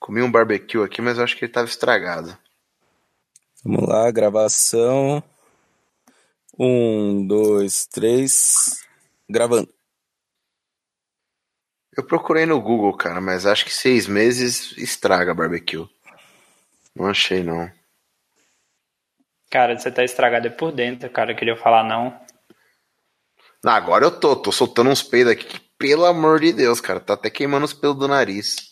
Comi 0.00 0.22
um 0.22 0.32
barbecue 0.32 0.82
aqui, 0.82 1.00
mas 1.00 1.18
eu 1.18 1.24
acho 1.24 1.36
que 1.36 1.44
ele 1.44 1.52
tava 1.52 1.68
estragado. 1.68 2.36
Vamos 3.62 3.86
lá, 3.88 4.10
gravação. 4.10 5.22
Um, 6.58 7.24
dois, 7.26 7.86
três. 7.86 8.82
Gravando. 9.32 9.72
Eu 11.96 12.04
procurei 12.04 12.44
no 12.44 12.60
Google, 12.60 12.94
cara, 12.94 13.18
mas 13.18 13.46
acho 13.46 13.64
que 13.64 13.72
seis 13.72 14.06
meses 14.06 14.76
estraga 14.76 15.34
barbecue. 15.34 15.88
Não 16.94 17.06
achei, 17.06 17.42
não. 17.42 17.72
Cara, 19.50 19.78
você 19.78 19.90
tá 19.90 20.04
estragado 20.04 20.46
é 20.46 20.50
por 20.50 20.70
dentro, 20.70 21.08
cara. 21.08 21.32
Eu 21.32 21.36
queria 21.36 21.56
falar 21.56 21.82
não. 21.82 22.08
Ah, 23.64 23.74
agora 23.74 24.04
eu 24.04 24.20
tô, 24.20 24.36
tô 24.36 24.52
soltando 24.52 24.90
uns 24.90 25.02
peidos 25.02 25.32
aqui 25.32 25.44
que, 25.46 25.60
pelo 25.78 26.04
amor 26.04 26.40
de 26.40 26.52
Deus, 26.52 26.78
cara, 26.78 27.00
tá 27.00 27.14
até 27.14 27.30
queimando 27.30 27.64
os 27.64 27.72
pelos 27.72 27.98
do 27.98 28.06
nariz. 28.08 28.71